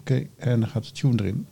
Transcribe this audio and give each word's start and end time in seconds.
Oké, 0.00 0.26
en 0.36 0.60
dan 0.60 0.68
gaat 0.68 0.84
de 0.84 0.92
tune 0.92 1.22
erin. 1.22 1.46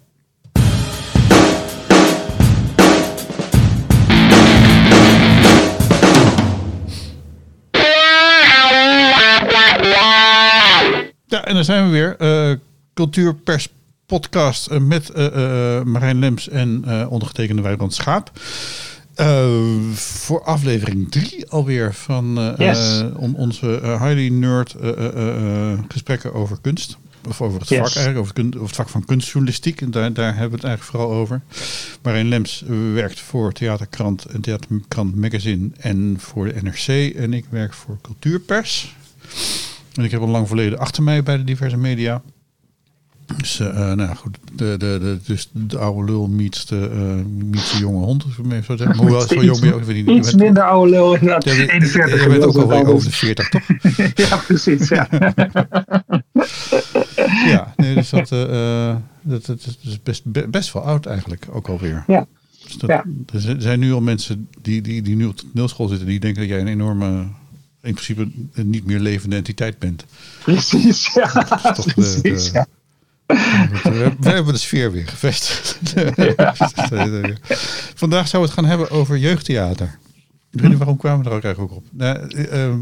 Ja, 11.26 11.44
en 11.44 11.54
dan 11.54 11.64
zijn 11.64 11.84
we 11.84 11.90
weer. 11.90 12.16
Uh, 12.20 12.56
Cultuurpers 12.94 13.68
podcast 14.06 14.70
uh, 14.70 14.78
met 14.78 15.10
uh, 15.16 15.82
Marijn 15.82 16.18
Lems 16.18 16.48
en 16.48 16.84
ondergetekende 17.08 17.62
Wijbrand 17.62 17.94
Schaap. 17.94 18.30
voor 19.94 20.42
aflevering 20.44 21.10
3 21.10 21.50
alweer 21.50 21.94
van 21.94 22.54
yes. 22.58 23.02
onze 23.34 23.66
highly 23.82 24.28
nerd 24.28 24.76
gesprekken 25.88 26.34
over 26.34 26.58
kunst. 26.60 26.98
Of 27.28 27.40
over 27.40 27.58
het 27.60 27.68
vak 27.68 27.78
eigenlijk, 27.78 28.18
over 28.18 28.34
het, 28.34 28.54
over 28.54 28.66
het, 28.66 28.76
vak 28.76 28.88
van 28.88 29.04
kunstjournalistiek. 29.04 29.80
En 29.80 29.90
daar, 29.90 30.12
daar 30.12 30.32
hebben 30.32 30.50
we 30.50 30.54
het 30.54 30.64
eigenlijk 30.64 30.96
vooral 30.96 31.20
over. 31.20 31.40
Marijn 32.02 32.28
Lems 32.28 32.64
werkt 32.92 33.20
voor 33.20 33.52
Theaterkrant 33.52 34.24
en 34.24 34.40
Theaterkrant 34.40 35.16
Magazine 35.16 35.70
en 35.78 36.16
voor 36.18 36.44
de 36.44 36.62
NRC. 36.62 37.14
En 37.14 37.32
ik 37.32 37.44
werk 37.50 37.72
voor 37.72 37.98
Cultuurpers. 38.02 38.96
En 39.94 40.04
ik 40.04 40.10
heb 40.10 40.20
een 40.20 40.30
lang 40.30 40.46
verleden 40.46 40.78
achter 40.78 41.02
mij 41.02 41.22
bij 41.22 41.36
de 41.36 41.44
diverse 41.44 41.76
media. 41.76 42.22
Dus, 43.36 43.60
uh, 43.60 43.68
nou 43.74 44.00
ja, 44.00 44.14
goed, 44.14 44.38
de, 44.52 44.74
de, 44.78 44.98
de, 45.00 45.18
dus 45.26 45.48
de 45.52 45.78
oude 45.78 46.12
lul 46.12 46.28
meets 46.28 46.66
de, 46.66 46.90
uh, 46.94 47.24
meets 47.50 47.72
de 47.72 47.78
jonge 47.78 48.04
hond, 48.04 48.24
zeggen. 48.66 48.96
Hoewel, 48.96 49.20
zo 49.20 49.44
jong 49.44 49.60
ben 49.60 49.68
je 49.68 49.74
ook 49.74 49.86
niet. 49.86 50.08
Iets 50.08 50.34
minder 50.34 50.62
oude 50.62 50.90
lul 50.90 51.14
inderdaad. 51.14 51.44
Ja, 51.44 51.52
41 51.52 52.22
je 52.22 52.28
bent 52.28 52.44
ook 52.44 52.56
alweer 52.56 52.86
over 52.86 53.10
de 53.10 53.16
40, 53.16 53.48
toch? 53.48 53.66
ja, 54.28 54.36
precies, 54.36 54.88
ja. 54.88 55.08
ja, 57.52 57.74
nee, 57.76 57.94
dus 57.94 58.10
dat, 58.10 58.32
uh, 58.32 58.96
dat, 59.22 59.46
dat, 59.46 59.76
is 59.82 60.02
best, 60.02 60.50
best 60.50 60.72
wel 60.72 60.82
oud 60.82 61.06
eigenlijk, 61.06 61.46
ook 61.50 61.68
alweer. 61.68 62.04
Ja. 62.06 62.26
Dus 62.64 62.76
dat, 62.76 62.90
ja. 62.90 63.04
Er 63.32 63.56
zijn 63.58 63.80
nu 63.80 63.92
al 63.92 64.00
mensen 64.00 64.48
die, 64.62 64.80
die, 64.80 65.02
die 65.02 65.16
nu 65.16 65.26
op 65.26 65.38
de 65.38 65.46
toneelschool 65.52 65.88
zitten, 65.88 66.06
die 66.06 66.20
denken 66.20 66.40
dat 66.40 66.50
jij 66.50 66.60
een 66.60 66.66
enorme 66.66 67.24
in 67.82 67.94
principe 67.94 68.28
een 68.52 68.70
niet 68.70 68.86
meer 68.86 69.00
levende 69.00 69.36
entiteit 69.36 69.78
bent. 69.78 70.04
Precies, 70.42 71.12
ja. 71.14 71.46
Precies, 71.94 72.50
ja. 72.50 72.66
We, 73.26 74.12
hebben 74.20 74.52
de 74.52 74.58
sfeer 74.58 74.92
weer 74.92 75.08
gevestigd. 75.08 75.78
Ja. 76.16 76.54
Vandaag 77.94 78.28
zouden 78.28 78.54
we 78.54 78.60
het 78.60 78.68
gaan 78.68 78.78
hebben 78.78 78.90
over 78.90 79.16
jeugdtheater. 79.16 79.98
Ik 80.50 80.60
weet 80.60 80.68
niet 80.68 80.78
waarom 80.78 80.96
kwamen 80.96 81.24
we 81.24 81.30
er 81.30 81.36
ook 81.36 81.44
eigenlijk 81.44 81.74
op. 81.74 81.84
Nou, 81.90 82.46
uh, 82.52 82.74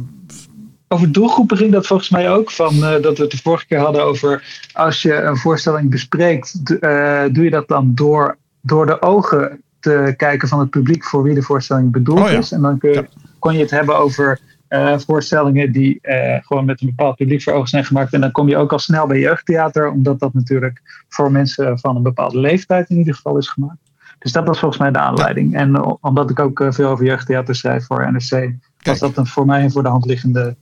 over 0.88 1.12
doelgroepen 1.12 1.56
ging 1.56 1.72
dat 1.72 1.86
volgens 1.86 2.08
mij 2.10 2.30
ook. 2.30 2.50
Van, 2.50 2.74
uh, 2.74 2.80
dat 2.80 3.16
we 3.16 3.22
het 3.22 3.30
de 3.30 3.38
vorige 3.42 3.66
keer 3.66 3.78
hadden 3.78 4.04
over 4.04 4.62
als 4.72 5.02
je 5.02 5.14
een 5.14 5.36
voorstelling 5.36 5.90
bespreekt, 5.90 6.54
uh, 6.80 7.22
doe 7.32 7.44
je 7.44 7.50
dat 7.50 7.68
dan 7.68 7.94
door, 7.94 8.36
door 8.60 8.86
de 8.86 9.02
ogen 9.02 9.62
te 9.80 10.14
kijken 10.16 10.48
van 10.48 10.58
het 10.58 10.70
publiek 10.70 11.04
voor 11.04 11.22
wie 11.22 11.34
de 11.34 11.42
voorstelling 11.42 11.92
bedoeld 11.92 12.20
oh, 12.20 12.30
ja. 12.30 12.38
is. 12.38 12.52
En 12.52 12.60
dan 12.60 12.78
kun, 12.78 12.92
ja. 12.92 13.06
kon 13.38 13.52
je 13.52 13.60
het 13.60 13.70
hebben 13.70 13.96
over 13.98 14.40
uh, 14.70 14.98
voorstellingen 14.98 15.72
die 15.72 15.98
uh, 16.02 16.36
gewoon 16.40 16.64
met 16.64 16.80
een 16.80 16.86
bepaald 16.86 17.16
publiek 17.16 17.42
voor 17.42 17.52
ogen 17.52 17.68
zijn 17.68 17.84
gemaakt. 17.84 18.12
En 18.12 18.20
dan 18.20 18.30
kom 18.30 18.48
je 18.48 18.56
ook 18.56 18.72
al 18.72 18.78
snel 18.78 19.06
bij 19.06 19.18
jeugdtheater, 19.18 19.90
omdat 19.90 20.20
dat 20.20 20.34
natuurlijk 20.34 21.04
voor 21.08 21.32
mensen 21.32 21.78
van 21.78 21.96
een 21.96 22.02
bepaalde 22.02 22.38
leeftijd 22.38 22.90
in 22.90 22.96
ieder 22.96 23.14
geval 23.14 23.36
is 23.36 23.48
gemaakt. 23.48 23.90
Dus 24.18 24.32
dat 24.32 24.46
was 24.46 24.58
volgens 24.58 24.80
mij 24.80 24.90
de 24.90 24.98
aanleiding. 24.98 25.54
En 25.54 25.70
uh, 25.70 25.92
omdat 26.00 26.30
ik 26.30 26.38
ook 26.38 26.66
veel 26.68 26.88
over 26.88 27.04
jeugdtheater 27.04 27.54
schrijf 27.54 27.86
voor 27.86 28.12
NRC, 28.12 28.28
Kijk. 28.28 28.58
was 28.82 28.98
dat 28.98 29.16
een 29.16 29.26
voor 29.26 29.46
mij 29.46 29.64
een 29.64 29.70
voor 29.70 29.82
de 29.82 29.88
hand 29.88 30.04
liggende 30.04 30.56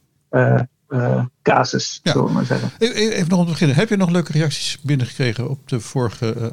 casus, 1.42 2.00
ja. 2.02 2.12
zullen 2.12 2.26
we 2.26 2.32
maar 2.32 2.44
zeggen. 2.44 2.70
Even 2.78 3.28
nog 3.28 3.38
om 3.38 3.44
te 3.44 3.50
beginnen. 3.50 3.76
Heb 3.76 3.88
je 3.88 3.96
nog 3.96 4.10
leuke 4.10 4.32
reacties 4.32 4.78
binnengekregen 4.82 5.50
op 5.50 5.68
de 5.68 5.80
vorige 5.80 6.52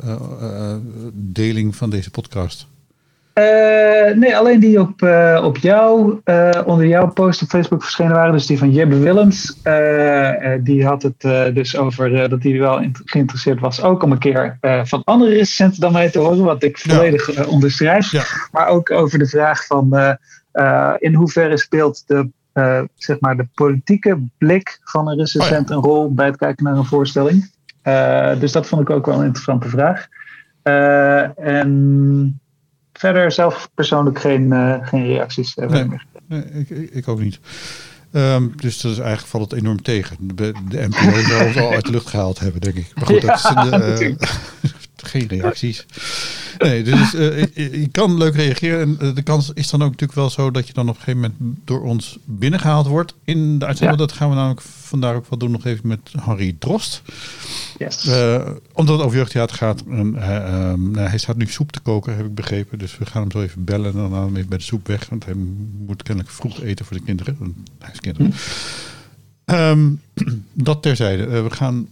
deling 1.14 1.76
van 1.76 1.90
deze 1.90 2.12
podcast? 2.12 2.68
Uh, 3.40 4.16
nee, 4.16 4.38
alleen 4.38 4.60
die 4.60 4.80
op, 4.80 5.02
uh, 5.02 5.42
op 5.44 5.58
jou, 5.58 6.20
uh, 6.26 6.50
onder 6.66 6.88
jouw 6.88 7.08
post 7.08 7.42
op 7.42 7.48
Facebook 7.48 7.82
verschenen 7.82 8.14
waren. 8.16 8.32
Dus 8.32 8.46
die 8.46 8.58
van 8.58 8.72
Jebbe 8.72 9.00
Willems. 9.00 9.62
die 10.64 10.86
had 10.86 11.04
het 11.04 11.22
dus 11.56 11.78
over 11.78 12.30
dat 12.30 12.44
hij 12.44 12.60
wel 12.60 12.86
geïnteresseerd 13.06 13.60
was. 13.60 13.82
Ook 13.82 14.04
om 14.04 14.12
een 14.12 14.18
keer 14.18 14.58
van 14.84 15.02
andere 15.04 15.32
recensenten 15.32 15.82
dan 15.82 15.92
mij 15.92 16.10
te 16.10 16.20
horen. 16.20 16.44
Wat 16.44 16.64
ik 16.64 16.78
volledig 16.78 17.36
ja. 17.36 17.46
onderschrijf. 17.46 18.12
Ja. 18.12 18.24
Maar 18.52 18.68
ook 18.68 18.92
over 18.92 19.20
de 19.20 19.28
vraag 19.28 19.66
van 19.66 20.18
in 20.98 21.14
hoeverre 21.14 21.58
speelt 21.58 22.04
de, 22.08 22.30
zeg 22.96 23.20
maar 23.20 23.38
de 23.38 23.48
politieke 23.54 24.28
blik 24.38 24.80
van 24.84 25.08
een 25.08 25.18
recensent 25.18 25.64
oh 25.64 25.70
ja. 25.70 25.76
een 25.76 25.82
rol 25.82 26.14
bij 26.14 26.26
het 26.26 26.38
kijken 26.38 26.64
naar 26.64 26.78
een 26.78 26.86
voorstelling. 26.86 27.52
dus 28.40 28.52
dat 28.52 28.68
vond 28.68 28.82
ik 28.82 28.90
ook 28.90 29.06
wel 29.06 29.20
een 29.20 29.26
interessante 29.26 29.70
vraag. 29.70 30.08
en 31.36 32.40
verder 32.98 33.32
zelf 33.32 33.70
persoonlijk 33.74 34.20
geen, 34.20 34.52
uh, 34.52 34.76
geen 34.82 35.06
reacties. 35.06 35.56
Uh, 35.58 35.70
nee, 35.70 35.88
nee 36.28 36.42
ik, 36.42 36.70
ik, 36.92 37.08
ook 37.08 37.20
niet. 37.20 37.40
Um, 38.12 38.54
dus 38.56 38.82
dat 38.82 38.92
is 38.92 38.98
eigenlijk 38.98 39.28
valt 39.28 39.52
het 39.52 39.60
enorm 39.60 39.82
tegen. 39.82 40.18
De, 40.20 40.54
de 40.70 40.88
NPO 40.88 41.20
zou 41.30 41.44
het 41.44 41.58
al 41.58 41.72
uit 41.72 41.86
de 41.86 41.92
lucht 41.92 42.08
gehaald 42.08 42.40
hebben, 42.40 42.62
denk 42.62 42.76
ik. 42.76 42.92
Maar 42.96 43.06
goed, 43.06 43.22
ja, 43.22 43.64
dat 43.70 43.90
is 43.90 44.00
uh, 44.00 44.16
geen 44.96 45.28
reacties. 45.28 45.86
Nee, 46.58 46.84
dus 46.84 47.12
je, 47.12 47.50
je, 47.54 47.88
kan 47.92 48.18
leuk 48.18 48.36
reageren. 48.36 48.98
En 49.00 49.14
de 49.14 49.22
kans 49.22 49.52
is 49.54 49.70
dan 49.70 49.82
ook 49.82 49.92
natuurlijk 49.92 50.20
wel 50.20 50.30
zo 50.30 50.52
dat 50.52 50.68
je 50.68 50.74
dan 50.74 50.90
op 50.90 50.96
een 50.96 51.02
gegeven 51.02 51.20
moment 51.22 51.58
door 51.66 51.82
ons 51.82 52.18
binnengehaald 52.26 52.88
wordt 52.88 53.14
in 53.24 53.60
de 53.60 53.66
uitzending. 53.66 54.00
Ja. 54.00 54.06
Dat 54.06 54.16
gaan 54.16 54.30
we 54.30 54.36
namelijk 54.36 54.62
vandaag 54.62 55.16
ook 55.16 55.30
wel 55.30 55.40
doen 55.40 55.52
nog 55.52 55.66
even 55.66 55.88
met 55.88 56.12
Harry 56.20 56.56
Drost. 56.60 57.02
Uh, 58.08 58.48
omdat 58.74 58.96
het 58.98 59.06
over 59.06 59.18
jeugdtheater 59.18 59.58
gaat. 59.58 59.84
En, 59.90 60.16
uh, 60.16 60.70
um, 60.72 60.96
hij 60.96 61.18
staat 61.18 61.38
nu 61.38 61.48
soep 61.48 61.72
te 61.72 61.80
koken, 61.80 62.16
heb 62.16 62.26
ik 62.26 62.36
begrepen. 62.36 62.80
Dus 62.80 62.98
we 62.98 63.06
gaan 63.06 63.22
hem 63.22 63.32
zo 63.32 63.42
even 63.42 63.64
bellen 63.64 63.86
en 63.86 63.98
dan 63.98 64.12
halen 64.12 64.20
we 64.20 64.26
hem 64.26 64.36
even 64.36 64.50
bij 64.50 64.58
de 64.58 64.64
soep 64.64 64.88
weg. 64.88 65.10
Want 65.10 65.26
hij 65.26 65.34
moet 65.86 66.04
kennelijk 66.04 66.34
vroeg 66.34 66.62
eten 66.62 66.86
voor 66.86 66.98
de 66.98 67.04
kinderen. 67.04 67.38
Hij 67.80 67.88
heeft 67.88 68.02
kinderen. 68.02 68.34
Hm. 69.46 69.54
Um, 69.54 70.02
dat 70.54 70.82
terzijde. 70.82 71.26
Uh, 71.26 71.44
we 71.44 71.50
gaan... 71.50 71.88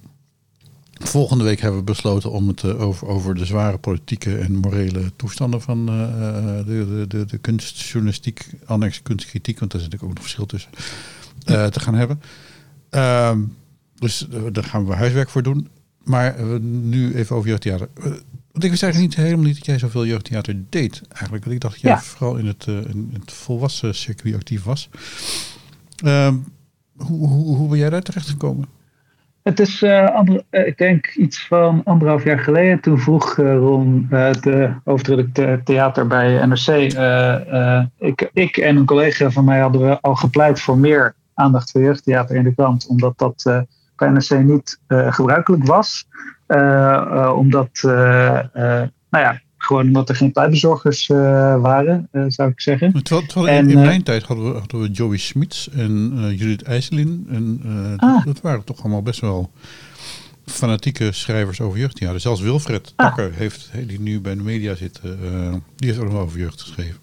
Volgende 0.93 1.43
week 1.43 1.61
hebben 1.61 1.79
we 1.79 1.85
besloten 1.85 2.31
om 2.31 2.47
het 2.47 2.63
over, 2.63 3.07
over 3.07 3.35
de 3.35 3.45
zware 3.45 3.77
politieke 3.77 4.37
en 4.37 4.55
morele 4.55 5.11
toestanden 5.15 5.61
van 5.61 5.85
de, 5.85 6.63
de, 6.65 7.05
de, 7.07 7.25
de 7.25 7.37
kunstjournalistiek, 7.37 8.49
annex 8.65 9.01
kunstkritiek, 9.01 9.59
want 9.59 9.71
daar 9.71 9.81
zit 9.81 9.93
ook 9.93 10.13
nog 10.13 10.21
verschil 10.21 10.45
tussen, 10.45 10.71
te 11.45 11.79
gaan 11.79 11.95
hebben. 11.95 12.21
Dus 14.03 14.27
uh, 14.33 14.41
daar 14.51 14.63
gaan 14.63 14.85
we 14.85 14.93
huiswerk 14.93 15.29
voor 15.29 15.43
doen. 15.43 15.67
Maar 16.03 16.39
uh, 16.39 16.59
nu 16.61 17.15
even 17.15 17.35
over 17.35 17.49
jeugdtheater. 17.49 17.87
Uh, 17.97 18.03
want 18.51 18.63
ik 18.63 18.69
wist 18.69 18.83
eigenlijk 18.83 19.15
niet, 19.15 19.25
helemaal 19.25 19.45
niet 19.45 19.55
dat 19.55 19.65
jij 19.65 19.77
zoveel 19.77 20.05
jeugdtheater 20.05 20.63
deed. 20.69 21.01
Eigenlijk. 21.09 21.43
Want 21.43 21.55
ik 21.55 21.61
dacht 21.61 21.73
dat 21.73 21.81
jij 21.81 21.91
ja. 21.91 21.99
vooral 21.99 22.35
in 22.35 22.45
het, 22.47 22.65
in 22.67 23.09
het 23.13 23.31
volwassen 23.31 23.95
circuit 23.95 24.35
actief 24.35 24.63
was. 24.63 24.89
Um, 26.05 26.45
hoe, 26.97 27.27
hoe, 27.27 27.55
hoe 27.55 27.69
ben 27.69 27.77
jij 27.77 27.89
daar 27.89 28.01
terecht 28.01 28.29
gekomen? 28.29 28.67
Het 29.43 29.59
is, 29.59 29.83
ander, 29.83 30.43
ik 30.49 30.77
denk, 30.77 31.07
iets 31.07 31.47
van 31.47 31.81
anderhalf 31.83 32.23
jaar 32.23 32.39
geleden. 32.39 32.79
Toen 32.79 32.99
vroeg 32.99 33.35
Ron, 33.35 34.07
de 34.09 34.73
hoofdredacteur 34.83 35.63
theater 35.63 36.07
bij 36.07 36.45
NRC. 36.45 36.67
ik, 37.97 38.29
ik 38.33 38.57
en 38.57 38.75
een 38.75 38.85
collega 38.85 39.31
van 39.31 39.45
mij 39.45 39.59
hadden 39.59 39.81
we 39.81 40.01
al 40.01 40.15
gepleit 40.15 40.61
voor 40.61 40.77
meer 40.77 41.15
aandacht 41.33 41.71
voor 41.71 41.81
jeugdtheater 41.81 42.35
in 42.35 42.43
de 42.43 42.53
krant. 42.53 42.87
Omdat 42.87 43.17
dat 43.17 43.65
bij 43.95 44.09
NRC 44.09 44.43
niet 44.43 44.79
uh, 44.87 45.13
gebruikelijk 45.13 45.65
was. 45.65 46.07
Uh, 46.47 47.33
omdat, 47.35 47.79
nou 47.83 48.89
ja, 49.09 49.41
gewoon 49.57 49.85
omdat 49.85 50.09
er 50.09 50.15
geen 50.15 50.31
pleitbezorgers 50.31 51.07
waren, 51.07 52.09
zou 52.27 52.49
ik 52.49 52.61
zeggen. 52.61 53.03
Terwijl, 53.03 53.27
terwijl 53.27 53.47
en, 53.57 53.69
in, 53.69 53.77
in 53.77 53.85
mijn 53.85 54.03
tijd 54.03 54.23
hadden 54.23 54.53
we, 54.53 54.59
hadden 54.59 54.81
we 54.81 54.91
Joey 54.91 55.17
Smits 55.17 55.69
en 55.69 56.13
Judith 56.35 56.63
IJselin. 56.63 57.27
En 57.29 57.59
ah. 57.97 58.15
dat, 58.15 58.25
dat 58.25 58.41
waren 58.41 58.63
toch 58.63 58.79
allemaal 58.79 59.01
best 59.01 59.19
wel 59.19 59.51
fanatieke 60.45 61.11
schrijvers 61.11 61.61
over 61.61 61.79
jeugdtheater. 61.79 62.19
Zelfs 62.19 62.41
Wilfred 62.41 62.93
ah. 62.95 63.05
Takker, 63.05 63.33
heeft, 63.33 63.71
die 63.87 63.99
nu 63.99 64.21
bij 64.21 64.35
de 64.35 64.43
media 64.43 64.75
zit, 64.75 65.01
die 65.75 65.89
heeft 65.89 65.99
ook 65.99 66.11
nog 66.11 66.21
over 66.21 66.39
jeugd 66.39 66.61
geschreven. 66.61 66.99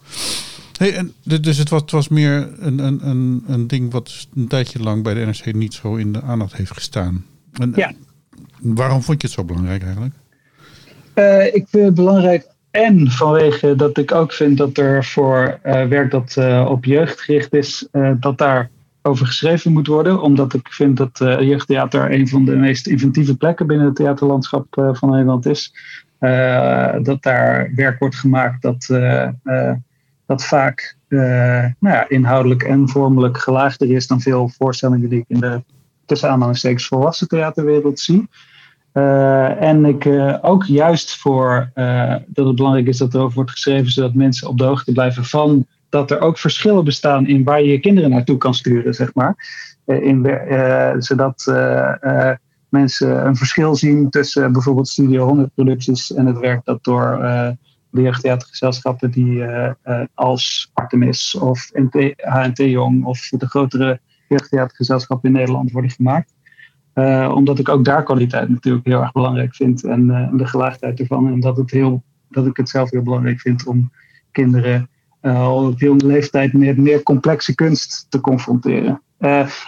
Hey, 0.76 0.94
en 0.94 1.12
dus 1.22 1.56
het 1.56 1.68
was, 1.68 1.80
het 1.80 1.90
was 1.90 2.08
meer 2.08 2.48
een, 2.58 2.78
een, 2.78 3.08
een, 3.08 3.44
een 3.46 3.66
ding 3.66 3.92
wat 3.92 4.26
een 4.34 4.48
tijdje 4.48 4.78
lang 4.78 5.02
bij 5.02 5.14
de 5.14 5.20
NRC 5.20 5.54
niet 5.54 5.74
zo 5.74 5.94
in 5.94 6.12
de 6.12 6.22
aandacht 6.22 6.52
heeft 6.52 6.72
gestaan. 6.72 7.24
En, 7.52 7.72
ja. 7.76 7.92
Waarom 8.60 9.02
vond 9.02 9.20
je 9.20 9.26
het 9.26 9.36
zo 9.36 9.44
belangrijk 9.44 9.82
eigenlijk? 9.82 10.14
Ik 11.52 11.66
vind 11.68 11.84
het 11.84 11.94
belangrijk 11.94 12.46
en 12.70 13.10
vanwege 13.10 13.76
dat 13.76 13.98
ik 13.98 14.12
ook 14.12 14.32
vind 14.32 14.58
dat 14.58 14.78
er 14.78 15.04
voor 15.04 15.58
werk 15.62 16.10
dat 16.10 16.36
op 16.68 16.84
jeugd 16.84 17.20
gericht 17.20 17.52
is, 17.54 17.88
dat 18.20 18.38
daar 18.38 18.70
over 19.02 19.26
geschreven 19.26 19.72
moet 19.72 19.86
worden. 19.86 20.22
Omdat 20.22 20.54
ik 20.54 20.68
vind 20.72 20.96
dat 20.96 21.18
jeugdtheater 21.18 22.12
een 22.12 22.28
van 22.28 22.44
de 22.44 22.56
meest 22.56 22.86
inventieve 22.86 23.36
plekken 23.36 23.66
binnen 23.66 23.86
het 23.86 23.96
theaterlandschap 23.96 24.66
van 24.92 25.10
Nederland 25.10 25.46
is. 25.46 25.74
Dat 27.02 27.22
daar 27.22 27.72
werk 27.74 27.98
wordt 27.98 28.16
gemaakt 28.16 28.62
dat, 28.62 28.86
dat 30.26 30.44
vaak 30.44 30.96
nou 31.08 31.74
ja, 31.80 32.08
inhoudelijk 32.08 32.62
en 32.62 32.88
vormelijk 32.88 33.38
gelaagder 33.38 33.90
is 33.90 34.06
dan 34.06 34.20
veel 34.20 34.48
voorstellingen 34.48 35.08
die 35.08 35.18
ik 35.18 35.24
in 35.28 35.40
de 35.40 35.62
tussen 36.06 36.30
aanhalingstekens 36.30 36.86
volwassen 36.86 37.28
theaterwereld 37.28 38.00
zie. 38.00 38.28
En 38.92 39.84
ik 39.84 40.08
ook 40.42 40.64
juist 40.64 41.16
voor 41.16 41.70
dat 42.26 42.46
het 42.46 42.56
belangrijk 42.56 42.86
is 42.86 42.98
dat 42.98 43.14
er 43.14 43.20
over 43.20 43.34
wordt 43.34 43.50
geschreven, 43.50 43.90
zodat 43.90 44.14
mensen 44.14 44.48
op 44.48 44.58
de 44.58 44.64
hoogte 44.64 44.92
blijven 44.92 45.24
van 45.24 45.66
dat 45.90 46.10
er 46.10 46.20
ook 46.20 46.38
verschillen 46.38 46.84
bestaan 46.84 47.26
in 47.26 47.44
waar 47.44 47.62
je 47.62 47.70
je 47.70 47.80
kinderen 47.80 48.10
naartoe 48.10 48.36
kan 48.36 48.54
sturen, 48.54 48.94
zeg 48.94 49.14
maar. 49.14 49.36
Eh, 49.84 50.02
in, 50.02 50.26
uh, 50.26 50.94
zodat 50.98 51.46
uh, 51.48 52.32
mensen 52.68 53.26
een 53.26 53.36
verschil 53.36 53.74
zien 53.74 54.10
tussen 54.10 54.52
bijvoorbeeld 54.52 54.88
Studio 54.88 55.26
100 55.26 55.54
producties 55.54 56.14
en 56.14 56.26
het 56.26 56.38
werk 56.38 56.64
dat 56.64 56.84
door 56.84 57.18
de 57.90 58.02
jeugdtheatergezelschappen 58.02 59.10
die 59.10 59.44
als 60.14 60.70
Artemis 60.72 61.34
of 61.34 61.70
NT, 61.72 62.14
HNT 62.16 62.58
Jong 62.58 63.04
of 63.04 63.28
de 63.28 63.46
grotere 63.46 64.00
jeugdtheatergezelschappen 64.28 65.28
in 65.28 65.36
Nederland 65.36 65.70
worden 65.70 65.90
gemaakt. 65.90 66.34
Omdat 67.34 67.58
ik 67.58 67.68
ook 67.68 67.84
daar 67.84 68.02
kwaliteit 68.02 68.48
natuurlijk 68.48 68.86
heel 68.86 69.00
erg 69.00 69.12
belangrijk 69.12 69.54
vind 69.54 69.84
en 69.84 70.30
de 70.36 70.46
gelaagdheid 70.46 71.00
ervan. 71.00 71.26
En 71.26 71.40
dat, 71.40 71.56
het 71.56 71.70
heel, 71.70 72.02
dat 72.28 72.46
ik 72.46 72.56
het 72.56 72.68
zelf 72.68 72.90
heel 72.90 73.02
belangrijk 73.02 73.40
vind 73.40 73.66
om 73.66 73.90
kinderen 74.32 74.88
uh, 75.22 75.66
op 75.66 75.80
jonge 75.80 76.06
leeftijd 76.06 76.52
met 76.52 76.76
meer 76.76 77.02
complexe 77.02 77.54
kunst 77.54 78.06
te 78.08 78.20
confronteren. 78.20 79.02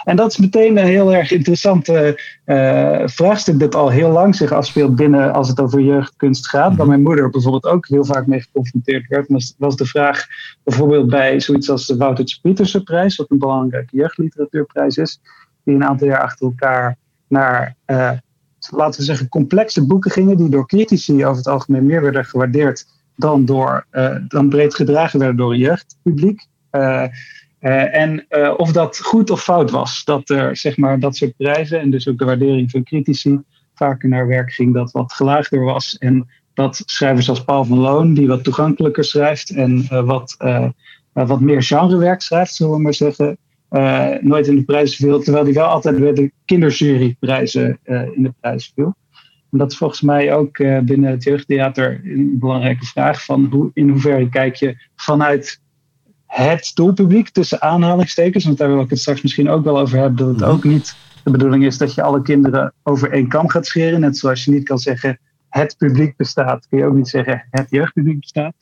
En 0.03 0.15
dat 0.15 0.31
is 0.31 0.37
meteen 0.37 0.77
een 0.77 0.85
heel 0.85 1.13
erg 1.13 1.31
interessante 1.31 2.21
uh, 2.45 3.01
vraagstuk 3.05 3.59
dat 3.59 3.75
al 3.75 3.89
heel 3.89 4.09
lang 4.09 4.35
zich 4.35 4.51
afspeelt 4.51 4.95
binnen 4.95 5.33
als 5.33 5.47
het 5.47 5.59
over 5.59 5.79
jeugdkunst 5.79 6.49
gaat. 6.49 6.69
Waar 6.69 6.77
mhm. 6.77 6.87
mijn 6.87 7.01
moeder 7.01 7.29
bijvoorbeeld 7.29 7.65
ook 7.65 7.87
heel 7.87 8.05
vaak 8.05 8.27
mee 8.27 8.41
geconfronteerd 8.41 9.07
werd. 9.07 9.27
Was, 9.27 9.55
was 9.57 9.75
de 9.75 9.85
vraag 9.85 10.25
bijvoorbeeld 10.63 11.09
bij 11.09 11.39
zoiets 11.39 11.69
als 11.69 11.85
de 11.85 11.97
Woutertje 11.97 12.37
Pieterse 12.41 12.83
prijs, 12.83 13.15
wat 13.15 13.31
een 13.31 13.37
belangrijke 13.37 13.97
jeugdliteratuurprijs 13.97 14.97
is, 14.97 15.19
die 15.63 15.75
een 15.75 15.85
aantal 15.85 16.07
jaar 16.07 16.21
achter 16.21 16.45
elkaar 16.45 16.97
naar, 17.33 17.75
laten 18.71 18.99
we 18.99 19.05
zeggen, 19.05 19.29
complexe 19.29 19.85
boeken 19.85 20.11
gingen, 20.11 20.37
die 20.37 20.49
door 20.49 20.67
critici 20.67 21.25
over 21.25 21.37
het 21.37 21.47
algemeen 21.47 21.85
meer 21.85 22.01
werden 22.01 22.25
gewaardeerd 22.25 22.85
dan, 23.15 23.45
door, 23.45 23.85
uh, 23.91 24.15
dan 24.27 24.49
breed 24.49 24.75
gedragen 24.75 25.19
werden 25.19 25.37
door 25.37 25.51
een 25.51 25.59
jeugdpubliek. 25.59 26.47
Uh, 26.71 27.07
en 27.95 28.25
of 28.57 28.71
dat 28.71 28.99
goed 28.99 29.29
of 29.29 29.43
fout 29.43 29.71
was, 29.71 30.03
dat 30.03 30.29
er 30.29 30.57
zeg 30.57 30.77
maar, 30.77 30.99
dat 30.99 31.15
soort 31.15 31.37
prijzen 31.37 31.79
en 31.79 31.91
dus 31.91 32.07
ook 32.07 32.17
de 32.17 32.25
waardering 32.25 32.71
van 32.71 32.83
critici 32.83 33.39
vaker 33.75 34.09
naar 34.09 34.27
werk 34.27 34.53
ging 34.53 34.73
dat 34.73 34.91
wat 34.91 35.13
gelaagder 35.13 35.63
was. 35.63 35.97
En 35.97 36.27
dat 36.53 36.81
schrijvers 36.85 37.29
als 37.29 37.43
Paul 37.43 37.65
van 37.65 37.77
Loon, 37.77 38.13
die 38.13 38.27
wat 38.27 38.43
toegankelijker 38.43 39.03
schrijft 39.03 39.49
en 39.49 39.87
wat, 40.05 40.35
wat 41.13 41.39
meer 41.39 41.63
genrewerk 41.63 42.21
schrijft, 42.21 42.53
zullen 42.53 42.73
we 42.73 42.81
maar 42.81 42.93
zeggen, 42.93 43.37
nooit 44.21 44.47
in 44.47 44.55
de 44.55 44.63
prijzen 44.63 44.97
viel. 44.97 45.19
Terwijl 45.19 45.43
hij 45.43 45.53
wel 45.53 45.67
altijd 45.67 45.99
bij 45.99 46.13
de 46.13 46.31
kinderjuryprijzen 46.45 47.79
in 47.85 48.23
de 48.23 48.33
prijzen 48.39 48.71
viel. 48.75 48.95
En 49.53 49.59
dat 49.59 49.71
is 49.71 49.77
volgens 49.77 50.01
mij 50.01 50.33
ook 50.33 50.57
uh, 50.57 50.79
binnen 50.79 51.11
het 51.11 51.23
jeugdtheater 51.23 52.01
een 52.03 52.39
belangrijke 52.39 52.85
vraag 52.85 53.23
van 53.23 53.47
hoe, 53.51 53.71
in 53.73 53.89
hoeverre 53.89 54.29
kijk 54.29 54.55
je 54.55 54.77
vanuit 54.95 55.61
het 56.25 56.71
doelpubliek 56.73 57.29
tussen 57.29 57.61
aanhalingstekens, 57.61 58.45
want 58.45 58.57
daar 58.57 58.67
wil 58.67 58.81
ik 58.81 58.89
het 58.89 58.99
straks 58.99 59.21
misschien 59.21 59.49
ook 59.49 59.63
wel 59.63 59.79
over 59.79 59.97
hebben, 59.97 60.17
dat 60.17 60.27
het 60.27 60.37
mhm. 60.37 60.49
ook 60.49 60.63
niet 60.63 60.95
de 61.23 61.31
bedoeling 61.31 61.65
is 61.65 61.77
dat 61.77 61.93
je 61.93 62.01
alle 62.01 62.21
kinderen 62.21 62.73
over 62.83 63.11
één 63.11 63.27
kam 63.27 63.49
gaat 63.49 63.65
scheren. 63.65 63.99
Net 63.99 64.17
zoals 64.17 64.45
je 64.45 64.51
niet 64.51 64.67
kan 64.67 64.79
zeggen 64.79 65.19
het 65.49 65.75
publiek 65.77 66.15
bestaat, 66.15 66.67
kun 66.67 66.77
je 66.77 66.85
ook 66.85 66.95
niet 66.95 67.09
zeggen 67.09 67.47
het 67.49 67.69
jeugdpubliek 67.69 68.19
bestaat. 68.19 68.53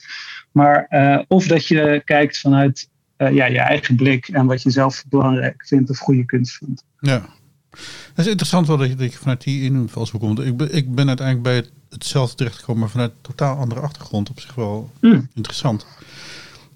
Maar 0.51 0.85
uh, 0.89 1.19
of 1.27 1.47
dat 1.47 1.67
je 1.67 2.01
kijkt 2.05 2.39
vanuit 2.39 2.89
uh, 3.21 3.33
ja, 3.33 3.45
je 3.45 3.59
eigen 3.59 3.95
blik 3.95 4.27
en 4.27 4.45
wat 4.45 4.61
je 4.61 4.69
zelf 4.69 5.03
belangrijk 5.09 5.63
vindt 5.65 5.89
of 5.89 5.97
goede 5.97 6.25
kunst 6.25 6.57
vindt. 6.57 6.83
Ja, 6.99 7.29
het 7.71 8.25
is 8.25 8.27
interessant 8.27 8.67
wel 8.67 8.77
dat 8.77 8.89
je, 8.89 8.95
dat 8.95 9.11
je 9.11 9.17
vanuit 9.17 9.43
die 9.43 9.63
invalshoek 9.63 10.21
komt. 10.21 10.39
Ik 10.39 10.57
ben, 10.57 10.75
ik 10.75 10.95
ben 10.95 11.07
uiteindelijk 11.07 11.47
bij 11.47 11.55
het, 11.55 11.71
hetzelfde 11.89 12.35
terechtgekomen, 12.35 12.81
maar 12.81 12.89
vanuit 12.89 13.11
een 13.11 13.21
totaal 13.21 13.57
andere 13.57 13.81
achtergrond. 13.81 14.29
Op 14.29 14.39
zich 14.39 14.55
wel 14.55 14.91
mm. 14.99 15.27
interessant. 15.33 15.85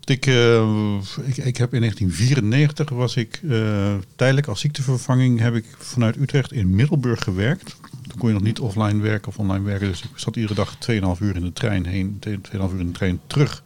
Ik, 0.05 0.25
uh, 0.25 0.97
ik, 1.23 1.37
ik, 1.37 1.57
heb 1.57 1.73
in 1.73 1.79
1994 1.79 2.89
was 2.89 3.15
ik 3.15 3.39
uh, 3.43 3.93
tijdelijk 4.15 4.47
als 4.47 4.59
ziektevervanging 4.59 5.39
heb 5.39 5.55
ik 5.55 5.65
vanuit 5.77 6.17
Utrecht 6.17 6.51
in 6.51 6.75
Middelburg 6.75 7.23
gewerkt. 7.23 7.75
Toen 8.07 8.17
kon 8.17 8.27
je 8.27 8.33
nog 8.33 8.43
niet 8.43 8.59
offline 8.59 9.01
werken 9.01 9.27
of 9.27 9.39
online 9.39 9.65
werken. 9.65 9.87
Dus 9.87 10.01
ik 10.01 10.09
zat 10.15 10.35
iedere 10.35 10.53
dag 10.53 10.77
2,5 10.91 11.21
uur 11.21 11.35
in 11.35 11.43
de 11.43 11.53
trein 11.53 11.85
heen, 11.85 12.19
2,5 12.27 12.33
uur 12.51 12.79
in 12.79 12.85
de 12.85 12.91
trein 12.91 13.19
terug. 13.27 13.63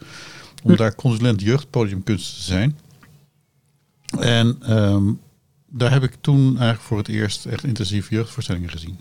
Om 0.63 0.75
daar 0.75 0.95
consulent 0.95 1.41
jeugdpodiumkunst 1.41 2.35
te 2.35 2.41
zijn. 2.41 2.77
En 4.19 4.77
um, 4.77 5.19
daar 5.67 5.91
heb 5.91 6.03
ik 6.03 6.15
toen 6.21 6.47
eigenlijk 6.47 6.81
voor 6.81 6.97
het 6.97 7.07
eerst 7.07 7.45
echt 7.45 7.63
intensief 7.63 8.09
jeugdvoorstellingen 8.09 8.69
gezien. 8.69 8.99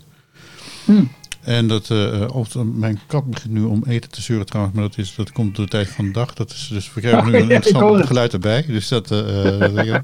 Hmm. 0.85 1.11
En 1.41 1.67
dat, 1.67 1.89
uh, 1.89 2.25
of, 2.33 2.55
mijn 2.55 2.99
kat 3.07 3.29
begint 3.29 3.53
nu 3.53 3.63
om 3.63 3.83
eten 3.87 4.09
te 4.09 4.21
zeuren 4.21 4.45
trouwens, 4.45 4.75
maar 4.75 4.83
dat, 4.83 4.97
is, 4.97 5.15
dat 5.15 5.31
komt 5.31 5.55
door 5.55 5.65
de 5.65 5.71
tijd 5.71 5.87
van 5.87 6.05
de 6.05 6.11
dag. 6.11 6.33
Dat 6.33 6.51
is, 6.51 6.67
dus 6.71 6.93
we 6.93 7.01
krijgen 7.01 7.31
nu 7.31 7.37
een 7.39 7.51
interessant 7.51 8.05
geluid 8.05 8.33
erbij. 8.33 8.65
Dus 8.67 8.87
dat, 8.87 9.11
uh, 9.11 9.99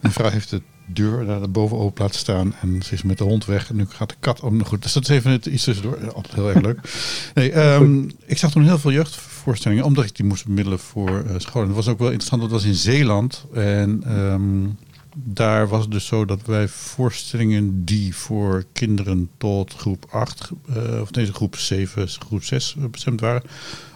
mijn 0.00 0.14
vrouw 0.14 0.30
heeft 0.30 0.50
de 0.50 0.62
deur 0.86 1.26
daar 1.26 1.50
boven 1.50 1.78
open 1.78 2.02
laten 2.02 2.18
staan 2.18 2.54
en 2.60 2.82
ze 2.82 2.94
is 2.94 3.02
met 3.02 3.18
de 3.18 3.24
hond 3.24 3.44
weg. 3.44 3.68
En 3.68 3.76
nu 3.76 3.86
gaat 3.88 4.08
de 4.08 4.14
kat 4.20 4.40
om. 4.40 4.64
Goed, 4.64 4.82
dus 4.82 4.92
dat 4.92 5.02
is 5.02 5.08
even 5.08 5.32
iets 5.32 5.64
tussendoor. 5.64 6.12
Altijd 6.12 6.34
heel 6.34 6.48
erg 6.48 6.60
leuk. 6.60 6.80
Nee, 7.34 7.74
um, 7.74 8.10
ik 8.26 8.38
zag 8.38 8.50
toen 8.50 8.62
heel 8.62 8.78
veel 8.78 8.92
jeugdvoorstellingen, 8.92 9.84
omdat 9.84 10.04
ik 10.04 10.16
die 10.16 10.26
moest 10.26 10.46
bemiddelen 10.46 10.78
voor 10.78 11.24
uh, 11.26 11.34
scholen. 11.36 11.66
Het 11.66 11.76
was 11.76 11.88
ook 11.88 11.98
wel 11.98 12.08
interessant, 12.08 12.42
dat 12.42 12.50
was 12.50 12.64
in 12.64 12.74
Zeeland. 12.74 13.46
En 13.52 14.18
um, 14.18 14.78
daar 15.24 15.68
was 15.68 15.82
het 15.82 15.90
dus 15.90 16.06
zo 16.06 16.24
dat 16.24 16.42
wij 16.44 16.68
voorstellingen 16.68 17.84
die 17.84 18.16
voor 18.16 18.64
kinderen 18.72 19.30
tot 19.38 19.74
groep 19.74 20.06
8, 20.10 20.50
uh, 20.76 21.00
of 21.00 21.10
deze 21.10 21.32
groep 21.32 21.56
7, 21.56 22.08
groep 22.08 22.44
6 22.44 22.76
bestemd 22.90 23.20
waren, 23.20 23.42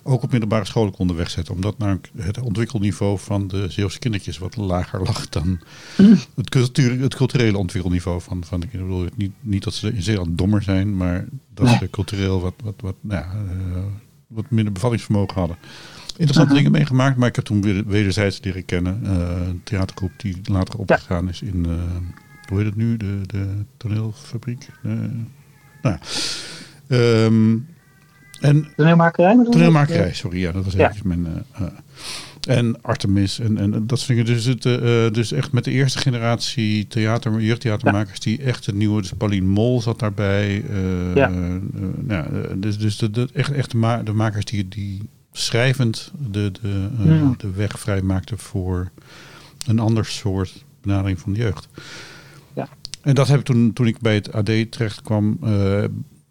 ook 0.03 0.23
op 0.23 0.31
middelbare 0.31 0.65
scholen 0.65 0.93
konden 0.93 1.17
wegzetten. 1.17 1.55
Omdat 1.55 1.79
nou 1.79 2.01
het 2.17 2.41
ontwikkelniveau 2.41 3.19
van 3.19 3.49
de 3.49 3.67
Zeeuwse 3.69 3.99
kindertjes 3.99 4.39
wat 4.39 4.57
lager 4.57 5.03
lag 5.07 5.29
dan 5.29 5.61
het, 6.35 6.49
cultuur, 6.49 7.01
het 7.01 7.15
culturele 7.15 7.59
ontwikkelniveau 7.59 8.21
van, 8.21 8.45
van 8.45 8.61
de 8.61 8.67
kinderen. 8.67 8.97
Ik 8.97 9.03
bedoel, 9.03 9.17
niet, 9.17 9.33
niet 9.41 9.65
dat 9.65 9.75
ze 9.75 9.93
in 9.93 10.03
Zeeland 10.03 10.39
dommer 10.39 10.63
zijn, 10.63 10.97
maar 10.97 11.27
dat 11.55 11.69
ze 11.69 11.91
cultureel 11.91 12.41
wat, 12.41 12.55
wat, 12.65 12.75
wat 12.81 12.95
nou 13.01 13.25
ja, 13.25 13.33
uh, 13.35 13.83
wat 14.27 14.51
minder 14.51 14.73
bevattingsvermogen 14.73 15.39
hadden. 15.39 15.57
Interessante 16.21 16.55
dingen 16.55 16.71
meegemaakt, 16.71 17.17
maar 17.17 17.29
ik 17.29 17.37
heb 17.37 17.45
toen 17.45 17.85
wederzijds 17.87 18.41
leren 18.43 18.65
kennen. 18.65 19.01
eh, 19.05 19.47
een 19.47 19.61
theatergroep 19.65 20.13
die 20.17 20.37
later 20.45 20.79
opgegaan 20.79 21.29
is 21.29 21.43
in, 21.43 21.67
eh, 21.67 21.73
hoe 22.49 22.59
heet 22.59 22.67
het 22.67 22.77
nu, 22.77 22.97
de, 22.97 23.21
de 23.27 23.65
toneelfabriek. 23.77 24.69
Eh, 24.83 24.93
nou 25.83 25.99
ja. 25.99 26.01
Ehm, 26.87 27.57
en 28.41 28.69
Toneelmakerij? 28.77 29.45
Toneelmakerij, 29.51 30.15
sorry. 30.15 30.39
Ja, 30.41 30.53
dat 30.53 30.65
was 30.65 30.73
Ja. 30.75 30.93
mijn... 31.05 31.27
eh, 31.27 31.63
eh, 31.67 31.73
en 32.59 32.83
Artemis 32.83 33.39
en, 33.39 33.59
en 33.59 33.87
dat 33.87 33.99
soort 33.99 34.09
dingen. 34.09 34.25
Dus, 34.25 34.45
het, 34.45 34.67
eh, 34.67 35.11
dus 35.13 35.33
echt 35.33 35.53
met 35.53 35.65
de 35.65 35.71
eerste 35.71 35.99
generatie 35.99 36.87
theater, 36.87 37.41
jeugdtheatermakers 37.41 38.21
die 38.21 38.43
echt 38.43 38.67
het 38.67 38.75
nieuwe... 38.75 39.01
Dus 39.01 39.13
Pauline 39.19 39.47
Mol 39.47 39.81
zat 39.83 39.99
daarbij. 39.99 40.65
Ja. 41.15 41.31
eh, 41.31 41.55
nou, 41.99 42.59
dus 42.59 42.79
dus 42.79 42.97
de, 42.99 43.11
de, 43.11 43.29
echt, 43.33 43.53
echt 43.53 43.71
de, 43.71 43.77
ma- 43.77 44.03
de 44.03 44.13
makers 44.13 44.45
die, 44.45 44.69
die 44.69 45.09
schrijvend 45.33 46.13
de, 46.31 46.53
de, 46.63 46.89
Hmm. 46.97 47.35
de 47.39 47.51
weg 47.51 47.79
vrijmaakten 47.81 48.39
voor 48.39 48.91
een 49.67 49.79
ander 49.79 50.05
soort 50.05 50.65
benadering 50.83 51.21
van 51.21 51.33
de 51.33 51.39
jeugd. 51.41 51.69
Ja. 52.55 52.69
En 53.03 53.15
dat 53.15 53.29
heb 53.29 53.39
ik 53.39 53.45
toen, 53.45 53.73
toen 53.73 53.87
ik 53.87 53.99
bij 54.01 54.15
het 54.15 54.33
AD 54.33 54.45
terecht 54.71 55.03
kwam. 55.03 55.39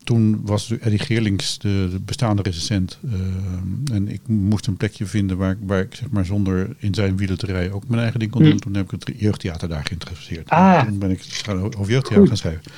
Toen 0.10 0.42
was 0.46 0.72
Eddie 0.80 1.00
Geerlings 1.00 1.58
de, 1.58 1.88
de 1.92 2.00
bestaande 2.00 2.42
recensent. 2.42 3.00
eh, 3.12 3.96
en 3.96 4.08
ik 4.08 4.22
moest 4.28 4.68
een 4.68 4.78
plekje 4.78 5.06
vinden 5.06 5.38
waar, 5.38 5.52
ik- 5.52 5.58
waar 5.62 5.80
ik 5.80 5.96
zeg 5.96 6.10
maar 6.10 6.26
zonder 6.26 6.76
in 6.78 6.94
zijn 6.94 7.18
wielen 7.18 7.38
te 7.38 7.46
rijden 7.46 7.74
ook 7.74 7.88
mijn 7.88 8.02
eigen 8.02 8.20
ding 8.20 8.32
kon 8.32 8.42
doen. 8.42 8.50
Hmm. 8.52 8.60
Toen 8.60 8.74
heb 8.76 8.92
ik 8.94 9.06
het 9.06 9.20
jeugdtheater 9.20 9.70
daar 9.70 9.86
geïnteresseerd. 9.86 10.50
Ah. 10.50 10.78
En 10.80 10.88
Toen 10.88 11.00
ben 11.00 11.12
ik 11.12 11.22
gaan 11.22 11.60
over 11.62 11.92
jeugdtheater 11.92 12.28
gaan 12.28 12.38
schrijven. 12.38 12.72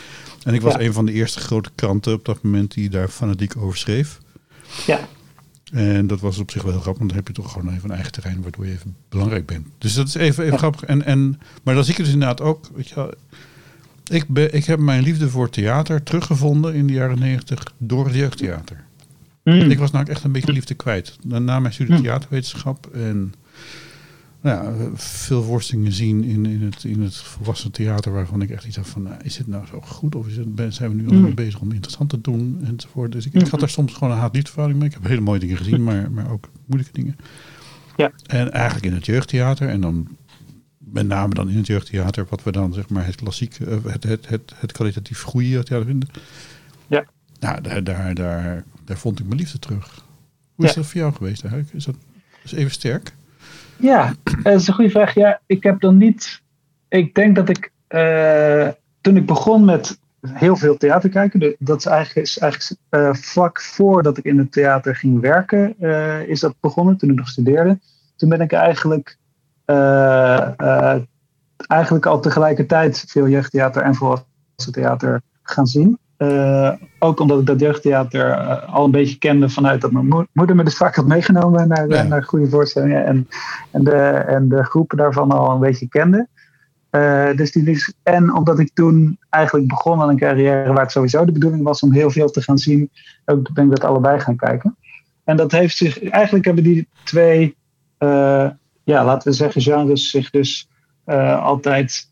En 0.43 0.53
ik 0.53 0.61
was 0.61 0.73
Ja. 0.73 0.79
een 0.81 0.93
van 0.93 1.05
de 1.05 1.11
eerste 1.11 1.39
grote 1.39 1.69
kranten 1.75 2.13
op 2.13 2.25
dat 2.25 2.43
moment 2.43 2.73
die 2.73 2.89
daar 2.89 3.07
fanatiek 3.07 3.57
over 3.57 3.77
schreef. 3.77 4.19
Ja, 4.85 4.99
En 5.71 6.07
dat 6.07 6.19
was 6.19 6.37
op 6.37 6.51
zich 6.51 6.61
wel 6.61 6.71
heel 6.71 6.81
grappig, 6.81 6.99
want 6.99 7.09
dan 7.13 7.19
heb 7.23 7.27
je 7.35 7.41
toch 7.41 7.51
gewoon 7.51 7.73
even 7.73 7.83
een 7.89 7.95
eigen 7.95 8.11
terrein 8.11 8.41
waardoor 8.41 8.65
je 8.65 8.71
even 8.71 8.95
belangrijk 9.09 9.45
bent. 9.45 9.67
Dus 9.77 9.93
dat 9.93 10.07
is 10.07 10.13
even, 10.13 10.43
even 10.43 10.45
Ja. 10.53 10.57
grappig. 10.57 10.83
En, 10.83 11.05
en, 11.05 11.39
maar 11.63 11.73
dan 11.75 11.83
zie 11.83 11.91
ik 11.91 11.97
het 11.97 12.05
dus 12.05 12.15
inderdaad 12.15 12.41
ook. 12.41 12.69
Weet 12.75 12.87
je, 12.89 12.95
wel, 12.95 13.13
ik, 14.11 14.27
ben, 14.27 14.53
ik 14.53 14.65
heb 14.65 14.79
mijn 14.79 15.03
liefde 15.03 15.29
voor 15.29 15.49
theater 15.49 16.03
teruggevonden 16.03 16.73
in 16.73 16.87
de 16.87 16.93
jaren 16.93 17.19
negentig 17.19 17.73
door 17.77 18.05
het 18.05 18.15
jeugdtheater. 18.15 18.83
Hmm. 19.43 19.71
Ik 19.71 19.79
was 19.79 19.91
nou 19.91 20.05
echt 20.09 20.23
een 20.23 20.31
beetje 20.31 20.53
liefde 20.53 20.73
kwijt. 20.73 21.17
Na 21.23 21.59
mijn 21.59 21.73
studie 21.73 21.93
Hmm. 21.93 22.03
theaterwetenschap 22.03 22.89
en 22.93 23.33
nou 24.41 24.65
ja, 24.79 24.89
veel 24.93 25.43
worstelingen 25.43 25.91
zien 25.91 26.23
in, 26.23 26.45
in, 26.45 26.61
het, 26.61 26.83
in 26.83 27.01
het 27.01 27.15
volwassen 27.15 27.71
theater 27.71 28.11
waarvan 28.13 28.41
ik 28.41 28.49
echt 28.49 28.65
iets 28.65 28.75
had 28.75 28.87
van, 28.87 29.01
nou, 29.01 29.15
is 29.23 29.37
het 29.37 29.47
nou 29.47 29.65
zo 29.65 29.81
goed 29.81 30.15
of 30.15 30.27
is 30.27 30.35
het, 30.37 30.73
zijn 30.73 30.89
we 30.89 30.95
nu 30.95 31.03
Hmm. 31.03 31.11
allemaal 31.11 31.33
bezig 31.33 31.59
om 31.59 31.71
interessant 31.71 32.09
te 32.09 32.21
doen 32.21 32.59
enzovoort. 32.63 33.11
Dus 33.11 33.25
ik, 33.25 33.33
ik 33.33 33.47
had 33.47 33.59
daar 33.59 33.69
soms 33.69 33.93
gewoon 33.93 34.13
een 34.13 34.19
haat-liefdeverhouding 34.19 34.79
mee. 34.79 34.89
Ik 34.89 34.95
heb 34.95 35.07
hele 35.07 35.21
mooie 35.21 35.39
dingen 35.39 35.57
gezien, 35.57 35.83
maar, 35.89 36.11
maar 36.11 36.31
ook 36.31 36.49
moeilijke 36.65 36.93
dingen. 36.93 37.15
Ja. 37.97 38.11
En 38.25 38.51
eigenlijk 38.51 38.85
in 38.85 38.93
het 38.93 39.05
jeugdtheater 39.05 39.69
en 39.69 39.81
dan 39.81 40.07
met 40.91 41.07
name 41.07 41.33
dan 41.33 41.49
in 41.49 41.57
het 41.57 41.67
jeugdtheater, 41.67 42.25
wat 42.29 42.43
we 42.43 42.51
dan 42.51 42.73
zeg 42.73 42.89
maar 42.89 43.05
het 43.05 43.15
klassiek, 43.15 43.59
eh, 43.59 43.77
het, 43.85 44.03
het, 44.03 44.29
het, 44.29 44.53
het 44.55 44.71
kwalitatief 44.71 45.21
goede 45.21 45.49
jeugdtheater 45.49 45.87
vinden. 45.87 46.09
Ja. 46.87 47.05
Nou, 47.39 47.61
daar, 47.61 47.83
daar, 47.83 48.13
daar, 48.13 48.63
daar 48.85 48.97
vond 48.97 49.19
ik 49.19 49.25
mijn 49.25 49.39
liefde 49.39 49.59
terug. 49.59 50.05
Hoe 50.55 50.65
is 50.65 50.71
Ja. 50.73 50.75
dat 50.81 50.85
voor 50.89 51.01
jou 51.01 51.13
geweest 51.13 51.41
eigenlijk? 51.43 51.73
Is 51.73 51.85
dat 51.85 51.95
is 52.43 52.51
even 52.53 52.71
sterk? 52.71 53.13
Ja, 53.77 54.13
dat 54.43 54.59
is 54.61 54.67
een 54.67 54.73
goede 54.73 54.89
vraag. 54.89 55.13
Ja, 55.13 55.39
ik 55.45 55.63
heb 55.63 55.79
dan 55.81 55.97
niet. 55.97 56.41
Ik 56.89 57.15
denk 57.15 57.35
dat 57.35 57.49
ik. 57.49 57.71
eh, 57.87 58.67
toen 59.01 59.15
ik 59.17 59.25
begon 59.25 59.65
met 59.65 59.99
heel 60.27 60.55
veel 60.55 60.77
theater 60.77 61.09
kijken. 61.09 61.55
Dat 61.59 61.79
is 61.79 61.85
eigenlijk, 61.85 62.27
is 62.27 62.37
eigenlijk 62.37 62.79
eh, 62.89 63.13
vlak 63.13 63.61
voordat 63.61 64.17
ik 64.17 64.23
in 64.25 64.37
het 64.37 64.51
theater 64.51 64.95
ging 64.95 65.19
werken. 65.19 65.79
is 66.27 66.39
dat 66.39 66.55
begonnen 66.59 66.97
toen 66.97 67.09
ik 67.09 67.15
nog 67.15 67.27
studeerde. 67.27 67.79
Toen 68.15 68.29
ben 68.29 68.41
ik 68.41 68.51
eigenlijk. 68.51 69.17
Eh, 69.71 70.51
eh, 70.57 71.01
eigenlijk 71.67 72.05
al 72.05 72.19
tegelijkertijd 72.19 73.05
veel 73.07 73.27
jeugdtheater 73.27 73.81
en 73.81 73.95
volwassen 73.95 74.71
theater 74.71 75.21
gaan 75.43 75.67
zien. 75.67 75.97
Eh, 76.17 76.71
ook 76.99 77.19
omdat 77.19 77.39
ik 77.39 77.45
dat 77.45 77.59
jeugdtheater 77.59 78.35
al 78.65 78.85
een 78.85 78.91
beetje 78.91 79.17
kende 79.17 79.49
vanuit 79.49 79.81
dat 79.81 79.91
mijn 79.91 80.07
mo- 80.07 80.25
moeder 80.33 80.55
me 80.55 80.63
dus 80.63 80.77
vaak 80.77 80.95
had 80.95 81.07
meegenomen 81.07 81.67
naar, 81.67 81.87
Ja. 81.87 82.03
naar 82.03 82.23
goede 82.23 82.49
voorstellingen. 82.49 83.05
En, 83.05 83.27
en, 83.71 83.83
de, 83.83 83.95
en 84.27 84.49
de 84.49 84.63
groepen 84.63 84.97
daarvan 84.97 85.31
al 85.31 85.51
een 85.51 85.59
beetje 85.59 85.87
kende. 85.87 86.27
Dus 87.35 87.51
die, 87.51 87.85
en 88.03 88.33
omdat 88.33 88.59
ik 88.59 88.73
toen 88.73 89.17
eigenlijk 89.29 89.67
begon 89.67 90.01
aan 90.01 90.09
een 90.09 90.17
carrière 90.17 90.73
waar 90.73 90.81
het 90.83 90.91
sowieso 90.91 91.25
de 91.25 91.31
bedoeling 91.31 91.63
was 91.63 91.81
om 91.81 91.91
heel 91.93 92.09
veel 92.09 92.29
te 92.29 92.41
gaan 92.41 92.57
zien, 92.57 92.89
ook 93.25 93.53
ben 93.53 93.63
ik 93.65 93.69
dat 93.69 93.83
allebei 93.83 94.19
gaan 94.19 94.35
kijken. 94.35 94.75
En 95.23 95.37
dat 95.37 95.51
heeft 95.51 95.77
zich, 95.77 96.09
eigenlijk 96.09 96.45
hebben 96.45 96.63
die 96.63 96.87
twee, 97.03 97.55
ja, 98.83 99.05
laten 99.05 99.31
we 99.31 99.37
zeggen, 99.37 99.61
genres 99.61 100.09
zich 100.09 100.29
dus 100.29 100.69
eh, 101.03 101.43
altijd 101.43 102.09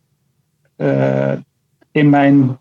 eh, 0.75 1.33
in 1.91 2.09
mijn, 2.09 2.59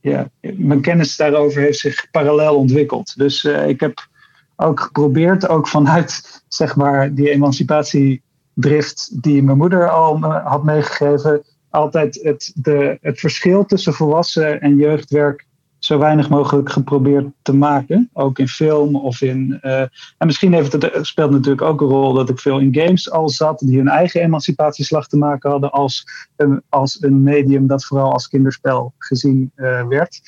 ja, 0.00 0.30
mijn 0.40 0.80
kennis 0.80 1.16
daarover 1.16 1.62
heeft 1.62 1.78
zich 1.78 2.10
parallel 2.10 2.56
ontwikkeld. 2.56 3.16
Dus 3.16 3.44
eh, 3.44 3.68
ik 3.68 3.80
heb 3.80 4.08
ook 4.56 4.80
geprobeerd, 4.80 5.48
ook 5.48 5.68
vanuit 5.68 6.42
zeg 6.48 6.76
maar 6.76 7.14
die 7.14 7.30
emancipatiedrift 7.30 9.22
die 9.22 9.42
mijn 9.42 9.56
moeder 9.56 9.90
al 9.90 10.20
had 10.20 10.64
meegegeven, 10.64 11.42
altijd 11.70 12.20
het, 12.22 12.52
de, 12.54 12.98
het 13.00 13.20
verschil 13.20 13.64
tussen 13.64 13.92
volwassen 13.92 14.60
en 14.60 14.76
jeugdwerk 14.76 15.46
zo 15.84 15.98
weinig 15.98 16.28
mogelijk 16.28 16.70
geprobeerd 16.70 17.26
te 17.42 17.54
maken. 17.54 18.10
Ook 18.12 18.38
in 18.38 18.48
film 18.48 18.96
of 18.96 19.20
in. 19.20 19.58
eh, 19.60 19.80
en 20.18 20.26
misschien 20.26 20.52
heeft 20.52 20.72
het, 20.72 20.98
speelt 21.00 21.30
natuurlijk 21.30 21.62
ook 21.62 21.80
een 21.80 21.86
rol 21.86 22.12
dat 22.12 22.28
ik 22.28 22.38
veel 22.38 22.58
in 22.58 22.74
games 22.74 23.10
al 23.10 23.28
zat, 23.28 23.58
die 23.58 23.76
hun 23.76 23.88
eigen 23.88 24.20
emancipatieslag 24.20 25.08
te 25.08 25.16
maken 25.16 25.50
hadden 25.50 25.70
als 25.70 26.06
een, 26.36 26.62
als 26.68 27.02
een 27.02 27.22
medium 27.22 27.66
dat 27.66 27.84
vooral 27.84 28.12
als 28.12 28.28
kinderspel 28.28 28.92
gezien 28.98 29.52
eh, 29.54 29.86
werd. 29.86 30.20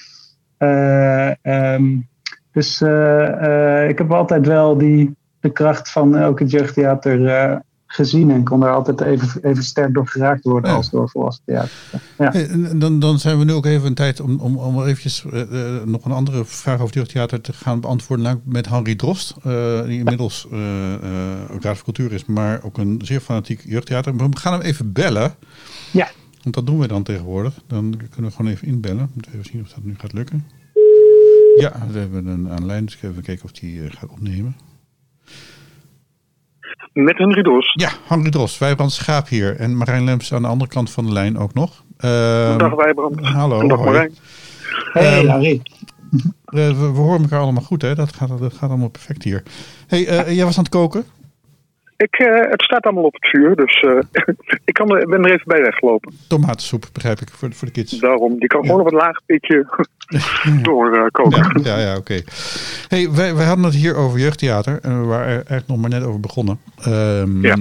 Eh, 0.57 1.45
ehm, 1.45 1.99
dus 2.53 2.81
ik 3.89 3.99
heb 3.99 4.13
altijd 4.13 4.47
wel 4.47 4.79
die, 4.79 5.17
de 5.41 5.51
kracht 5.51 5.91
van 5.91 6.23
ook 6.23 6.39
het 6.39 6.51
jeugdtheater 6.51 7.63
gezien 7.95 8.31
en 8.31 8.45
kon 8.45 8.61
daar 8.61 8.75
altijd 8.75 9.01
even, 9.01 9.43
even 9.43 9.63
sterk 9.63 9.95
door 9.95 10.07
geraakt 10.07 10.45
worden 10.45 10.71
Ja. 10.71 10.77
als 10.77 10.91
door 10.91 11.09
volwassen 11.11 11.45
theater. 11.45 11.71
Ja. 12.19 12.31
Hey, 12.31 12.77
dan, 12.79 12.99
dan 12.99 13.19
zijn 13.19 13.39
we 13.39 13.45
nu 13.45 13.53
ook 13.53 13.67
even 13.67 13.87
een 13.87 13.95
tijd 13.95 14.21
om, 14.21 14.39
om, 14.41 14.57
om 14.57 14.83
eventjes 14.83 15.25
eh, 15.25 15.41
eh, 15.41 15.83
nog 15.85 16.05
een 16.05 16.13
andere 16.13 16.45
vraag 16.45 16.81
over 16.81 16.95
jeugdtheater 16.95 17.41
te 17.41 17.53
gaan 17.53 17.81
beantwoorden. 17.81 18.25
Namelijk 18.25 18.53
met 18.53 18.69
Henry 18.69 18.95
Drost, 18.95 19.35
eh, 19.43 19.83
die 19.85 19.99
inmiddels 19.99 20.47
ook 21.51 21.63
Raad 21.63 21.77
van 21.77 21.85
Cultuur 21.85 22.13
is, 22.13 22.25
maar 22.25 22.63
ook 22.63 22.79
een 22.79 23.01
zeer 23.05 23.21
fanatiek 23.21 23.63
jeugdtheater. 23.65 24.17
We 24.17 24.29
gaan 24.33 24.53
hem 24.53 24.63
even 24.63 24.93
bellen. 24.93 25.35
Ja. 25.91 26.09
Want 26.43 26.55
dat 26.55 26.67
doen 26.67 26.79
we 26.79 26.87
dan 26.87 27.03
tegenwoordig. 27.03 27.55
Dan 27.67 27.97
kunnen 28.11 28.31
we 28.31 28.37
gewoon 28.37 28.53
even 28.53 28.69
inbellen. 28.69 29.11
Moeten 29.13 29.33
we 29.33 29.39
even 29.39 29.51
zien 29.51 29.63
of 29.63 29.69
dat 29.69 29.85
nu 29.85 29.95
gaat 29.99 30.13
lukken. 30.13 30.45
Ja, 31.57 31.73
we 31.93 31.99
hebben 31.99 32.27
een 32.27 32.51
aan 32.51 32.57
de 32.57 32.67
lijn. 32.67 32.85
Dus 32.85 32.99
even 33.03 33.23
kijken 33.23 33.45
of 33.45 33.53
die 33.53 33.91
gaat 33.91 34.11
opnemen. 34.11 34.57
Met 36.95 37.19
Henry 37.19 37.43
Dos. 37.43 37.73
Ja, 37.73 37.91
Henry 38.09 38.31
Drost, 38.31 38.59
Wijbrand 38.59 38.93
Schaap 38.93 39.29
hier. 39.29 39.57
En 39.57 39.77
Marijn 39.77 40.05
Lemps 40.05 40.33
aan 40.33 40.43
de 40.43 40.49
andere 40.49 40.71
kant 40.71 40.91
van 40.91 41.07
de 41.07 41.13
lijn 41.13 41.39
ook 41.39 41.55
nog. 41.55 41.85
Ehm, 41.99 42.59
Dag 42.59 42.75
Wijbrand. 42.75 43.21
Hallo. 43.21 43.67
Dag 43.69 43.79
hoi. 43.79 43.91
Marijn. 43.91 44.15
Hey, 44.93 45.19
Ehm, 45.19 45.27
Harry. 45.27 45.63
Eh, 46.45 46.69
we, 46.69 46.75
we 46.77 46.99
horen 46.99 47.23
elkaar 47.23 47.41
allemaal 47.41 47.63
goed, 47.63 47.83
hè? 47.83 47.95
Dat 47.95 48.15
gaat, 48.15 48.29
dat 48.39 48.55
gaat 48.55 48.71
allemaal 48.71 48.89
perfect 48.89 49.23
hier. 49.23 49.43
hey, 49.87 50.07
eh, 50.07 50.35
jij 50.37 50.45
was 50.45 50.57
aan 50.59 50.65
het 50.65 50.73
koken? 50.73 51.05
Ik, 51.97 52.15
eh, 52.19 52.51
het 52.51 52.63
staat 52.63 52.85
allemaal 52.85 53.05
op 53.05 53.13
het 53.13 53.27
vuur, 53.29 53.57
dus 53.57 53.81
eh, 53.81 53.99
ik 54.71 54.75
kan 54.75 54.97
er, 54.97 55.09
ben 55.09 55.25
er 55.25 55.33
even 55.33 55.47
bij 55.47 55.63
weggelopen. 55.63 56.13
Tomatensoep, 56.29 56.87
begrijp 56.93 57.21
ik, 57.21 57.29
voor, 57.31 57.53
voor 57.53 57.67
de 57.67 57.73
kids. 57.73 57.99
Daarom, 57.99 58.39
die 58.39 58.49
kan 58.49 58.65
gewoon 58.65 58.81
op 58.81 58.87
een 58.87 58.99
laag 58.99 59.21
pitje 59.27 59.67
doorkoken. 60.63 61.61
Ja, 61.63 61.79
ja, 61.79 61.85
ja 61.87 61.97
oké. 61.97 62.21
Hey, 62.89 63.11
wij, 63.11 63.35
wij 63.35 63.45
hadden 63.47 63.65
het 63.65 63.75
hier 63.75 63.95
over 63.97 64.19
jeugdtheater. 64.19 64.79
En 64.83 65.01
we 65.01 65.07
waren 65.07 65.27
er 65.27 65.33
eigenlijk 65.35 65.67
nog 65.69 65.79
maar 65.79 65.91
net 65.91 66.03
over 66.05 66.21
begonnen. 66.21 66.59
Ehm, 66.83 67.43
Ja. 67.47 67.57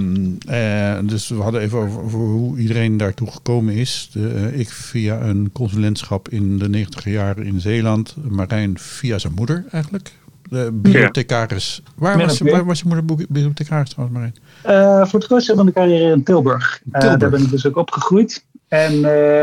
eh, 0.46 0.98
dus 1.08 1.28
we 1.28 1.42
hadden 1.42 1.60
even 1.60 1.78
over, 1.78 2.02
over 2.02 2.18
hoe 2.18 2.58
iedereen 2.58 2.96
daartoe 2.96 3.30
gekomen 3.30 3.74
is. 3.74 4.10
De, 4.12 4.28
eh, 4.28 4.58
ik 4.60 4.68
via 4.68 5.20
een 5.20 5.50
consulentschap 5.52 6.28
in 6.28 6.58
de 6.58 6.68
negentiger 6.68 7.12
jaren 7.12 7.44
in 7.44 7.60
Zeeland. 7.60 8.16
Marijn 8.28 8.78
via 8.78 9.18
zijn 9.18 9.32
moeder 9.34 9.64
eigenlijk. 9.70 10.12
De 10.48 10.70
bibliothecaris. 10.72 11.82
Waar, 11.96 12.18
was, 12.18 12.38
waar 12.40 12.64
was 12.64 12.78
je 12.78 12.84
moeder 12.86 13.04
boek- 13.04 13.18
bibliothecaris 13.28 13.90
trouwens, 13.90 14.18
Marijn? 14.18 14.34
Eh, 14.62 15.06
voor 15.06 15.18
het 15.18 15.28
grootste 15.28 15.46
deel 15.46 15.56
van 15.56 15.66
de 15.66 15.72
carrière 15.72 16.12
in 16.12 16.22
Tilburg. 16.22 16.80
Eh, 16.92 17.00
Tilburg. 17.00 17.20
daar 17.20 17.30
ben 17.30 17.42
ik 17.42 17.50
dus 17.50 17.66
ook 17.66 17.76
opgegroeid. 17.76 18.44
En 18.68 18.92
eh 18.92 19.00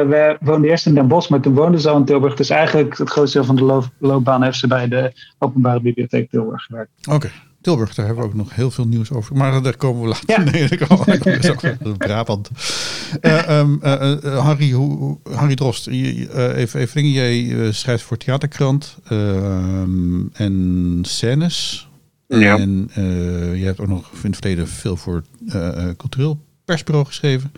we 0.08 0.38
woonden 0.42 0.70
eerst 0.70 0.86
in 0.86 0.94
Den 0.94 1.08
Bosch, 1.08 1.30
maar 1.30 1.40
toen 1.40 1.54
woonden 1.54 1.82
ze 1.82 1.90
al 1.90 1.98
in 1.98 2.06
Tilburg. 2.06 2.36
Dus 2.36 2.50
eigenlijk 2.50 2.98
het 2.98 3.10
grootste 3.10 3.38
deel 3.38 3.48
van 3.48 3.56
de 3.56 3.64
loop- 3.64 3.90
loopbaan 3.98 4.44
heeft 4.44 4.58
ze 4.58 4.68
bij 4.68 4.88
de 4.88 5.14
Openbare 5.38 5.82
Bibliotheek 5.82 6.30
Tilburg 6.30 6.64
gewerkt. 6.64 6.92
Oké. 7.12 7.30
Tilburg, 7.62 7.96
daar 7.96 8.06
hebben 8.06 8.24
we 8.24 8.30
ook 8.30 8.36
nog 8.36 8.56
heel 8.56 8.72
veel 8.72 8.88
nieuws 8.88 9.12
over. 9.12 9.36
Maar 9.36 9.62
daar 9.62 9.78
komen 9.78 10.02
we 10.02 10.08
later. 10.08 10.30
Ja. 10.30 10.52
Nee, 10.52 10.68
daar 10.68 10.88
komen 10.88 11.98
Brabant. 11.98 12.50
Eh, 13.22 13.60
ehm, 13.60 13.76
eh, 13.82 14.12
eh, 14.12 14.46
Harry, 14.46 14.72
hoe, 14.72 15.18
Harry 15.32 15.56
Drost, 15.56 15.88
eh, 15.88 16.58
even, 16.58 16.80
even 16.80 16.96
dingen. 16.96 17.12
Jij 17.12 17.66
eh, 17.66 17.72
schrijft 17.72 18.04
voor 18.04 18.18
Theaterkrant 18.18 18.98
ehm, 19.08 20.22
en 20.34 21.00
scènes. 21.02 21.90
Ja. 22.28 22.58
En 22.58 22.90
eh, 22.94 23.60
je 23.60 23.66
hebt 23.66 23.80
ook 23.80 23.88
nog 23.88 24.12
in 24.24 24.30
het 24.30 24.36
verleden 24.36 24.68
veel 24.68 24.98
voor 24.98 25.24
cultureel 25.98 26.40
persbureau 26.66 27.06
geschreven. 27.06 27.52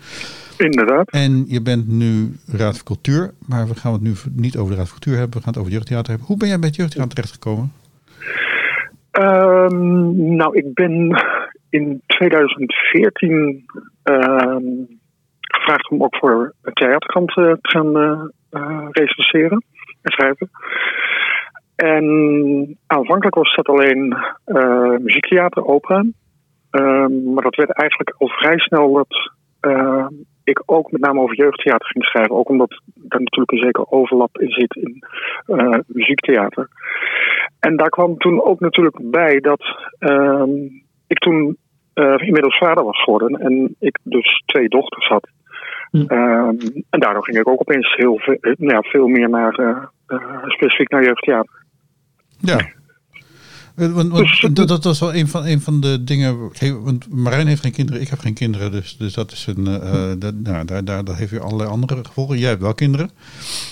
Inderdaad. 0.58 1.10
En 1.10 1.44
je 1.48 1.62
bent 1.62 1.88
nu 1.88 2.36
Raad 2.46 2.74
van 2.74 2.84
Cultuur, 2.84 3.34
maar 3.46 3.68
we 3.68 3.74
gaan 3.74 3.92
het 3.92 4.02
nu 4.02 4.14
niet 4.32 4.56
over 4.56 4.70
de 4.70 4.76
Raad 4.76 4.88
van 4.88 4.98
Cultuur 4.98 5.18
hebben. 5.18 5.38
We 5.38 5.44
gaan 5.44 5.52
het 5.52 5.62
over 5.62 5.72
het 5.72 5.78
jeugdtheater 5.78 6.08
hebben. 6.08 6.26
Hoe 6.26 6.36
ben 6.36 6.48
jij 6.48 6.58
bij 6.58 6.68
het 6.68 6.76
jeugdtheater 6.76 7.14
terechtgekomen? 7.14 7.72
Ehm, 9.14 10.34
nou, 10.36 10.56
ik 10.56 10.74
ben 10.74 11.24
in 11.70 12.02
2014 12.06 13.64
ehm, 14.02 14.62
gevraagd 15.40 15.90
om 15.90 16.02
ook 16.02 16.16
voor 16.16 16.54
het 16.62 16.74
theaterkant 16.74 17.36
eh, 17.36 17.44
te 17.44 17.58
gaan 17.60 17.96
eh, 18.50 18.86
recenseren 18.90 19.64
en 20.02 20.12
schrijven. 20.12 20.50
En 21.76 22.78
aanvankelijk 22.86 23.34
was 23.34 23.54
dat 23.54 23.68
alleen 23.68 24.16
eh, 24.44 24.96
muziektheater, 24.98 25.64
opera. 25.64 26.04
Ehm, 26.70 27.32
maar 27.32 27.42
dat 27.42 27.54
werd 27.54 27.70
eigenlijk 27.70 28.14
al 28.18 28.28
vrij 28.28 28.58
snel 28.58 28.92
dat 28.92 29.30
eh, 29.60 30.06
ik 30.44 30.62
ook 30.66 30.90
met 30.90 31.00
name 31.00 31.20
over 31.20 31.36
jeugdtheater 31.36 31.86
ging 31.86 32.04
schrijven. 32.04 32.36
Ook 32.36 32.48
omdat 32.48 32.80
daar 32.94 33.20
natuurlijk 33.20 33.52
een 33.52 33.64
zekere 33.64 33.90
overlap 33.90 34.38
in 34.38 34.50
zit 34.50 34.76
in 34.76 35.04
eh, 35.46 35.78
muziektheater. 35.86 36.68
En 37.60 37.76
daar 37.76 37.88
kwam 37.88 38.18
toen 38.18 38.42
ook 38.42 38.60
natuurlijk 38.60 39.10
bij 39.10 39.40
dat 39.40 39.62
ehm, 39.98 40.50
ik 41.06 41.18
toen 41.18 41.56
eh, 41.94 42.14
inmiddels 42.18 42.58
vader 42.58 42.84
was 42.84 43.02
geworden 43.02 43.40
en 43.40 43.74
ik 43.78 43.98
dus 44.02 44.42
twee 44.46 44.68
dochters 44.68 45.06
had. 45.06 45.28
Hm. 45.94 46.04
Ehm, 46.06 46.56
en 46.90 47.00
daardoor 47.00 47.24
ging 47.24 47.38
ik 47.38 47.48
ook 47.48 47.60
opeens 47.60 47.94
heel 47.96 48.18
veel, 48.18 48.34
eh, 48.34 48.52
nou 48.56 48.72
ja, 48.72 48.80
veel 48.80 49.06
meer 49.06 49.28
naar, 49.28 49.54
eh, 49.54 49.84
eh, 50.06 50.44
specifiek 50.46 50.90
naar 50.90 51.04
jeugdtheater. 51.04 51.64
Ja. 52.38 52.58
Eh, 53.76 53.92
Want, 53.92 54.14
Dus- 54.16 54.40
want 54.40 54.56
dat, 54.56 54.68
dat 54.68 54.84
was 54.84 55.00
wel 55.00 55.14
een 55.14 55.26
van, 55.26 55.46
een 55.46 55.60
van 55.60 55.80
de 55.80 56.04
dingen. 56.04 56.38
Want 56.84 57.10
Marijn 57.14 57.46
heeft 57.46 57.62
geen 57.62 57.72
kinderen, 57.72 58.00
ik 58.00 58.08
heb 58.08 58.18
geen 58.18 58.34
kinderen. 58.34 58.70
Dus, 58.70 58.96
dus 58.96 59.14
dat 59.14 59.32
is 59.32 59.46
een. 59.46 59.66
eh, 59.66 60.10
eh, 60.10 60.18
dat, 60.18 60.34
nou, 60.34 60.64
daar, 60.64 60.84
daar, 60.84 61.04
dat 61.04 61.16
heeft 61.16 61.30
weer 61.30 61.40
allerlei 61.42 61.70
andere 61.70 62.04
gevolgen. 62.04 62.38
Jij 62.38 62.48
hebt 62.48 62.62
wel 62.62 62.74
kinderen. 62.74 63.10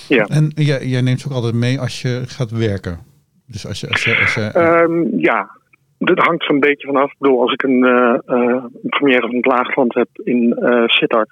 Ja. 0.07 0.25
En 0.25 0.51
jij, 0.55 0.85
jij 0.85 1.01
neemt 1.01 1.19
ze 1.19 1.27
ook 1.27 1.33
altijd 1.33 1.53
mee 1.53 1.79
als 1.79 2.01
je 2.01 2.21
gaat 2.25 2.51
werken. 2.51 2.99
Dus 3.47 3.67
als 3.67 3.79
je. 3.79 3.89
Als 3.89 4.03
je, 4.03 4.17
als 4.21 4.33
je 4.33 4.41
Ehm, 4.41 5.19
ja, 5.19 5.49
dat 5.97 6.17
hangt 6.19 6.43
er 6.43 6.49
een 6.51 6.59
beetje 6.59 6.87
vanaf. 6.87 7.11
Ik 7.11 7.17
bedoel, 7.19 7.41
als 7.41 7.53
ik 7.53 7.63
een, 7.63 7.83
eh, 7.83 8.15
een 8.25 8.89
première 8.89 9.21
van 9.27 9.35
het 9.35 9.45
Laagland 9.45 9.93
heb 9.93 10.07
in 10.23 10.53
eh 10.53 10.83
Sittard, 10.87 11.29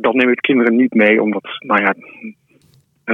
dan 0.00 0.16
neem 0.16 0.28
ik 0.28 0.34
de 0.34 0.40
kinderen 0.40 0.76
niet 0.76 0.94
mee, 0.94 1.22
omdat, 1.22 1.44
nou 1.58 1.80
ja, 1.82 1.94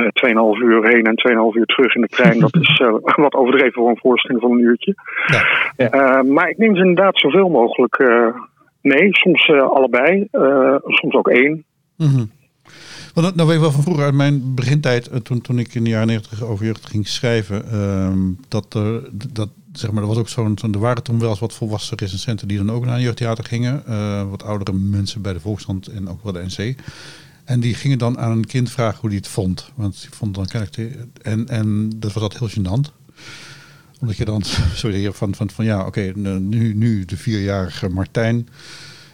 2,5 0.04 0.62
uur 0.62 0.88
heen 0.88 1.04
en 1.04 1.50
2,5 1.52 1.56
uur 1.58 1.66
terug 1.66 1.94
in 1.94 2.00
de 2.00 2.08
trein, 2.08 2.40
dat 2.40 2.56
is 2.56 2.78
eh, 2.80 3.16
wat 3.26 3.34
overdreven 3.34 3.72
voor 3.72 3.88
een 3.90 3.98
voorstelling 4.02 4.40
van 4.40 4.50
een 4.50 4.60
uurtje. 4.60 4.94
ja. 5.26 5.44
Ja. 5.76 5.90
Eh, 5.90 6.22
maar 6.22 6.48
ik 6.48 6.58
neem 6.58 6.74
ze 6.76 6.80
inderdaad 6.80 7.18
zoveel 7.18 7.48
mogelijk 7.48 7.94
eh, 7.98 8.26
mee, 8.80 9.08
soms 9.10 9.46
eh, 9.46 9.60
allebei, 9.70 10.28
eh, 10.30 10.74
soms 10.84 11.14
ook 11.14 11.28
één. 11.28 11.64
Mhm. 11.96 12.24
Want 13.14 13.26
dat- 13.26 13.34
nou 13.34 13.46
weet 13.48 13.56
ik 13.56 13.62
wel 13.62 13.72
van 13.72 13.82
vroeger 13.82 14.04
uit 14.04 14.14
mijn 14.14 14.54
begintijd, 14.54 15.08
eh, 15.08 15.18
toen, 15.18 15.40
toen 15.40 15.58
ik 15.58 15.74
in 15.74 15.84
de 15.84 15.90
jaren 15.90 16.06
negentig 16.06 16.42
over 16.44 16.64
jeugd 16.64 16.86
ging 16.86 17.08
schrijven, 17.08 17.64
ehm, 17.70 18.18
dat 18.48 18.74
er, 18.74 19.08
dat, 19.32 19.48
zeg 19.72 19.90
maar, 19.92 20.02
er 20.02 20.08
was 20.08 20.18
ook 20.18 20.28
zo'n, 20.28 20.56
er 20.72 20.78
waren 20.78 21.02
toen 21.02 21.18
wel 21.20 21.28
eens 21.30 21.38
wat 21.40 21.54
volwassen 21.54 21.98
recensenten 21.98 22.48
die 22.48 22.56
dan 22.58 22.70
ook 22.70 22.84
naar 22.84 22.94
een 22.94 23.00
jeugdtheater 23.02 23.44
gingen, 23.44 23.82
eh, 23.86 24.22
wat 24.30 24.44
oudere 24.44 24.72
mensen 24.72 25.22
bij 25.22 25.32
de 25.32 25.40
Volkskrant 25.40 25.86
en 25.86 26.08
ook 26.08 26.22
wel 26.22 26.32
de 26.32 26.42
NC. 26.46 26.74
En 27.46 27.60
die 27.60 27.74
gingen 27.74 27.98
dan 27.98 28.18
aan 28.18 28.30
een 28.30 28.46
kind 28.46 28.70
vragen 28.70 29.00
hoe 29.00 29.08
die 29.10 29.18
het 29.18 29.28
vond. 29.28 29.72
Want 29.74 30.00
die 30.00 30.10
vond 30.12 30.34
dan 30.34 30.46
kennelijk. 30.46 30.96
en, 31.22 31.48
en 31.48 31.90
dat 31.96 32.12
was 32.12 32.22
altijd 32.22 32.40
heel 32.40 32.62
gênant. 32.64 32.92
Omdat 34.00 34.16
je 34.16 34.24
dan, 34.24 34.42
sorry, 34.74 35.12
van, 35.12 35.34
van, 35.34 35.50
van 35.50 35.64
ja, 35.64 35.86
oké, 35.86 36.12
nu, 36.14 36.74
nu 36.74 37.04
de 37.04 37.16
vierjarige 37.16 37.88
Martijn. 37.88 38.48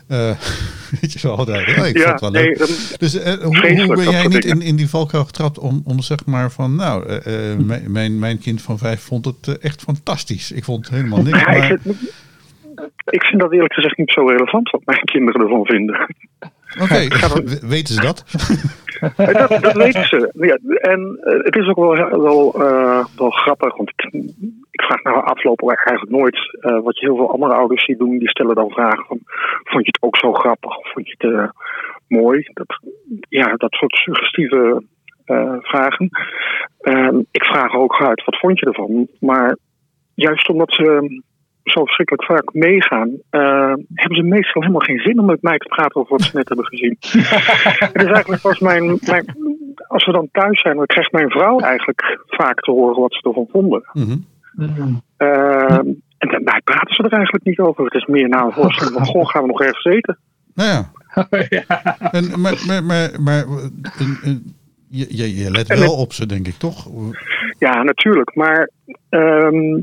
eh, 0.06 0.30
weet 1.00 1.12
je 1.12 1.18
wel, 1.22 1.44
daar, 1.44 1.76
oh, 1.78 1.86
ik 1.86 1.96
ja, 1.98 2.02
vond 2.02 2.10
het 2.12 2.20
wel 2.20 2.30
leuk. 2.30 2.44
nee, 2.58 2.66
dan- 2.66 2.76
Dus 2.98 3.14
eh, 3.14 3.32
hoe, 3.32 3.44
hoe 3.44 3.60
ben 3.86 3.96
dat 3.96 4.10
jij 4.10 4.26
niet 4.26 4.44
in, 4.44 4.62
in 4.62 4.76
die 4.76 4.88
valkuil 4.88 5.24
getrapt 5.24 5.58
om, 5.58 5.80
om 5.84 6.00
zeg 6.00 6.24
maar 6.26 6.50
van, 6.52 6.74
nou, 6.76 7.06
eh, 7.08 7.52
eh, 7.52 7.58
mijn, 7.88 8.18
mijn, 8.18 8.38
kind 8.38 8.62
van 8.62 8.78
vijf 8.78 9.00
vond 9.00 9.24
het 9.24 9.58
echt 9.58 9.82
fantastisch. 9.82 10.52
Ik 10.52 10.64
vond 10.64 10.90
helemaal 10.90 11.22
niks. 11.22 11.38
Ja, 11.38 11.46
ik, 11.48 11.68
Maar, 11.84 11.96
ik 13.04 13.22
vind 13.22 13.40
dat 13.40 13.52
eerlijk 13.52 13.72
gezegd 13.74 13.96
niet 13.98 14.10
zo 14.12 14.26
relevant 14.26 14.70
wat 14.70 14.82
mijn 14.84 15.04
kinderen 15.04 15.40
ervan 15.40 15.64
vinden. 15.64 16.14
Oké, 16.80 17.08
we- 17.44 17.66
weten 17.66 17.94
ze 17.94 18.00
dat? 18.00 18.24
Eh, 19.16 19.48
dat, 19.48 19.62
dat 19.62 19.72
weten 19.72 20.04
ze. 20.04 20.30
Ja, 20.34 20.58
en 20.90 21.18
eh, 21.22 21.44
het 21.44 21.56
is 21.56 21.68
ook 21.68 21.76
wel, 21.76 22.20
wel, 22.20 22.54
eh, 22.54 23.04
wel 23.16 23.30
grappig, 23.30 23.76
want 23.76 23.88
ik, 23.96 24.12
ik 24.70 24.82
vraag 24.82 25.02
na 25.02 25.10
afloop 25.10 25.70
eigenlijk 25.70 26.10
nooit 26.10 26.56
eh, 26.60 26.80
wat 26.82 26.98
je 26.98 27.06
heel 27.06 27.16
veel 27.16 27.32
andere 27.32 27.54
ouders 27.54 27.84
ziet 27.84 27.98
doen. 27.98 28.18
Die 28.18 28.28
stellen 28.28 28.54
dan 28.54 28.70
vragen 28.70 29.04
van, 29.04 29.18
vond 29.64 29.84
je 29.84 29.90
het 29.92 30.02
ook 30.02 30.16
zo 30.16 30.32
grappig 30.32 30.76
of 30.76 30.92
vond 30.92 31.08
je 31.08 31.14
het 31.18 31.50
mooi? 32.08 32.48
Dat, 32.52 32.80
ja, 33.28 33.54
dat 33.56 33.72
soort 33.72 33.94
suggestieve 33.94 34.82
eh, 35.24 35.56
vragen. 35.60 36.08
Ehm, 36.80 37.18
ik 37.30 37.44
vraag 37.44 37.74
ook 37.74 38.02
uit, 38.02 38.24
wat 38.24 38.38
vond 38.38 38.58
je 38.58 38.66
ervan? 38.66 39.08
Maar 39.20 39.56
juist 40.14 40.48
omdat 40.48 40.72
ze 40.72 41.20
zo 41.64 41.84
verschrikkelijk 41.84 42.24
vaak 42.24 42.52
meegaan, 42.52 43.10
eh, 43.30 43.74
hebben 43.94 44.16
ze 44.16 44.22
meestal 44.22 44.60
helemaal 44.60 44.86
geen 44.86 44.98
zin 44.98 45.18
om 45.18 45.26
met 45.26 45.42
mij 45.42 45.58
te 45.58 45.68
praten 45.68 45.96
over 45.96 46.10
wat 46.10 46.22
ze 46.22 46.36
net 46.36 46.48
hebben 46.48 46.66
gezien. 46.66 46.96
Het 47.92 48.02
is 48.02 48.10
eigenlijk 48.10 48.42
pas 48.42 48.58
mijn, 48.58 48.98
mijn. 49.06 49.24
Als 49.86 50.06
we 50.06 50.12
dan 50.12 50.28
thuis 50.32 50.60
zijn, 50.60 50.76
dan 50.76 50.86
krijgt 50.86 51.12
mijn 51.12 51.30
vrouw 51.30 51.58
eigenlijk 51.58 52.20
vaak 52.26 52.60
te 52.60 52.70
horen 52.70 53.00
wat 53.00 53.14
ze 53.14 53.28
ervan 53.28 53.48
vonden. 53.50 53.82
Mhm. 53.92 54.16
Mm. 54.52 55.02
Ehm, 55.16 55.86
en 56.18 56.28
daarbij 56.28 56.60
praten 56.64 56.94
ze 56.94 57.02
er 57.02 57.12
eigenlijk 57.12 57.44
niet 57.44 57.58
over. 57.58 57.84
Het 57.84 57.94
is 57.94 58.06
meer 58.06 58.28
na 58.28 58.44
een 58.44 58.52
voorstelling 58.52 58.96
van: 58.96 59.06
Goh, 59.06 59.26
gaan 59.26 59.42
we 59.42 59.48
nog 59.48 59.60
ergens 59.60 59.84
eten? 59.84 60.18
Nou 60.54 60.68
ja. 60.68 60.90
ja. 61.48 61.96
En, 62.10 62.40
maar 62.40 62.62
maar, 62.66 62.84
maar, 62.84 63.10
maar 63.20 63.44
je, 64.88 65.06
je, 65.16 65.36
je 65.36 65.50
let 65.50 65.68
wel 65.68 65.96
op 65.96 66.12
ze, 66.12 66.26
denk 66.26 66.46
ik, 66.46 66.54
toch? 66.54 66.88
Ja, 67.58 67.82
natuurlijk. 67.82 68.34
Maar 68.34 68.70
ehm, 69.08 69.80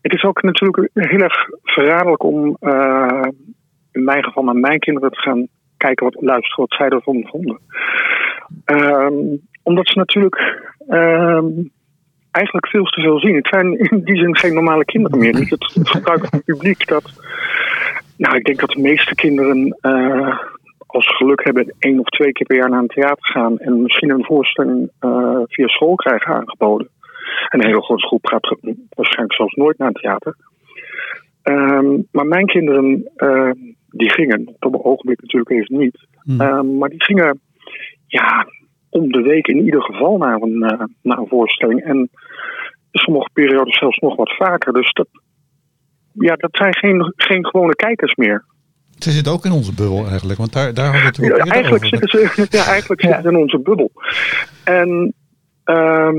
het 0.00 0.14
is 0.14 0.24
ook 0.24 0.42
natuurlijk 0.42 0.88
heel 0.94 1.20
erg 1.20 1.48
verraderlijk 1.62 2.22
om 2.22 2.56
eh, 2.60 3.22
in 3.92 4.04
mijn 4.04 4.24
geval 4.24 4.44
naar 4.44 4.56
mijn 4.56 4.78
kinderen 4.78 5.10
te 5.10 5.20
gaan 5.20 5.48
kijken, 5.76 6.04
wat, 6.04 6.22
luisteren 6.22 6.66
wat 6.68 6.78
zij 6.78 6.88
ervan 6.88 7.26
vonden. 7.26 7.60
Ehm, 8.64 9.36
omdat 9.62 9.88
ze 9.88 9.98
natuurlijk 9.98 10.66
ehm, 10.88 11.46
eigenlijk 12.30 12.68
veel 12.68 12.84
te 12.84 13.00
veel 13.00 13.18
zien. 13.18 13.34
Het 13.34 13.48
zijn 13.50 13.78
in 13.78 14.00
die 14.04 14.16
zin 14.16 14.36
geen 14.36 14.54
normale 14.54 14.84
kinderen 14.84 15.18
meer. 15.18 15.34
Niet 15.34 15.50
het 15.50 15.64
gebruikelijke 15.88 16.42
publiek 16.44 16.86
dat. 16.86 17.12
Nou, 18.16 18.36
ik 18.36 18.44
denk 18.44 18.60
dat 18.60 18.70
de 18.70 18.80
meeste 18.80 19.14
kinderen. 19.14 19.76
eh, 19.80 20.38
als 20.92 21.16
geluk 21.16 21.44
hebben, 21.44 21.74
één 21.78 21.98
of 21.98 22.06
twee 22.06 22.32
keer 22.32 22.46
per 22.46 22.56
jaar 22.56 22.70
naar 22.70 22.80
een 22.80 22.86
theater 22.86 23.26
gaan 23.32 23.58
en 23.58 23.82
misschien 23.82 24.10
een 24.10 24.24
voorstelling 24.24 24.90
eh, 24.98 25.38
via 25.46 25.68
school 25.68 25.94
krijgen 25.94 26.34
aangeboden. 26.34 26.88
En 27.48 27.60
een 27.60 27.66
hele 27.66 27.82
grote 27.82 28.06
groep 28.06 28.26
gaat 28.26 28.56
waarschijnlijk 28.88 29.34
zelfs 29.34 29.54
nooit 29.54 29.78
naar 29.78 29.88
een 29.88 29.94
theater. 29.94 30.36
Ehm, 31.42 31.98
maar 32.10 32.26
mijn 32.26 32.46
kinderen, 32.46 33.10
eh, 33.16 33.50
die 33.88 34.10
gingen, 34.10 34.56
op 34.58 34.72
het 34.72 34.84
ogenblik 34.84 35.20
natuurlijk 35.20 35.50
even 35.50 35.78
niet, 35.78 36.08
Hm. 36.22 36.40
Ehm, 36.40 36.78
maar 36.78 36.88
die 36.88 37.04
gingen 37.04 37.40
ja, 38.06 38.46
om 38.88 39.12
de 39.12 39.22
week 39.22 39.46
in 39.46 39.64
ieder 39.64 39.82
geval 39.82 40.16
naar 40.18 40.40
een, 40.40 40.62
eh, 40.62 40.84
naar 41.02 41.18
een 41.18 41.28
voorstelling. 41.28 41.82
En 41.84 42.10
sommige 42.92 43.28
periodes 43.32 43.78
zelfs 43.78 43.98
nog 43.98 44.16
wat 44.16 44.36
vaker. 44.36 44.72
Dus 44.72 44.92
dat, 44.92 45.08
ja, 46.12 46.34
dat 46.36 46.50
zijn 46.56 46.74
geen, 46.74 47.12
geen 47.16 47.46
gewone 47.46 47.74
kijkers 47.76 48.14
meer. 48.14 48.44
Ze 48.98 49.10
zit 49.10 49.28
ook 49.28 49.44
in 49.44 49.52
onze 49.52 49.74
bubbel 49.74 50.06
eigenlijk, 50.06 50.38
want 50.38 50.52
daar, 50.52 50.74
daar 50.74 51.02
hadden 51.02 51.20
we 51.24 51.26
het 51.36 51.46
Ja, 51.46 51.52
eigenlijk 51.52 51.84
over. 51.84 51.98
zitten 51.98 52.08
ze, 52.34 52.46
ja, 52.58 52.64
eigenlijk 52.66 53.02
Ja. 53.02 53.06
zitten 53.06 53.30
ze 53.30 53.36
in 53.36 53.42
onze 53.42 53.58
bubbel. 53.58 53.90
En 54.64 55.14
ehm, 55.64 56.16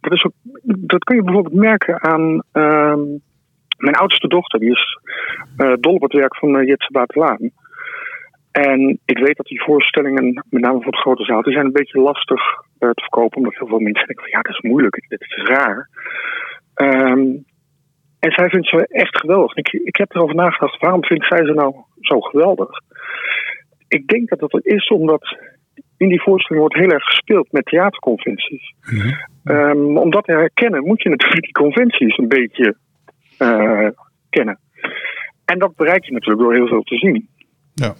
dat, 0.00 0.12
is 0.12 0.24
ook, 0.24 0.32
dat 0.62 1.04
kun 1.04 1.16
je 1.16 1.22
bijvoorbeeld 1.22 1.54
merken 1.54 2.02
aan 2.02 2.42
ehm, 2.52 3.00
mijn 3.78 3.94
oudste 3.94 4.28
dochter. 4.28 4.58
Die 4.58 4.70
is 4.70 4.98
eh, 5.56 5.72
dol 5.80 5.94
op 5.94 6.02
het 6.02 6.12
werk 6.12 6.36
van 6.36 6.56
uh, 6.56 6.66
Jitse 6.66 6.92
Batelaan. 6.92 7.50
En 8.50 8.98
ik 9.04 9.18
weet 9.18 9.36
dat 9.36 9.46
die 9.46 9.62
voorstellingen, 9.62 10.44
met 10.50 10.62
name 10.62 10.82
voor 10.82 10.92
de 10.92 10.98
grote 10.98 11.24
zaal, 11.24 11.42
die 11.42 11.52
zijn 11.52 11.64
een 11.64 11.72
beetje 11.72 12.00
lastig 12.00 12.42
eh, 12.78 12.90
te 12.90 13.02
verkopen. 13.02 13.36
Omdat 13.36 13.54
heel 13.54 13.66
veel 13.66 13.78
mensen 13.78 14.06
denken 14.06 14.24
van 14.24 14.32
ja, 14.32 14.42
dat 14.42 14.52
is 14.52 14.70
moeilijk, 14.70 15.04
dit 15.08 15.20
is 15.20 15.42
raar. 15.48 15.88
Ehm, 16.74 17.36
en 18.18 18.32
zij 18.32 18.48
vindt 18.48 18.68
ze 18.68 18.86
echt 18.88 19.18
geweldig. 19.18 19.56
Ik, 19.56 19.72
ik 19.72 19.96
heb 19.96 20.14
erover 20.14 20.34
nagedacht, 20.34 20.80
waarom 20.80 21.04
vindt 21.04 21.26
zij 21.26 21.44
ze 21.44 21.52
nou 21.52 21.74
zo 22.00 22.20
geweldig? 22.20 22.68
Ik 23.88 24.06
denk 24.06 24.28
dat 24.28 24.38
dat 24.38 24.64
is 24.66 24.88
omdat 24.88 25.36
in 25.98 26.08
die 26.08 26.22
voorstelling 26.22 26.66
wordt 26.66 26.80
heel 26.80 26.90
erg 26.90 27.04
gespeeld 27.04 27.52
met 27.52 27.64
theaterconventies. 27.64 28.74
Mhm. 28.90 29.12
Um, 29.44 29.96
om 29.98 30.10
dat 30.10 30.24
te 30.24 30.32
herkennen 30.32 30.86
moet 30.86 31.02
je 31.02 31.08
natuurlijk 31.08 31.42
die 31.42 31.52
conventies 31.52 32.18
een 32.18 32.28
beetje 32.28 32.76
uh, 33.38 33.88
kennen. 34.30 34.58
En 35.44 35.58
dat 35.58 35.76
bereik 35.76 36.04
je 36.04 36.12
natuurlijk 36.12 36.40
door 36.40 36.54
heel 36.54 36.66
veel 36.66 36.82
te 36.82 36.96
zien. 36.96 37.28
Ja. 37.74 37.94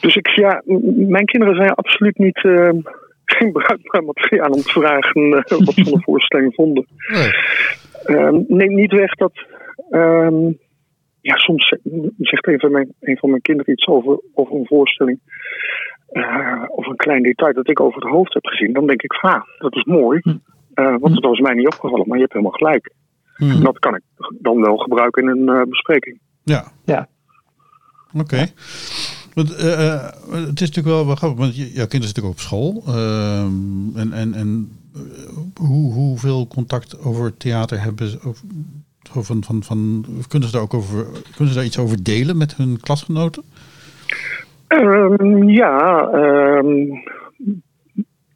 Dus 0.00 0.16
ik, 0.16 0.28
ja, 0.28 0.62
mijn 0.96 1.24
kinderen 1.24 1.54
zijn 1.54 1.70
absoluut 1.70 2.18
niet, 2.18 2.44
uh, 2.44 2.68
geen 3.24 3.52
bruikbaar 3.52 4.04
materiaal 4.04 4.50
om 4.50 4.60
te 4.60 4.70
vragen 4.70 5.22
uh, 5.22 5.32
wat 5.32 5.74
ze 5.74 5.84
van 5.84 5.92
de 5.92 6.02
voorstelling 6.10 6.54
vonden. 6.54 6.86
Nee. 7.08 7.30
Ehm, 8.04 8.42
neem 8.48 8.74
niet 8.74 8.92
weg 8.92 9.14
dat. 9.14 9.32
ehm, 9.90 10.52
ja, 11.26 11.36
soms 11.36 11.74
zegt 12.18 12.46
een 12.46 12.60
van 12.60 12.70
mijn, 12.72 12.92
een 13.00 13.16
van 13.18 13.30
mijn 13.30 13.42
kinderen 13.42 13.72
iets 13.72 13.86
over, 13.86 14.20
over 14.34 14.54
een 14.56 14.66
voorstelling. 14.66 15.18
eh, 16.06 16.62
of 16.68 16.86
een 16.86 16.96
klein 16.96 17.22
detail 17.22 17.52
dat 17.54 17.70
ik 17.70 17.80
over 17.80 18.02
het 18.02 18.10
hoofd 18.12 18.34
heb 18.34 18.46
gezien. 18.46 18.72
Dan 18.72 18.86
denk 18.86 19.02
ik, 19.02 19.12
van, 19.14 19.30
ah, 19.30 19.42
dat 19.58 19.74
is 19.76 19.84
mooi. 19.84 20.20
Eh, 20.74 20.94
want 20.98 21.14
dat 21.14 21.22
was 21.24 21.40
mij 21.40 21.54
niet 21.54 21.66
opgevallen, 21.66 22.06
maar 22.08 22.16
je 22.16 22.22
hebt 22.22 22.32
helemaal 22.32 22.56
gelijk. 22.58 22.92
Hmm. 23.36 23.50
En 23.50 23.60
dat 23.60 23.78
kan 23.78 23.94
ik 23.94 24.02
dan 24.40 24.60
wel 24.60 24.76
gebruiken 24.76 25.22
in 25.22 25.28
een 25.28 25.56
eh, 25.60 25.62
bespreking. 25.68 26.18
Ja. 26.44 26.64
Ja. 26.84 27.08
Oké. 28.20 28.46
Want, 29.34 29.48
het 29.48 30.60
is 30.60 30.68
natuurlijk 30.68 30.86
wel, 30.86 31.06
wel 31.06 31.14
grappig, 31.14 31.38
want 31.38 31.56
je- 31.56 31.72
jouw 31.72 31.86
kinderen 31.86 32.04
zitten 32.06 32.24
ook 32.24 32.30
op 32.30 32.38
school. 32.38 32.82
Ehm, 32.86 33.96
en 33.96 34.12
en, 34.12 34.34
en 34.34 34.78
hoe, 35.60 35.92
hoeveel 35.92 36.46
contact 36.46 37.04
over 37.04 37.36
theater 37.36 37.82
hebben 37.82 38.06
ze? 38.08 38.18
Van, 39.08 39.44
van, 39.44 39.62
van, 39.62 40.04
kunnen, 40.28 40.48
ze 40.48 40.54
daar 40.54 40.64
ook 40.64 40.74
over, 40.74 41.04
kunnen 41.36 41.48
ze 41.48 41.54
daar 41.54 41.64
iets 41.64 41.78
over 41.78 42.02
delen 42.02 42.36
met 42.36 42.56
hun 42.56 42.80
klasgenoten? 42.80 43.42
Ehm, 44.68 45.48
ja, 45.48 46.08
ehm, 46.12 46.92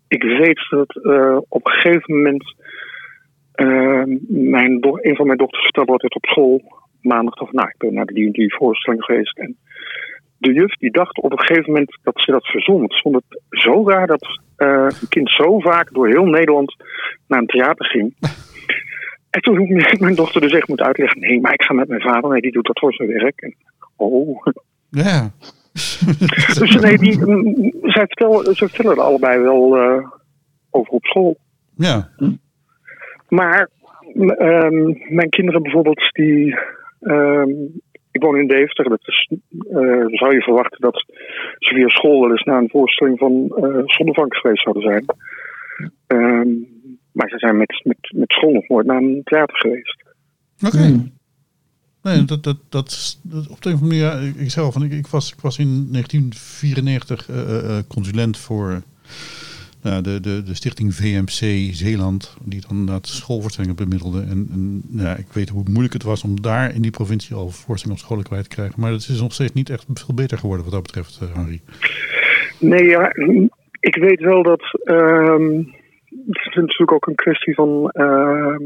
ik 0.09 0.23
weet 0.23 0.67
dat 0.71 0.97
eh, 1.03 1.39
op 1.49 1.67
een 1.67 1.73
gegeven 1.73 2.17
moment 2.17 2.55
ehm, 3.53 4.17
mijn 4.29 4.79
een 4.81 5.17
van 5.17 5.27
mijn 5.27 5.39
dochters 5.39 5.63
vertelde 5.63 5.93
altijd 5.93 6.15
op 6.15 6.25
school 6.25 6.63
maandag 7.01 7.37
van, 7.37 7.49
nou, 7.51 7.69
ik 7.69 7.79
ben 7.79 7.95
naar 7.95 8.07
die, 8.07 8.31
die 8.33 8.55
voorstelling 8.55 9.05
geweest. 9.05 9.39
En 9.39 9.57
de 10.39 10.53
juf 10.53 10.75
die 10.75 10.91
dacht 10.91 11.21
op 11.21 11.33
een 11.33 11.41
gegeven 11.41 11.73
moment 11.73 11.99
dat 12.03 12.21
ze 12.21 12.31
dat 12.31 12.47
verzon. 12.47 12.83
Het 12.83 13.01
vond 13.01 13.15
het 13.15 13.41
zo 13.49 13.89
raar 13.89 14.07
dat 14.07 14.41
eh, 14.57 14.87
een 15.01 15.09
kind 15.09 15.31
zo 15.31 15.59
vaak 15.59 15.93
door 15.93 16.09
heel 16.09 16.25
Nederland 16.25 16.77
naar 17.27 17.39
een 17.39 17.47
theater 17.47 17.87
ging. 17.87 18.15
En 19.31 19.41
toen 19.41 19.61
ik 19.61 20.01
mijn 20.01 20.15
dochter 20.15 20.41
dus 20.41 20.53
echt 20.53 20.69
moeten 20.69 20.87
uitleggen, 20.87 21.21
nee, 21.21 21.41
maar 21.41 21.53
ik 21.53 21.63
ga 21.63 21.75
met 21.75 21.89
mijn 21.89 22.01
vader, 22.01 22.31
nee, 22.31 22.41
die 22.41 22.53
doet 22.53 22.67
dat 22.67 22.79
voor 22.79 22.93
zijn 22.95 23.09
werk. 23.09 23.41
En, 23.41 23.55
oh, 23.97 24.47
Ja. 24.91 25.31
dus 26.59 26.77
nee, 26.81 26.99
die, 26.99 27.13
zij, 27.83 28.07
vertellen, 28.07 28.55
ze 28.55 28.69
vertellen 28.69 28.97
er 28.97 29.03
allebei 29.03 29.41
wel 29.41 29.77
eh, 29.77 30.07
over 30.71 30.93
op 30.93 31.05
school. 31.05 31.37
ja. 31.77 32.09
Maar 33.29 33.69
ehm, 34.37 35.15
mijn 35.15 35.29
kinderen 35.29 35.63
bijvoorbeeld, 35.63 36.11
die. 36.13 36.59
ehm, 37.01 37.51
ik 38.11 38.23
woon 38.23 38.37
in 38.37 38.47
Deventer. 38.47 38.89
Dat 38.89 39.01
is, 39.07 39.31
eh, 39.71 40.05
zou 40.07 40.35
je 40.35 40.43
verwachten 40.43 40.81
dat 40.81 41.05
ze 41.59 41.75
via 41.75 41.89
school 41.89 42.21
wel 42.21 42.31
eens 42.31 42.43
naar 42.43 42.59
een 42.59 42.71
voorstelling 42.71 43.19
van 43.19 43.53
eh 43.57 43.83
Zonnevank 43.85 44.37
geweest 44.37 44.63
zouden 44.63 44.83
zijn. 44.83 45.05
Ehm, 46.07 46.49
maar 47.13 47.29
ze 47.29 47.39
zijn 47.39 47.57
met, 47.57 47.81
met, 47.85 48.13
met 48.15 48.31
school 48.31 48.53
nog 48.53 48.69
nooit 48.69 48.87
naar 48.87 49.03
een 49.03 49.21
theater 49.25 49.57
geweest. 49.57 50.05
Oké. 50.67 50.87
Hmm. 50.87 51.13
Nee, 52.03 52.25
dat, 52.25 52.43
dat, 52.43 52.57
dat, 52.69 53.19
dat, 53.23 53.49
op 53.49 53.63
de 53.63 53.69
een 53.69 53.75
of 53.75 53.83
andere 53.83 54.03
manier, 54.03 54.23
ja, 54.23 54.29
ik, 54.29 54.37
ik 54.37 54.51
zelf, 54.51 54.73
van, 54.73 54.85
ik, 54.85 54.93
ik, 54.93 55.07
was, 55.07 55.33
ik 55.33 55.41
was 55.41 55.59
in 55.59 55.89
1994 55.91 57.29
eh, 57.29 57.41
eh, 57.41 57.79
eh, 57.79 57.85
consulent 57.89 58.39
voor 58.39 58.83
nou, 59.83 60.03
de, 60.03 60.21
de, 60.21 60.43
de 60.43 60.55
stichting 60.55 60.95
VMC 60.95 61.75
Zeeland, 61.75 62.37
die 62.45 62.61
dan 62.61 62.79
inderdaad 62.79 63.07
schoolvoorstellingen 63.07 63.77
bemiddelde. 63.77 64.21
En, 64.21 64.49
en 64.53 64.83
ja, 64.91 65.17
ik 65.17 65.33
weet 65.33 65.49
hoe 65.49 65.65
moeilijk 65.69 65.93
het 65.93 66.03
was 66.03 66.25
om 66.25 66.41
daar 66.41 66.75
in 66.75 66.83
die 66.83 66.91
provincie 66.91 67.37
al 67.37 67.51
voorstellingen 67.51 68.01
op 68.01 68.07
scholen 68.07 68.25
kwijt 68.25 68.43
te 68.43 68.57
krijgen. 68.57 68.81
Maar 68.81 68.93
het 68.93 69.09
is 69.09 69.21
nog 69.21 69.33
steeds 69.33 69.53
niet 69.53 69.71
echt 69.71 69.87
veel 69.95 70.15
beter 70.15 70.39
geworden 70.39 70.65
wat 70.65 70.75
dat 70.75 70.83
betreft, 70.83 71.19
eh, 71.23 71.35
Henri. 71.35 71.61
Nee, 72.59 72.85
ja, 72.85 73.13
ik 73.81 73.95
weet 73.95 74.21
wel 74.21 74.43
dat. 74.43 74.81
ehm, 74.85 75.63
het 76.27 76.47
is 76.47 76.55
natuurlijk 76.55 76.93
ook 76.93 77.07
een 77.07 77.15
kwestie 77.15 77.55
van 77.55 77.91
ehm, 77.91 78.63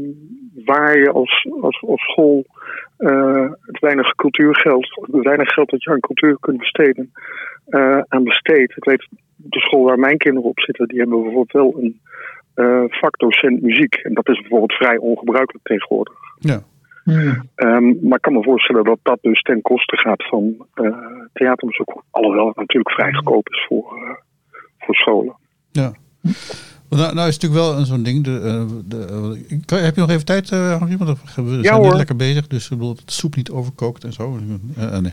waar 0.65 0.99
je 0.99 1.11
als, 1.11 1.47
als, 1.61 1.83
als 1.87 2.01
school 2.01 2.45
eh, 2.97 3.51
het 3.61 3.79
weinig 3.79 4.15
cultuurgeld, 4.15 4.87
het 5.11 5.23
weinig 5.23 5.53
geld 5.53 5.69
dat 5.69 5.83
je 5.83 5.89
aan 5.89 5.99
cultuur 5.99 6.37
kunt 6.39 6.57
besteden, 6.57 7.11
eh, 7.65 7.99
aan 8.07 8.23
besteedt. 8.23 8.77
Ik 8.77 8.83
weet, 8.83 9.07
de 9.35 9.59
school 9.59 9.83
waar 9.83 9.99
mijn 9.99 10.17
kinderen 10.17 10.49
op 10.49 10.59
zitten, 10.59 10.87
die 10.87 10.99
hebben 10.99 11.21
bijvoorbeeld 11.21 11.51
wel 11.51 11.83
een 11.83 11.99
eh, 12.53 12.83
vakdocent 12.87 13.61
muziek. 13.61 13.95
En 13.95 14.13
dat 14.13 14.29
is 14.29 14.39
bijvoorbeeld 14.39 14.73
vrij 14.73 14.97
ongebruikelijk 14.97 15.65
tegenwoordig. 15.65 16.13
Ja. 16.39 16.59
Ehm, 17.55 18.07
maar 18.07 18.17
ik 18.17 18.21
kan 18.21 18.33
me 18.33 18.43
voorstellen 18.43 18.83
dat 18.83 18.99
dat 19.03 19.17
dus 19.21 19.41
ten 19.41 19.61
koste 19.61 19.97
gaat 19.97 20.27
van 20.27 20.67
theaterbezoek. 21.33 22.03
Alhoewel 22.11 22.47
het 22.47 22.55
natuurlijk 22.55 22.95
vrij 22.95 23.13
goedkoop 23.13 23.49
is 23.49 23.65
voor, 23.67 24.19
voor 24.77 24.95
scholen. 24.95 25.35
ja. 25.71 25.91
Nou, 26.89 27.13
nou 27.15 27.27
is 27.27 27.33
het 27.33 27.43
natuurlijk 27.43 27.53
wel 27.71 27.77
een 27.79 27.85
zo'n 27.85 28.03
ding. 28.03 28.23
De, 28.23 28.39
eh, 28.39 28.63
de, 28.85 29.05
eh, 29.49 29.57
kan- 29.65 29.79
heb 29.79 29.95
je 29.95 30.01
nog 30.01 30.09
even 30.09 30.25
tijd, 30.25 30.49
Henri? 30.49 30.97
Want 30.97 31.17
we 31.19 31.31
zijn 31.33 31.61
Ja, 31.61 31.77
net 31.77 31.93
lekker 31.93 32.15
bezig, 32.15 32.47
dus 32.47 32.63
ik 32.63 32.69
bedoel, 32.69 32.95
dat 32.95 33.03
de 33.05 33.11
soep 33.11 33.35
niet 33.35 33.49
overkookt 33.49 34.03
en 34.03 34.13
zo. 34.13 34.39
Eh, 34.75 34.97
nee. 34.97 35.11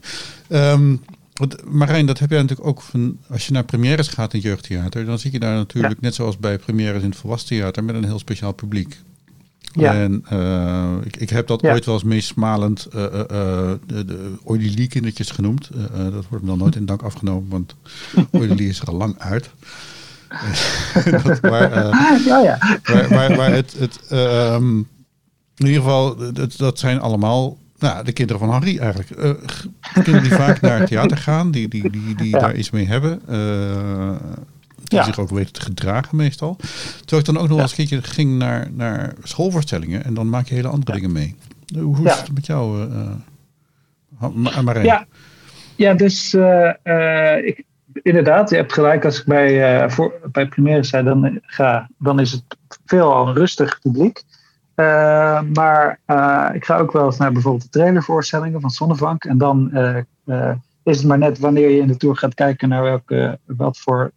Ehm, 0.49 0.97
Marijn, 1.71 2.07
dat 2.07 2.19
heb 2.19 2.31
jij 2.31 2.41
natuurlijk 2.41 2.69
ook 2.69 2.81
van, 2.83 3.19
als 3.31 3.47
je 3.47 3.53
naar 3.53 3.65
premières 3.65 4.09
gaat 4.09 4.35
in 4.35 4.41
jeugdtheater, 4.41 5.05
dan 5.05 5.19
zit 5.19 5.33
je 5.33 5.39
daar 5.39 5.55
natuurlijk, 5.57 6.01
net 6.01 6.15
zoals 6.15 6.39
bij 6.39 6.59
premières 6.59 7.03
in 7.03 7.09
het 7.09 7.19
volwassen 7.19 7.49
theater, 7.49 7.85
met 7.85 7.95
een 7.95 8.05
heel 8.05 8.19
speciaal 8.19 8.53
publiek. 8.53 9.01
Ja. 9.73 9.95
En 9.95 10.25
ik, 11.05 11.17
ik 11.17 11.31
heb 11.31 11.47
dat 11.47 11.61
Ja. 11.61 11.73
ooit 11.73 11.85
wel 11.85 11.95
eens 11.95 12.05
meest 12.05 12.27
smalend 12.29 12.87
uh, 12.95 13.03
de, 13.87 14.05
de 14.05 14.33
Oililie 14.45 14.89
kindertjes 14.89 15.31
genoemd. 15.31 15.71
Dat 16.13 16.25
wordt 16.29 16.45
me 16.45 16.51
dan 16.51 16.59
nooit 16.59 16.77
in 16.77 16.87
dank 16.87 17.03
afgenomen, 17.03 17.49
want 17.51 17.75
Oililie 18.31 18.69
is 18.69 18.81
er 18.81 18.87
al 18.89 18.95
lang 18.97 19.19
uit. 19.19 19.51
dat, 21.25 21.43
maar, 21.43 21.73
eh, 21.73 22.25
ja, 22.27 22.39
ja. 22.39 22.59
maar, 22.93 23.07
maar, 23.11 23.37
maar 23.37 23.53
het, 23.53 23.75
het 23.79 24.01
ehm, 24.09 24.77
in 25.57 25.67
ieder 25.67 25.83
geval, 25.83 26.33
dat, 26.33 26.57
dat 26.57 26.79
zijn 26.79 27.01
allemaal 27.01 27.57
nou, 27.79 28.05
de 28.05 28.13
kinderen 28.13 28.41
van 28.43 28.51
Henri 28.53 28.79
eigenlijk. 28.79 29.11
Eh, 29.11 29.31
g- 29.47 29.67
kinderen 29.93 30.23
die 30.23 30.33
vaak 30.33 30.61
naar 30.61 30.79
het 30.79 30.87
theater 30.89 31.17
gaan, 31.17 31.51
die, 31.51 31.69
die, 31.69 31.91
die, 31.91 32.15
die 32.15 32.31
Ja. 32.31 32.39
daar 32.39 32.55
iets 32.55 32.71
mee 32.71 32.87
hebben. 32.87 33.21
eh, 33.29 34.15
die 34.85 35.03
zich 35.03 35.19
ook 35.19 35.31
weten 35.31 35.53
te 35.53 35.61
gedragen 35.61 36.17
meestal. 36.17 36.57
Terwijl 37.01 37.21
ik 37.21 37.25
dan 37.25 37.37
ook 37.37 37.43
nog 37.49 37.51
wel 37.57 37.61
eens 37.61 37.79
een 37.79 37.87
keertje 37.87 38.11
ging 38.11 38.39
naar, 38.39 38.69
naar 38.73 39.15
schoolvoorstellingen. 39.23 40.05
En 40.05 40.15
dan 40.15 40.29
maak 40.29 40.47
je 40.49 40.55
hele 40.55 40.69
andere 40.69 40.93
dingen 40.93 41.13
mee. 41.13 41.37
Eh, 41.75 41.83
Hoe, 41.83 42.09
is 42.09 42.17
het 42.17 42.35
met 42.35 42.47
jou, 42.47 42.91
eh, 42.91 43.11
eh, 44.21 44.61
Marijn? 44.61 44.85
Ja, 44.87 45.07
ja 45.77 45.95
dus 45.95 46.35
eh, 46.35 46.71
eh, 46.83 47.47
ik, 47.47 47.65
inderdaad, 47.93 48.51
je 48.51 48.57
hebt 48.57 48.73
gelijk. 48.73 49.05
Als 49.05 49.21
ik 49.21 49.27
bij, 49.27 49.83
eh 49.83 49.91
voor, 49.91 50.13
bij 50.33 50.49
Primaire 50.49 50.85
zei, 50.85 51.05
dan, 51.05 51.41
ga, 51.43 51.89
dan 51.99 52.21
is 52.21 52.33
het 52.33 52.43
veelal 52.85 53.29
een 53.29 53.35
rustig 53.35 53.81
publiek. 53.81 54.23
Eh, 54.75 55.41
maar 55.55 56.01
eh, 56.05 56.49
ik 56.53 56.65
ga 56.65 56.79
ook 56.79 56.93
wel 56.93 57.05
eens 57.05 57.19
naar 57.19 57.33
bijvoorbeeld 57.33 57.63
de 57.63 57.79
trailervoorstellingen 57.79 58.61
van 58.61 58.71
Zonnevank. 58.71 59.25
En 59.25 59.39
dan 59.39 59.71
is 60.83 60.97
het 60.97 61.07
maar 61.07 61.19
net 61.19 61.39
wanneer 61.39 61.71
je 61.71 61.81
in 61.81 61.87
de 61.87 61.97
tour 61.97 62.17
gaat 62.17 62.35
kijken 62.35 62.69
naar 62.69 62.83
welke, 62.83 63.39
wat 63.47 63.79
voor 63.79 64.13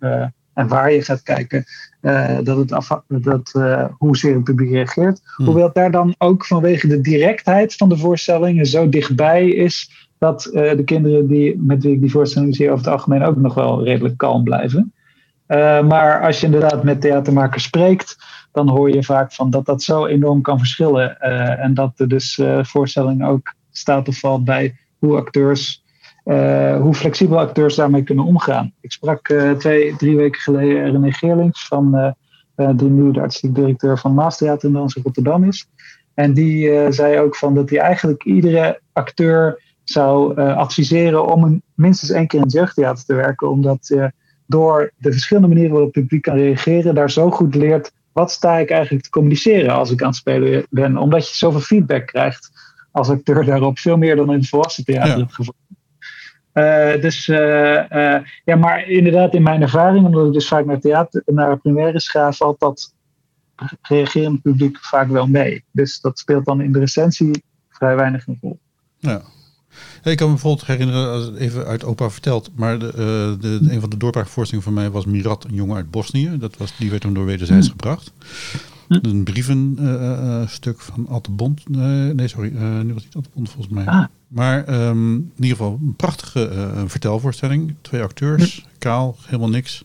en 0.56 0.68
waar 0.68 0.92
je 0.92 1.02
gaat 1.02 1.24
kijken, 1.24 1.66
dat 2.44 2.58
het 2.58 2.72
afha- 2.72 3.04
dat, 3.08 3.52
eh, 3.54 3.86
hoezeer 3.98 4.34
het 4.34 4.44
publiek 4.44 4.72
reageert. 4.72 5.22
Hmm. 5.36 5.46
Hoewel 5.46 5.66
het 5.66 5.74
daar 5.74 5.92
dan 5.92 6.16
ook 6.18 6.46
vanwege 6.46 6.88
de 6.88 7.02
directheid 7.02 7.76
van 7.76 7.90
de 7.90 7.98
voorstellingen 7.98 8.66
zo 8.66 8.90
dichtbij 8.90 9.48
is 9.50 10.05
dat 10.18 10.46
eh, 10.46 10.78
de 10.78 10.84
kinderen 10.84 11.28
die, 11.28 11.62
met 11.62 11.84
wie 11.84 11.94
ik 11.94 12.02
die 12.02 12.12
voorstelling 12.12 12.56
zie 12.56 12.72
over 12.72 12.86
het 12.86 12.94
algemeen 12.94 13.24
ook 13.24 13.36
nog 13.36 13.54
wel 13.54 13.84
redelijk 13.84 14.18
kalm 14.18 14.44
blijven. 14.44 14.94
Eh, 15.46 15.88
maar 15.88 16.22
als 16.26 16.40
je 16.40 16.46
inderdaad 16.46 16.84
met 16.84 17.02
theatermakers 17.02 17.64
spreekt, 17.64 18.18
dan 18.52 18.70
hoor 18.70 18.90
je 18.90 19.04
vaak 19.04 19.34
van 19.34 19.50
dat 19.50 19.66
dat 19.66 19.84
zo 19.84 20.06
enorm 20.06 20.42
kan 20.42 20.58
verschillen. 20.58 21.20
eh, 21.20 21.64
en 21.64 21.74
dat 21.74 22.00
er 22.00 22.08
dus 22.08 22.42
voorstelling 22.62 23.26
ook 23.26 23.54
staat 23.72 24.08
of 24.08 24.20
valt 24.20 24.44
bij 24.44 24.76
hoe 24.98 25.18
acteurs, 25.18 25.84
hoe 26.82 26.94
flexibel 26.94 27.40
acteurs 27.40 27.76
daarmee 27.76 28.04
kunnen 28.04 28.26
omgaan. 28.26 28.74
Ik 28.82 28.92
sprak 28.92 29.34
twee, 29.58 29.96
drie 29.96 30.16
weken 30.16 30.42
geleden 30.42 30.92
René 30.92 31.12
Geerlings 31.12 31.68
van 31.68 32.16
die 32.56 32.90
nu 32.90 33.12
de 33.12 33.20
artistiek 33.20 33.56
directeur 33.56 33.98
van 33.98 34.14
Maastheater 34.14 34.68
in 34.68 34.74
Dans 34.74 34.96
in 34.96 35.04
Rotterdam 35.04 35.44
is. 35.44 35.70
En 36.14 36.34
die 36.34 36.92
zei 36.92 37.20
ook 37.20 37.36
van 37.36 37.56
dat 37.56 37.70
hij 37.70 37.80
eigenlijk 37.80 38.24
iedere 38.24 38.80
acteur 38.94 39.60
zou 39.86 40.36
eh, 40.36 40.58
adviseren 40.58 41.26
om 41.28 41.44
een, 41.44 41.62
minstens 41.74 42.12
één 42.12 42.28
keer 42.28 42.40
in 42.40 42.46
het 42.46 42.54
jeugdtheater 42.54 43.06
te 43.06 43.14
werken. 43.14 43.50
Omdat 43.50 43.88
je 43.88 44.12
door 44.46 44.92
de 44.98 45.12
verschillende 45.12 45.48
manieren 45.48 45.72
waarop 45.72 45.94
het 45.94 46.04
publiek 46.04 46.22
kan 46.22 46.38
reageren, 46.38 46.96
daar 46.96 47.12
zo 47.12 47.32
goed 47.32 47.56
leert 47.56 47.92
wat 48.12 48.32
sta 48.32 48.58
ik 48.58 48.70
eigenlijk 48.70 49.04
te 49.04 49.10
communiceren 49.10 49.74
als 49.74 49.92
ik 49.92 50.02
aan 50.02 50.08
het 50.08 50.16
spelen 50.18 50.66
ben. 50.70 50.98
Omdat 50.98 51.30
je 51.30 51.36
zoveel 51.36 51.60
feedback 51.60 52.06
krijgt 52.08 52.52
als 52.92 53.10
acteur 53.10 53.46
daarop, 53.46 53.80
veel 53.80 53.98
meer 53.98 54.16
dan 54.16 54.32
in 54.32 54.40
het 54.40 54.50
volwassen 54.50 54.86
theater 54.86 55.18
Ja. 55.18 55.26
geval. 55.30 55.54
Eh, 56.52 57.02
dus 57.02 57.28
eh, 57.28 58.16
ja, 58.44 58.56
maar 58.56 58.90
inderdaad, 58.90 59.34
in 59.34 59.44
mijn 59.44 59.62
ervaring, 59.62 60.06
omdat 60.06 60.28
ik 60.28 60.34
dus 60.34 60.48
vaak 60.48 60.66
naar 60.66 60.80
theater, 60.80 61.22
naar 61.26 61.58
premières 61.58 62.10
ga, 62.10 62.32
valt 62.32 62.60
dat 62.60 62.94
reagerend 63.82 64.42
publiek 64.42 64.78
vaak 64.80 65.10
wel 65.10 65.28
mee. 65.28 65.64
Dus 65.72 66.00
dat 66.02 66.20
speelt 66.20 66.46
dan 66.46 66.62
in 66.62 66.72
de 66.72 66.80
recensie 66.80 67.44
vrij 67.70 67.96
weinig 67.96 68.28
een 68.28 68.38
rol. 68.42 68.60
Ja. 68.98 69.22
Ik 70.04 70.18
kan 70.18 70.28
me 70.28 70.34
bijvoorbeeld 70.34 70.68
herinneren, 70.68 71.36
even 71.36 71.66
uit 71.66 71.84
opa 71.84 72.10
verteld, 72.10 72.52
maar 72.56 72.80
de, 72.80 72.88
eh, 72.88 73.42
de, 73.42 73.74
een 73.74 73.80
van 73.80 73.90
de 73.90 73.98
doorbraakvoorstellingen 73.98 74.74
van 74.74 74.82
mij 74.82 74.92
was 74.92 75.06
Mirat, 75.06 75.44
een 75.44 75.54
jongen 75.54 75.76
uit 75.76 75.92
Bosnië. 75.92 76.38
Dat 76.38 76.58
was, 76.58 76.74
die 76.78 76.90
werd 76.90 77.02
toen 77.02 77.14
door 77.14 77.26
wederzijds 77.26 77.70
gebracht. 77.70 78.12
Hm. 78.88 79.00
Een 79.02 79.24
brievenstuk 79.24 80.82
van 80.82 81.08
Atte 81.08 81.32
Bond. 81.32 81.70
nee, 81.70 82.28
sorry, 82.28 82.52
nu 82.84 82.94
was 82.94 83.04
het 83.04 83.16
Atte 83.16 83.30
Bond 83.34 83.50
volgens 83.50 83.74
mij. 83.74 83.86
Ah. 83.86 84.06
Maar 84.28 84.64
ehm, 84.64 85.14
in 85.14 85.32
ieder 85.36 85.58
geval 85.58 85.80
een 85.82 85.96
prachtige 85.96 86.72
vertelvoorstelling. 86.86 87.76
Twee 87.82 88.02
acteurs, 88.02 88.56
hm. 88.56 88.80
kaal, 88.80 89.18
helemaal 89.26 89.50
niks. 89.50 89.84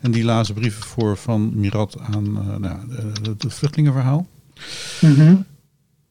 En 0.00 0.10
die 0.10 0.24
lazen 0.24 0.54
brieven 0.54 0.82
voor 0.82 1.16
van 1.16 1.52
Mirat 1.54 1.98
aan 2.00 2.32
nou, 2.60 2.76
het 3.22 3.44
vluchtelingenverhaal. 3.54 4.26
Mm 5.00 5.44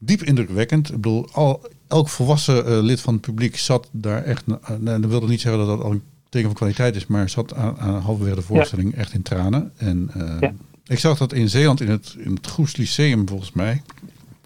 Diep 0.03 0.23
indrukwekkend. 0.23 0.89
Ik 0.89 0.95
bedoel, 0.95 1.29
al, 1.31 1.61
elk 1.91 2.09
volwassen 2.09 2.81
lid 2.81 3.01
van 3.01 3.13
het 3.13 3.21
publiek 3.21 3.57
zat 3.57 3.89
daar 3.91 4.23
echt... 4.23 4.43
Uh, 4.47 4.55
dat 4.85 5.05
wilde 5.05 5.27
niet 5.27 5.41
zeggen 5.41 5.65
dat 5.65 5.77
dat 5.77 5.85
al 5.85 5.91
een 5.91 6.03
teken 6.29 6.47
van 6.47 6.57
kwaliteit 6.57 6.95
is, 6.95 7.07
maar 7.07 7.29
zat 7.29 7.53
aan, 7.53 7.77
aan 7.77 8.01
halverwege 8.01 8.35
de 8.35 8.41
voorstelling 8.41 8.95
echt 8.95 9.13
in 9.13 9.21
tranen. 9.21 9.71
En 9.77 10.11
uh, 10.17 10.49
ik 10.85 10.99
zag 10.99 11.17
dat 11.17 11.33
in 11.33 11.49
Zeeland 11.49 11.81
in 11.81 11.89
het, 11.89 12.15
in 12.17 12.33
het 12.33 12.47
Goes 12.47 12.75
Lyceum 12.75 13.27
volgens 13.27 13.51
mij, 13.51 13.81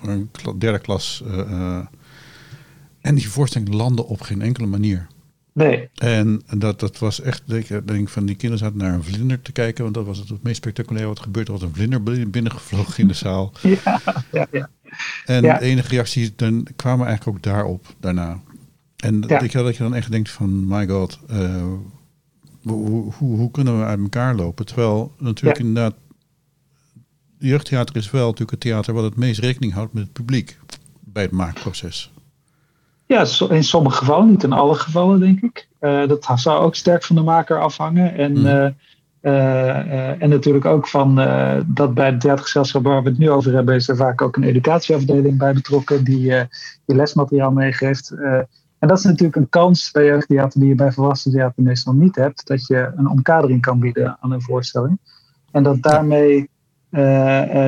een 0.02 0.30
derde 0.58 0.80
klas. 0.80 1.24
Uh, 1.28 1.80
en 3.02 3.16
die 3.16 3.30
voorstelling 3.30 3.74
landde 3.74 4.06
op 4.06 4.22
geen 4.22 4.42
enkele 4.42 4.68
manier. 4.68 5.08
Nee. 5.54 5.90
En 5.96 6.42
dat, 6.58 6.80
dat 6.80 7.00
was 7.00 7.22
echt, 7.22 7.44
denk 7.48 7.70
ik, 7.90 8.10
van 8.10 8.26
die 8.26 8.36
kinderen 8.36 8.66
zaten 8.66 8.78
naar 8.78 8.94
een 8.94 9.04
vlinder 9.04 9.42
te 9.42 9.52
kijken, 9.52 9.84
want 9.84 9.96
dat 9.96 10.06
was 10.06 10.18
het, 10.18 10.30
het 10.30 10.44
meest 10.44 10.58
spectaculaire 10.58 11.10
wat 11.10 11.20
gebeurde. 11.20 11.54
Er 11.54 11.60
was 11.60 11.68
een 11.68 11.76
vlinder 11.76 12.30
binnengevlogen 12.30 12.98
in 12.98 13.08
de 13.08 13.14
zaal. 13.14 13.52
Ja, 13.62 14.02
ja, 14.32 14.48
ja. 14.52 14.70
En 15.26 15.42
de 15.42 15.60
enige 15.60 15.88
reacties 15.88 16.36
dan 16.36 16.68
kwamen 16.76 17.08
eigenlijk 17.08 17.38
ook 17.38 17.44
daarop 17.44 17.86
daarna. 18.00 18.40
En 18.96 19.24
ja. 19.28 19.40
dat, 19.40 19.52
je, 19.52 19.64
dat 19.64 19.78
je 19.78 19.84
dan 19.84 19.96
echt 19.96 20.12
denkt 20.12 20.30
van, 20.30 20.68
my 20.68 20.88
god, 20.88 21.20
uh, 21.32 21.64
hoe, 22.64 23.14
hoe, 23.14 23.38
hoe, 23.38 23.52
kunnen 23.52 23.80
we 23.80 23.86
uit 23.86 24.00
elkaar 24.00 24.36
lopen? 24.36 24.66
Terwijl 24.66 25.12
natuurlijk 25.18 25.58
ja. 25.58 25.66
inderdaad, 25.66 25.96
jeugdtheater 27.40 27.96
is 27.96 28.12
wel 28.12 28.24
natuurlijk 28.24 28.52
het 28.52 28.60
theater 28.60 28.94
wat 28.94 29.04
het 29.04 29.16
meest 29.16 29.40
rekening 29.40 29.74
houdt 29.74 29.94
met 29.94 30.04
het 30.04 30.14
publiek 30.14 30.58
bij 31.00 31.24
het 31.24 31.32
maakproces. 31.32 32.14
Ja, 33.06 33.26
in 33.50 33.64
sommige 33.64 33.98
gevallen, 33.98 34.30
niet 34.30 34.44
in 34.44 34.54
alle 34.54 34.76
gevallen 34.76 35.20
denk 35.20 35.42
ik. 35.42 35.68
Uh, 35.82 36.08
dat 36.08 36.32
zou 36.36 36.64
ook 36.64 36.76
sterk 36.76 37.04
van 37.04 37.16
de 37.16 37.22
maker 37.22 37.62
afhangen. 37.62 38.16
En, 38.16 38.32
mm. 38.32 38.46
uh, 38.46 38.68
en 39.26 40.30
natuurlijk 40.30 40.66
ook 40.66 40.88
van 40.88 41.16
dat 41.68 41.94
bij 41.94 42.06
het 42.06 42.22
theatergezelschap 42.22 42.84
waar 42.84 43.04
we 43.04 43.10
het 43.10 43.18
nu 43.18 43.30
over 43.30 43.54
hebben, 43.54 43.76
is 43.76 43.90
er 43.90 43.96
vaak 43.96 44.22
ook 44.22 44.36
een 44.36 44.44
educatieafdeling 44.44 45.38
bij 45.38 45.54
betrokken 45.54 46.04
die, 46.04 46.34
die 46.86 46.96
lesmateriaal 46.96 47.52
meegeeft. 47.52 48.10
En 48.80 48.88
dat 48.88 48.98
is 48.98 49.04
natuurlijk 49.04 49.36
een 49.36 49.50
kans 49.50 49.92
bij 49.92 50.06
jeugdtheater 50.06 50.60
die 50.60 50.70
je 50.70 50.76
bij 50.76 50.92
volwassen 50.92 51.32
theater 51.32 51.64
meestal 51.64 51.94
niet 51.94 52.16
hebt. 52.16 52.48
Dat 52.48 52.68
je 52.68 52.92
een 52.96 53.08
omkadering 53.08 53.62
kan 53.62 53.80
bieden 53.80 54.18
aan 54.20 54.32
een 54.32 54.42
voorstelling. 54.42 55.00
En 55.52 55.64
dat 55.64 55.82
daarmee 55.82 56.50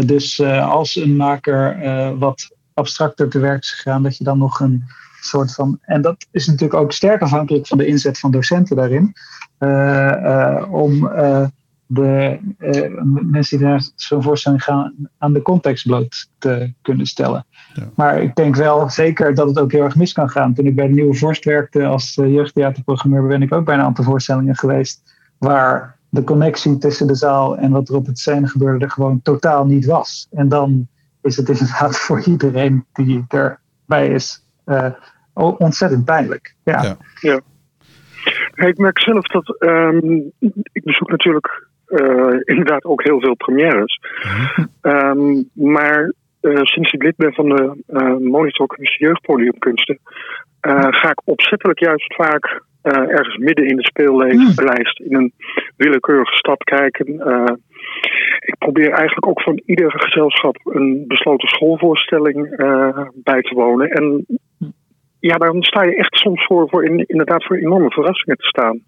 dus 0.06 0.42
als 0.62 0.96
een 0.96 1.16
maker 1.16 1.78
wat 2.18 2.56
abstracter 2.74 3.30
te 3.30 3.40
werk 3.40 3.62
is 3.62 3.72
gegaan, 3.72 4.04
dat 4.04 4.18
je 4.18 4.24
dan 4.24 4.38
nog 4.38 4.60
een 4.60 4.84
soort 5.22 5.54
van. 5.54 5.80
En 5.82 6.02
dat 6.02 6.28
is 6.32 6.48
natuurlijk 6.48 6.80
ook 6.80 6.92
sterk 6.92 7.22
afhankelijk 7.22 7.68
van 7.68 7.78
de 7.78 7.86
inzet 7.86 8.20
van 8.20 8.32
docenten 8.32 8.76
daarin. 8.76 9.14
Om 10.70 11.10
de 11.88 12.40
uh, 12.60 13.02
mensen 13.32 13.58
die 13.58 13.68
naar 13.68 13.88
zo'n 13.96 14.24
voorstelling 14.24 14.64
gaan 14.64 14.94
aan 15.18 15.34
de 15.34 15.42
context 15.42 15.86
bloot 15.86 16.30
te 16.38 16.74
kunnen 16.82 17.06
stellen. 17.06 17.46
Ja. 17.74 17.84
Maar 17.96 18.22
ik 18.22 18.36
denk 18.36 18.56
wel 18.56 18.90
zeker 18.90 19.36
dat 19.36 19.48
het 19.48 19.60
ook 19.60 19.72
heel 19.72 19.84
erg 19.84 19.96
mis 19.96 20.14
kan 20.14 20.30
gaan. 20.30 20.54
Toen 20.54 20.66
ik 20.66 20.76
bij 20.76 20.88
de 20.88 20.94
Nieuwe 20.94 21.16
Vorst 21.16 21.46
werkte 21.46 21.86
als 21.86 22.18
uh, 22.18 22.34
jeugdtheaterprogrammeur, 22.34 23.28
ben 23.28 23.42
ik 23.42 23.54
ook 23.54 23.66
bij 23.66 23.76
een 23.76 23.82
aantal 23.82 24.04
voorstellingen 24.04 24.56
geweest 24.56 25.16
waar 25.38 25.98
de 26.10 26.24
connectie 26.24 26.78
tussen 26.78 27.08
de 27.08 27.16
zaal 27.16 27.58
en 27.58 27.72
wat 27.72 27.90
er 27.90 27.96
op 27.96 28.06
het 28.06 28.20
scène 28.20 28.48
gebeurde 28.48 28.86
er 28.86 28.92
gewoon 28.92 29.22
totaal 29.22 29.66
niet 29.66 29.86
was. 29.86 30.28
En 30.32 30.50
dan 30.50 30.88
is 31.22 31.38
het 31.38 31.50
inderdaad 31.50 31.98
voor 32.06 32.22
iedereen 32.22 32.86
die 32.94 33.26
erbij 33.28 34.08
is 34.08 34.44
uh, 34.66 34.90
ontzettend 35.34 36.06
pijnlijk. 36.06 36.56
Ja. 36.64 36.84
ja. 36.84 36.98
ja. 37.20 37.40
Ik 38.66 38.78
merk 38.78 39.00
zelf 39.02 39.26
dat 39.26 39.56
um, 39.60 40.32
ik 40.72 40.84
bezoek 40.84 41.10
natuurlijk 41.10 41.68
uh, 41.88 42.40
inderdaad 42.44 42.84
ook 42.84 43.04
heel 43.04 43.20
veel 43.20 43.36
premières. 43.36 44.00
Um, 44.82 45.50
maar 45.54 46.14
uh, 46.42 46.62
sinds 46.64 46.92
ik 46.92 47.04
lid 47.04 47.16
ben 47.16 47.34
van 47.34 47.50
de 47.50 47.84
uh, 47.88 48.18
Monitorcommissie 48.18 49.06
Jeugdpodiumkunsten, 49.06 50.00
ga 50.90 51.10
ik 51.10 51.22
opzettelijk 51.24 51.80
juist 51.80 52.16
vaak 52.16 52.62
ergens 52.82 53.38
midden 53.38 53.68
in 53.68 53.76
de 53.76 53.86
speellijst 53.86 55.00
in 55.00 55.16
een 55.16 55.34
willekeurige 55.78 56.36
stad 56.36 56.64
kijken. 56.64 57.08
ik 58.40 58.56
probeer 58.58 58.90
eigenlijk 58.90 59.28
ook 59.28 59.42
van 59.42 59.62
ieder 59.66 59.92
gezelschap 59.92 60.58
een 60.64 61.04
besloten 61.08 61.48
schoolvoorstelling 61.48 62.56
bij 63.14 63.42
te 63.42 63.54
wonen. 63.54 63.90
En 63.90 64.26
ja, 65.20 65.38
dan 65.38 65.64
sta 65.64 65.84
je 65.84 65.96
echt 65.96 66.16
soms 66.16 66.46
voor, 66.46 66.70
voor 66.70 66.86
in, 66.86 67.06
inderdaad 67.08 67.44
voor 67.44 67.58
enorme 67.58 67.90
verrassingen 67.90 68.38
te 68.38 68.48
staan. 68.48 68.80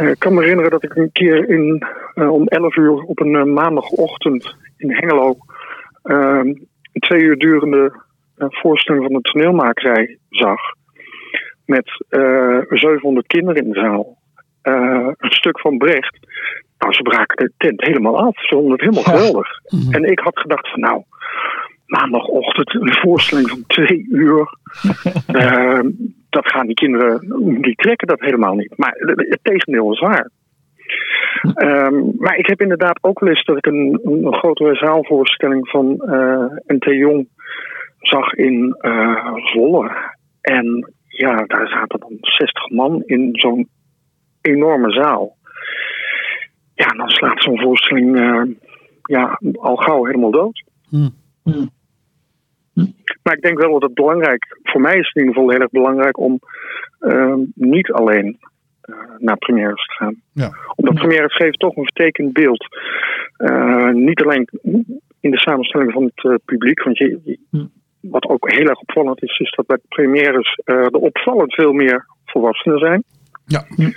Uh, 0.00 0.10
ik 0.10 0.18
kan 0.18 0.34
me 0.34 0.40
herinneren 0.40 0.70
dat 0.70 0.84
ik 0.84 0.96
een 0.96 1.12
keer 1.12 1.48
in, 1.48 1.86
uh, 2.14 2.32
om 2.32 2.46
11 2.46 2.76
uur 2.76 2.92
op 2.92 3.20
een 3.20 3.34
uh, 3.34 3.42
maandagochtend 3.42 4.56
in 4.76 4.90
Hengelo 4.90 5.36
ehm, 6.02 6.46
een 6.46 7.00
twee 7.00 7.20
uur 7.20 7.38
durende 7.38 8.02
voorstelling 8.36 9.04
van 9.04 9.12
de 9.12 9.20
toneelmakerij 9.20 10.18
zag. 10.30 10.60
Met 11.66 12.04
700 12.68 13.26
kinderen 13.26 13.64
in 13.64 13.70
de 13.70 13.78
zaal. 13.78 14.18
een 15.18 15.30
stuk 15.30 15.60
van 15.60 15.78
Brecht. 15.78 16.18
Nou, 16.78 16.92
ze 16.92 17.02
braken 17.02 17.36
de 17.36 17.52
tent 17.56 17.80
helemaal 17.84 18.18
af. 18.18 18.46
Ze 18.46 18.54
vonden 18.54 18.72
het 18.72 18.80
helemaal 18.80 19.02
geweldig. 19.02 19.48
Mhm. 19.68 19.94
En 19.94 20.04
ik 20.10 20.18
had 20.18 20.38
gedacht 20.38 20.70
van 20.70 20.80
nou, 20.80 21.02
maandagochtend 21.86 22.74
een 22.74 22.94
voorstelling 22.94 23.48
van 23.48 23.64
twee 23.66 24.06
uur. 24.08 24.58
uh, 25.32 25.80
dat 26.36 26.50
gaan 26.50 26.66
die 26.66 26.74
kinderen, 26.74 27.20
die 27.60 27.74
trekken 27.74 28.06
dat 28.06 28.20
helemaal 28.20 28.54
niet. 28.54 28.72
Maar 28.76 28.94
het 28.98 29.38
tegendeel 29.42 29.92
is 29.92 30.00
waar. 30.00 30.30
Um, 31.44 32.14
maar 32.18 32.36
ik 32.36 32.46
heb 32.46 32.60
inderdaad 32.60 32.98
ook 33.00 33.20
wel 33.20 33.28
eens 33.28 33.44
dat 33.44 33.56
ik 33.56 33.66
een, 33.66 34.00
een 34.04 34.34
grotere 34.34 34.74
zaalvoorstelling 34.74 35.68
van 35.68 36.02
uh, 36.06 36.42
eh, 36.42 36.50
NT 36.66 36.84
Jong 36.84 37.28
zag 37.98 38.32
in 38.32 38.76
uh, 38.80 39.34
Zwolle. 39.34 40.12
En 40.40 40.92
ja, 41.06 41.36
daar 41.36 41.68
zaten 41.68 42.00
dan 42.00 42.16
60 42.20 42.70
man 42.70 43.02
in 43.06 43.28
zo'n 43.32 43.68
enorme 44.40 44.92
zaal. 44.92 45.36
Ja, 46.74 46.86
dan 46.86 47.08
slaat 47.08 47.42
zo'n 47.42 47.60
voorstelling 47.60 48.16
uh, 48.16 48.42
ja, 49.02 49.40
al 49.52 49.76
gauw 49.76 50.04
helemaal 50.04 50.30
dood. 50.30 50.64
Hmm. 50.88 51.10
Hmm. 51.44 51.70
Maar 53.22 53.34
ik 53.34 53.42
denk 53.42 53.58
wel 53.58 53.72
dat 53.72 53.82
het 53.82 53.94
belangrijk, 53.94 54.58
voor 54.62 54.80
mij 54.80 54.98
is 54.98 55.06
het 55.06 55.16
in 55.16 55.20
ieder 55.20 55.34
geval 55.34 55.50
heel 55.50 55.60
erg 55.60 55.70
belangrijk 55.70 56.18
om 56.18 56.38
uh, 57.00 57.34
niet 57.54 57.90
alleen 57.90 58.38
uh, 58.84 58.96
naar 59.18 59.36
premières 59.36 59.86
te 59.86 59.92
gaan. 59.92 60.16
Ja. 60.32 60.50
Omdat 60.74 60.94
premières 60.94 61.36
geeft 61.36 61.58
toch 61.58 61.76
een 61.76 61.84
vertekend 61.84 62.32
beeld. 62.32 62.66
Uh, 63.38 63.90
niet 63.90 64.22
alleen 64.22 64.48
in 65.20 65.30
de 65.30 65.38
samenstelling 65.38 65.92
van 65.92 66.04
het 66.04 66.24
uh, 66.24 66.34
publiek, 66.44 66.82
want 66.82 66.98
je, 66.98 67.38
wat 68.00 68.28
ook 68.28 68.50
heel 68.50 68.66
erg 68.66 68.80
opvallend 68.80 69.22
is, 69.22 69.38
is 69.38 69.50
dat 69.50 69.66
bij 69.66 69.78
premières 69.88 70.60
er 70.64 70.90
opvallend 70.90 71.54
veel 71.54 71.72
meer 71.72 72.06
volwassenen 72.24 72.78
zijn. 72.78 73.04
Ja. 73.46 73.64
Hm. 73.76 73.90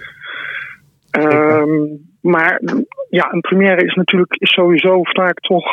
Um, 1.22 2.06
maar 2.22 2.62
ja, 3.10 3.34
een 3.34 3.42
première 3.42 3.86
is 3.86 3.94
natuurlijk 3.94 4.36
is 4.36 4.54
sowieso 4.54 5.00
vaak 5.04 5.40
toch 5.40 5.66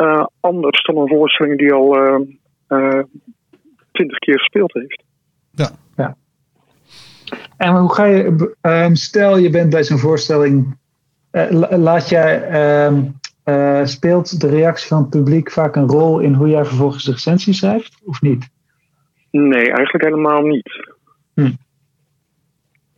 uh, 0.00 0.26
anders 0.40 0.82
dan 0.82 0.96
een 0.96 1.08
voorstelling 1.08 1.58
die 1.58 1.72
al 1.72 1.96
uh, 2.68 3.00
twintig 3.92 4.18
keer 4.18 4.38
gespeeld 4.38 4.72
heeft. 4.72 5.02
Ja. 5.50 5.70
ja. 5.96 6.16
En 7.56 7.76
hoe 7.76 7.94
ga 7.94 8.04
je, 8.04 8.54
um, 8.60 8.94
stel 8.94 9.36
je 9.36 9.50
bent 9.50 9.70
bij 9.70 9.84
zo'n 9.84 9.98
voorstelling, 9.98 10.78
laat 11.70 12.08
jij, 12.08 12.86
um, 12.86 13.18
speelt 13.86 14.40
de 14.40 14.48
reactie 14.48 14.88
van 14.88 15.00
het 15.00 15.10
publiek 15.10 15.50
vaak 15.50 15.76
een 15.76 15.88
rol 15.88 16.18
in 16.18 16.34
hoe 16.34 16.48
jij 16.48 16.64
vervolgens 16.64 17.04
de 17.04 17.12
recensie 17.12 17.52
schrijft, 17.54 18.00
of 18.04 18.20
niet? 18.20 18.48
Nee, 19.30 19.72
eigenlijk 19.72 20.04
helemaal 20.04 20.42
niet. 20.42 20.96
Hm. 21.34 21.50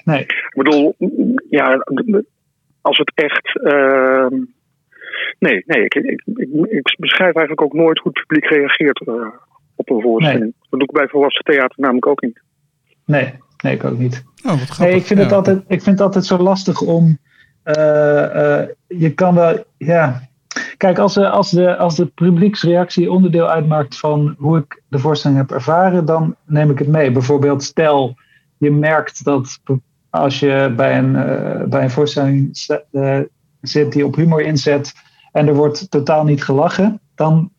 Nee. 0.04 0.20
Ik 0.20 0.52
bedoel, 0.54 0.94
ja, 1.50 1.84
als 2.80 2.98
het 2.98 3.12
echt 3.14 3.60
Nee, 5.42 5.62
nee 5.66 5.84
ik, 5.84 5.94
ik, 5.94 6.22
ik, 6.68 6.96
beschrijf 6.98 7.34
eigenlijk 7.34 7.62
ook 7.62 7.72
nooit 7.72 7.98
hoe 7.98 8.12
het 8.12 8.26
publiek 8.26 8.50
reageert 8.50 9.00
uh, 9.06 9.14
op 9.74 9.90
een 9.90 10.00
voorstelling. 10.00 10.40
Nee. 10.40 10.54
Dat 10.70 10.80
doe 10.80 10.88
ik 10.88 10.94
bij 10.94 11.08
volwassen 11.08 11.44
theater 11.44 11.74
namelijk 11.76 12.06
ook 12.06 12.22
niet. 12.22 12.42
Nee, 13.04 13.34
nee 13.62 13.74
ik 13.74 13.84
ook 13.84 13.98
niet. 13.98 14.24
Oh, 14.44 14.58
wat 14.58 14.78
nee, 14.78 14.94
ik, 14.94 15.04
vind 15.04 15.20
het 15.20 15.32
altijd, 15.32 15.58
ik 15.58 15.82
vind 15.82 15.98
het 15.98 16.00
altijd 16.00 16.24
zo 16.24 16.38
lastig 16.38 16.80
om. 16.80 17.18
Uh, 17.64 17.74
uh, 17.74 18.62
je 18.86 19.14
kan 19.14 19.34
wel. 19.34 19.64
Ja. 19.76 20.28
Kijk, 20.76 20.98
als, 20.98 21.14
de, 21.14 21.28
als, 21.28 21.50
de, 21.50 21.76
als 21.76 21.96
de 21.96 22.06
publieksreactie 22.06 23.10
onderdeel 23.10 23.50
uitmaakt 23.50 23.98
van 23.98 24.34
hoe 24.38 24.58
ik 24.58 24.82
de 24.88 24.98
voorstelling 24.98 25.38
heb 25.38 25.50
ervaren, 25.50 26.04
dan 26.04 26.36
neem 26.46 26.70
ik 26.70 26.78
het 26.78 26.88
mee. 26.88 27.10
Bijvoorbeeld, 27.10 27.62
stel 27.62 28.16
je 28.58 28.70
merkt 28.70 29.24
dat 29.24 29.60
als 30.10 30.40
je 30.40 30.72
bij 30.76 30.98
een, 30.98 31.12
bij 31.68 31.82
een 31.82 31.90
voorstelling 31.90 32.48
zit 33.60 33.92
die 33.92 34.06
op 34.06 34.16
humor 34.16 34.40
inzet, 34.40 34.92
en 35.32 35.48
er 35.48 35.54
wordt 35.54 35.90
totaal 35.90 36.24
niet 36.24 36.44
gelachen, 36.44 37.00
dan, 37.14 37.50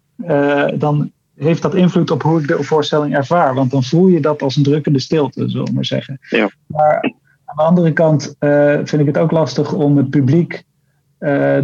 dan 0.77 1.11
heeft 1.35 1.61
dat 1.61 1.75
invloed 1.75 2.11
op 2.11 2.21
hoe 2.21 2.39
ik 2.39 2.47
de 2.47 2.63
voorstelling 2.63 3.15
ervaar. 3.15 3.55
Want 3.55 3.71
dan 3.71 3.83
voel 3.83 4.07
je 4.07 4.19
dat 4.19 4.41
als 4.41 4.55
een 4.55 4.63
drukkende 4.63 4.99
stilte, 4.99 5.49
zullen 5.49 5.67
we 5.67 5.73
maar 5.73 5.85
zeggen. 5.85 6.19
Ja. 6.29 6.49
Maar 6.67 7.13
aan 7.45 7.55
de 7.55 7.63
andere 7.63 7.93
kant 7.93 8.35
vind 8.83 8.99
ik 8.99 9.05
het 9.05 9.17
ook 9.17 9.31
lastig 9.31 9.73
om 9.73 9.97
het 9.97 10.09
publiek 10.09 10.63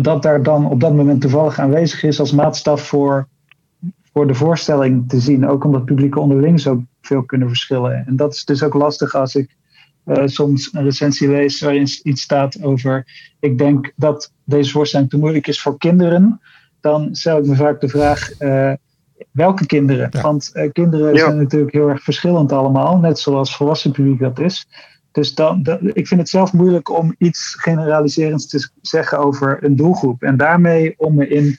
dat 0.01 0.21
daar 0.21 0.43
dan 0.43 0.69
op 0.69 0.79
dat 0.79 0.95
moment 0.95 1.21
toevallig 1.21 1.59
aanwezig 1.59 2.03
is 2.03 2.19
als 2.19 2.31
maatstaf 2.31 2.81
voor 2.81 3.27
voor 4.13 4.27
de 4.27 4.33
voorstelling 4.33 5.09
te 5.09 5.19
zien. 5.19 5.47
Ook 5.47 5.63
omdat 5.63 5.85
publieken 5.85 6.21
onderling 6.21 6.59
zo 6.59 6.83
veel 7.01 7.23
kunnen 7.23 7.47
verschillen. 7.47 8.05
En 8.07 8.15
dat 8.15 8.33
is 8.33 8.45
dus 8.45 8.63
ook 8.63 8.73
lastig 8.73 9.15
als 9.15 9.35
ik 9.35 9.55
uh, 10.09 10.23
soms 10.25 10.73
een 10.73 10.83
recensie 10.83 11.29
lees 11.29 11.61
waarin 11.61 11.87
iets 12.03 12.21
staat 12.21 12.63
over. 12.63 13.05
Ik 13.39 13.57
denk 13.57 13.91
dat 13.95 14.33
deze 14.43 14.71
voorstelling 14.71 15.09
te 15.09 15.17
moeilijk 15.17 15.47
is 15.47 15.61
voor 15.61 15.77
kinderen. 15.77 16.41
Dan 16.81 17.15
stel 17.15 17.37
ik 17.37 17.45
me 17.45 17.55
vaak 17.55 17.81
de 17.81 17.87
vraag. 17.87 18.39
Uh, 18.39 18.73
welke 19.31 19.65
kinderen? 19.65 20.21
Want 20.21 20.49
uh, 20.53 20.71
kinderen 20.71 21.17
zijn 21.17 21.37
natuurlijk 21.37 21.73
heel 21.73 21.89
erg 21.89 22.03
verschillend 22.03 22.51
allemaal, 22.51 22.97
net 22.97 23.19
zoals 23.19 23.55
volwassen 23.55 23.91
publiek 23.91 24.19
dat 24.19 24.39
is. 24.39 24.67
Dus 25.11 25.35
dan, 25.35 25.63
dan, 25.63 25.77
ik 25.81 26.07
vind 26.07 26.19
het 26.19 26.29
zelf 26.29 26.53
moeilijk 26.53 26.89
om 26.89 27.15
iets 27.17 27.55
generaliserends 27.59 28.47
te 28.47 28.69
zeggen 28.81 29.17
over 29.17 29.63
een 29.63 29.75
doelgroep. 29.75 30.23
En 30.23 30.37
daarmee 30.37 30.93
om 30.97 31.15
me 31.15 31.27
in 31.27 31.57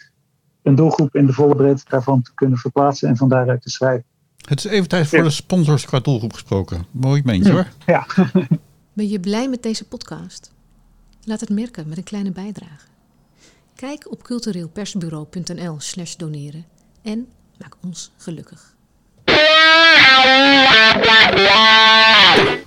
een 0.63 0.75
doelgroep 0.75 1.15
in 1.15 1.27
de 1.27 1.33
volle 1.33 1.55
breedte 1.55 1.85
daarvan 1.89 2.23
te 2.23 2.35
kunnen 2.35 2.59
verplaatsen 2.59 3.09
en 3.09 3.17
van 3.17 3.29
daaruit 3.29 3.63
te 3.63 3.71
schrijven. 3.71 4.05
Het 4.51 4.65
is 4.65 4.71
even 4.71 4.89
tijd 4.89 5.09
voor 5.09 5.23
de 5.23 5.31
sponsors 5.31 5.85
qua 5.85 6.01
doelgroep 6.01 6.33
gesproken. 6.33 6.87
Mooi 6.91 7.23
meentje 7.25 7.53
hoor. 7.53 7.69
Ja. 7.87 8.07
Ben 8.93 9.09
je 9.09 9.21
blij 9.21 9.49
met 9.49 9.63
deze 9.63 9.85
podcast? 9.85 10.53
Laat 11.25 11.41
het 11.41 11.49
merken 11.49 11.89
met 11.89 11.99
een 11.99 12.05
kleine 12.05 12.31
bijdrage. 12.31 12.87
Kijk 13.75 14.11
op 14.11 14.23
cultureelpersbureau.nl 14.23 15.77
slash 15.79 16.15
doneren 16.15 16.65
en 17.03 17.27
maak 17.59 17.75
ons 17.83 18.11
gelukkig. 18.17 18.75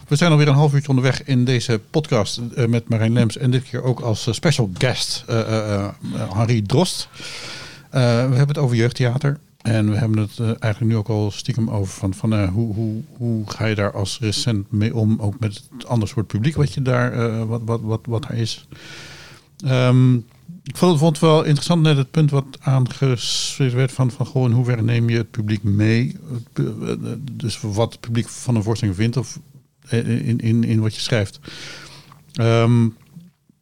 We 0.07 0.15
zijn 0.15 0.31
alweer 0.31 0.47
een 0.47 0.53
half 0.53 0.73
uurtje 0.73 0.89
onderweg 0.89 1.23
in 1.23 1.45
deze 1.45 1.79
podcast 1.89 2.39
uh, 2.55 2.65
met 2.65 2.89
Marijn 2.89 3.13
Lems 3.13 3.37
en 3.37 3.51
dit 3.51 3.63
keer 3.63 3.83
ook 3.83 3.99
als 3.99 4.27
uh, 4.27 4.33
special 4.33 4.69
guest 4.77 5.23
uh, 5.29 5.87
Harry 6.29 6.61
Drost. 6.61 7.07
we 7.89 7.97
hebben 7.99 8.47
het 8.47 8.57
over 8.57 8.75
jeugdtheater. 8.75 9.39
En 9.63 9.89
we 9.89 9.97
hebben 9.97 10.17
het 10.17 10.39
eigenlijk 10.39 10.93
nu 10.93 10.95
ook 10.95 11.09
al 11.09 11.31
stiekem 11.31 11.69
over 11.69 11.93
van, 11.93 12.13
van 12.13 12.45
hoe, 12.45 12.73
hoe, 12.73 13.01
hoe 13.17 13.49
ga 13.49 13.65
je 13.65 13.75
daar 13.75 13.91
als 13.91 14.19
recent 14.19 14.71
mee 14.71 14.95
om, 14.95 15.19
ook 15.19 15.39
met 15.39 15.67
het 15.71 15.87
ander 15.87 16.07
soort 16.07 16.27
publiek 16.27 16.55
wat 16.55 16.73
je 16.73 16.81
daar, 16.81 17.47
wat, 17.47 17.61
wat, 17.65 17.81
wat, 17.81 18.01
wat 18.05 18.25
er 18.25 18.35
is. 18.35 18.67
Um, 19.65 20.25
ik 20.63 20.77
vond, 20.77 20.99
vond, 20.99 21.11
het 21.11 21.29
wel 21.29 21.43
interessant 21.43 21.81
net 21.81 21.97
het 21.97 22.11
punt 22.11 22.31
wat 22.31 22.45
aangeschreven 22.61 23.77
werd 23.77 23.91
van, 23.91 24.11
van 24.11 24.25
gewoon 24.25 24.49
in 24.49 24.55
hoeverre 24.55 24.81
neem 24.81 25.09
je 25.09 25.17
het 25.17 25.31
publiek 25.31 25.63
mee. 25.63 26.15
Dus 27.31 27.61
wat 27.61 27.91
het 27.91 28.01
publiek 28.01 28.27
van 28.27 28.55
een 28.55 28.63
voorstelling 28.63 28.97
vindt 28.97 29.17
of 29.17 29.39
in, 29.89 30.39
in, 30.39 30.63
in 30.63 30.81
wat 30.81 30.95
je 30.95 31.01
schrijft. 31.01 31.39
Um, 32.41 32.85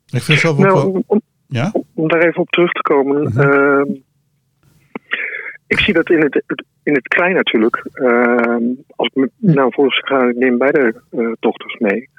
ik 0.09 0.21
vind 0.21 0.27
het 0.27 0.39
zelf 0.39 0.57
ook 0.57 0.63
nou, 0.63 0.73
wel... 0.73 1.03
Om, 1.07 1.21
ja? 1.47 1.71
om 1.93 2.07
daar 2.07 2.21
even 2.21 2.41
op 2.41 2.49
terug 2.49 2.71
te 2.71 2.81
komen. 2.81 3.27
Uh 3.27 3.33
-huh. 3.33 3.95
Ik 5.71 5.79
zie 5.79 5.93
dat 5.93 6.09
in 6.09 6.21
het, 6.21 6.43
in 6.83 6.93
het 6.93 7.07
klein 7.07 7.33
natuurlijk. 7.33 7.85
Uh, 7.93 8.55
als 8.95 9.09
ik 9.13 9.29
nou 9.37 9.73
voorstel 9.73 10.17
ga, 10.17 10.27
ik 10.27 10.35
neem 10.35 10.57
beide 10.57 11.01
uh, 11.11 11.31
dochters 11.39 11.77
mee. 11.77 12.09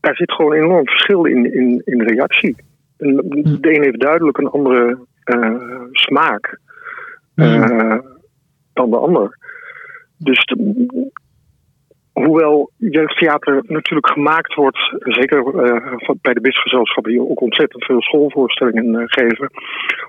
daar 0.00 0.16
zit 0.16 0.32
gewoon 0.32 0.52
een 0.52 0.62
enorm 0.62 0.86
verschil 0.86 1.24
in, 1.24 1.52
in, 1.54 1.82
in 1.84 2.02
reactie. 2.02 2.56
De 2.96 3.58
een 3.60 3.82
heeft 3.82 4.00
duidelijk 4.00 4.38
een 4.38 4.48
andere 4.48 4.98
uh, 5.24 5.84
smaak 5.92 6.58
uh, 7.34 7.98
dan 8.72 8.90
de 8.90 8.96
ander. 8.96 9.38
Dus 10.18 10.44
de, 10.44 11.12
hoewel 12.12 12.70
jeugdtheater 12.76 13.64
natuurlijk 13.66 14.12
gemaakt 14.12 14.54
wordt, 14.54 14.78
zeker 14.98 15.38
uh, 15.38 16.14
bij 16.20 16.34
de 16.34 16.40
bisgezelschappen 16.40 17.12
die 17.12 17.28
ook 17.28 17.40
ontzettend 17.40 17.84
veel 17.84 18.02
schoolvoorstellingen 18.02 19.08
geven, 19.08 19.50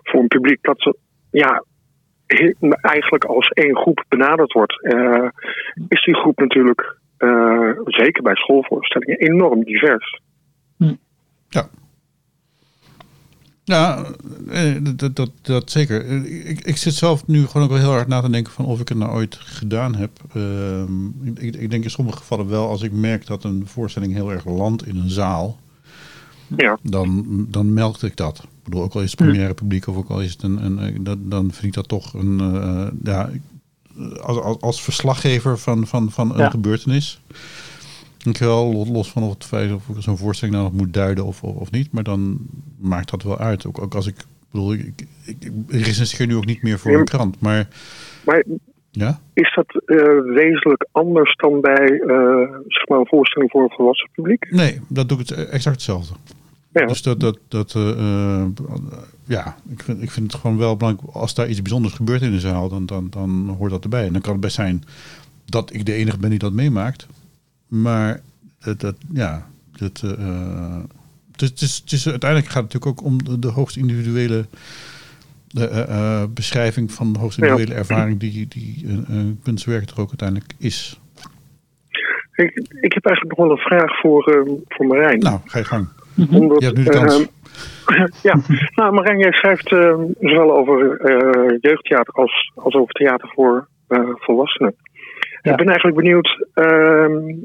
voor 0.04 0.20
een 0.20 0.28
publiek 0.28 0.62
dat 0.62 0.82
ze 0.82 0.98
ja, 1.32 1.64
eigenlijk 2.82 3.26
als 3.26 3.48
één 3.48 3.76
groep 3.76 4.06
benaderd 4.08 4.54
wordt, 4.54 4.84
is 5.88 6.04
die 6.04 6.16
groep 6.16 6.40
natuurlijk 6.40 6.98
zeker 7.86 8.24
bij 8.24 8.36
schoolvoorstellingen 8.36 9.18
enorm 9.18 9.64
divers. 9.64 10.22
Ja. 11.50 11.70
Ja, 13.64 14.06
dat, 14.96 15.16
dat, 15.16 15.32
dat 15.42 15.72
zeker. 15.72 16.06
Ik, 16.26 16.60
ik 16.60 16.78
zit 16.78 16.94
zelf 16.94 17.28
nu 17.28 17.46
gewoon 17.46 17.64
ook 17.64 17.74
wel 17.74 17.82
heel 17.82 17.92
hard 17.92 18.08
na 18.08 18.22
te 18.22 18.30
denken 18.30 18.54
van 18.54 18.66
of 18.66 18.80
ik 18.80 18.90
het 18.90 18.98
nou 18.98 19.12
ooit 19.12 19.36
gedaan 19.36 19.96
heb. 19.96 20.12
Uh, 20.36 20.82
ik, 21.24 21.56
ik 21.56 21.70
denk 21.70 21.84
in 21.84 21.90
sommige 21.90 22.18
gevallen 22.18 22.50
wel, 22.50 22.68
als 22.68 22.82
ik 22.82 22.92
merk 22.92 23.26
dat 23.26 23.44
een 23.44 23.68
voorstelling 23.68 24.14
heel 24.14 24.32
erg 24.32 24.46
landt 24.46 24.88
in 24.88 24.96
een 24.96 25.10
zaal, 25.10 25.60
ja. 26.58 26.78
dan, 26.82 27.26
dan 27.50 27.74
melkte 27.74 28.06
ik 28.06 28.16
dat. 28.16 28.48
Ik 28.70 28.76
bedoel, 28.76 28.88
ook 28.88 28.96
al 28.96 29.02
is 29.02 29.12
het 29.12 29.20
première 29.20 29.54
publiek 29.54 29.88
of 29.88 29.98
ook 29.98 30.10
al 30.10 30.22
is 30.22 30.32
het 30.32 30.44
een, 30.44 30.66
een, 30.66 31.04
dat, 31.04 31.18
dan 31.22 31.52
vind 31.52 31.66
ik 31.66 31.74
dat 31.74 31.88
toch 31.88 32.14
een, 32.14 32.40
uh, 32.42 32.88
ja, 33.04 33.30
als, 34.22 34.38
als, 34.38 34.62
als 34.62 34.84
verslaggever 34.84 35.58
van, 35.58 35.88
van, 35.88 36.12
van 36.12 36.32
een 36.32 36.38
ja. 36.38 36.50
gebeurtenis. 36.50 37.22
Ik 38.26 38.38
wel 38.38 38.88
los 38.92 39.12
van 39.12 39.24
of 39.24 39.34
het 39.34 39.46
feit 39.46 39.72
of 39.72 39.90
ik 39.90 39.96
zo'n 40.00 40.18
voorstelling 40.18 40.58
nou 40.58 40.70
nog 40.70 40.80
moet 40.82 40.94
duiden 40.94 41.26
of, 41.26 41.44
of, 41.44 41.56
of, 41.56 41.72
niet. 41.72 41.92
Maar 41.92 42.04
dan 42.04 42.38
maakt 42.80 43.12
dat 43.12 43.24
wel 43.24 43.38
uit. 43.38 43.66
Ook, 43.66 43.82
ook 43.82 43.96
als 43.96 44.08
ik 44.08 44.16
bedoel, 44.52 44.74
ik, 44.74 45.06
ik, 45.26 45.52
ik 45.68 45.86
recenseer 45.86 46.28
nu 46.28 46.36
ook 46.36 46.46
niet 46.46 46.64
meer 46.64 46.80
voor 46.80 46.92
een 46.92 47.06
krant. 47.06 47.40
Maar, 47.40 47.68
maar 48.26 48.44
ja? 48.92 49.20
is 49.34 49.54
dat 49.56 49.82
uh, 49.86 50.34
wezenlijk 50.34 50.88
anders 50.92 51.36
dan 51.36 51.62
bij 51.62 51.90
uh, 51.90 52.56
zeg 52.68 52.88
maar 52.88 53.00
een 53.00 53.08
voorstelling 53.08 53.52
voor 53.52 53.64
een 53.64 53.76
volwassen 53.76 54.10
publiek? 54.12 54.52
Nee, 54.52 54.80
dat 54.88 55.10
doe 55.10 55.20
ik 55.20 55.30
het 55.30 55.50
exact 55.50 55.76
hetzelfde. 55.76 56.14
Ja. 56.72 56.86
Dus 56.86 57.02
dat, 57.02 57.20
dat, 57.20 57.40
dat 57.48 57.74
uh, 57.78 58.46
ja, 59.26 59.56
ik 59.70 59.84
vind, 59.84 60.02
ik 60.02 60.12
vind 60.12 60.32
het 60.32 60.42
gewoon 60.42 60.58
wel 60.58 60.78
belangrijk. 60.78 61.16
Als 61.16 61.34
daar 61.34 61.50
iets 61.50 61.62
bijzonders 61.62 61.94
gebeurt 61.94 62.22
in 62.22 62.32
de 62.32 62.40
zaal, 62.40 62.70
dan, 62.70 62.86
dan, 62.86 63.08
dan 63.10 63.56
hoort 63.58 63.72
dat 63.72 63.84
erbij. 63.84 64.06
En 64.06 64.14
dan 64.14 64.22
kan 64.22 64.32
het 64.32 64.42
best 64.42 64.56
zijn 64.56 64.84
dat 65.46 65.74
ik 65.74 65.86
de 65.86 65.94
enige 65.94 66.18
ben 66.18 66.30
die 66.30 66.40
dat 66.40 66.54
meemaakt. 66.54 67.08
Maar 67.68 68.22
dat, 68.60 68.80
dat 68.80 68.96
ja, 69.14 69.48
dat, 69.72 70.02
uh, 70.06 70.78
het, 71.32 71.62
is, 71.62 71.78
het, 71.78 71.92
is, 71.92 72.08
uiteindelijk 72.08 72.52
gaat 72.52 72.64
het 72.64 72.74
natuurlijk 72.74 73.00
ook 73.00 73.06
om 73.06 73.24
de, 73.24 73.40
de 73.40 73.48
hoogst 73.48 73.76
individuele 73.76 74.46
de, 75.48 75.86
uh, 75.90 76.24
beschrijving 76.34 76.92
van 76.92 77.14
de 77.14 77.20
hoogst 77.20 77.38
individuele 77.38 77.74
ja. 77.74 77.78
ervaring 77.78 78.20
die, 78.20 78.48
die 78.48 78.84
een, 78.88 79.06
een 79.08 79.40
kunstwerk 79.44 79.90
er 79.90 80.00
ook 80.00 80.08
uiteindelijk 80.08 80.54
is. 80.58 81.00
Ik, 82.36 82.52
ik 82.82 82.94
heb 82.94 83.06
eigenlijk 83.06 83.38
nog 83.38 83.48
wel 83.48 83.58
een 83.58 83.64
vraag 83.64 84.00
voor, 84.00 84.48
voor 84.68 84.86
Marijn. 84.86 85.20
Nou, 85.20 85.40
ga 85.46 85.58
je 85.58 85.66
gang. 85.66 85.88
Omdat, 86.32 86.60
je 86.60 86.66
hebt 86.66 86.78
nu 86.78 86.84
de 86.84 86.90
kans. 86.90 87.28
ja, 88.28 88.40
nou 88.76 88.94
Marijn, 88.94 89.20
jij 89.20 89.32
schrijft 89.32 89.68
zowel 90.20 90.58
over 90.58 90.78
jeugdtheater 91.62 92.14
als, 92.14 92.52
als 92.56 92.74
over 92.74 92.94
theater 92.94 93.30
voor 93.36 93.68
volwassenen. 94.16 94.76
Ja. 95.42 95.52
Ik 95.52 95.58
ben 95.58 95.68
eigenlijk 95.68 95.98
benieuwd, 95.98 96.46
uh, 96.56 97.36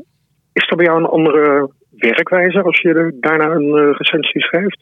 is 0.52 0.70
er 0.70 0.76
bij 0.76 0.86
jou 0.86 0.98
een 0.98 1.08
andere 1.08 1.70
werkwijze 1.90 2.62
als 2.62 2.80
je 2.80 3.16
daarna 3.20 3.50
een 3.50 3.68
uh, 3.68 3.94
recensie 3.96 4.42
schrijft? 4.42 4.80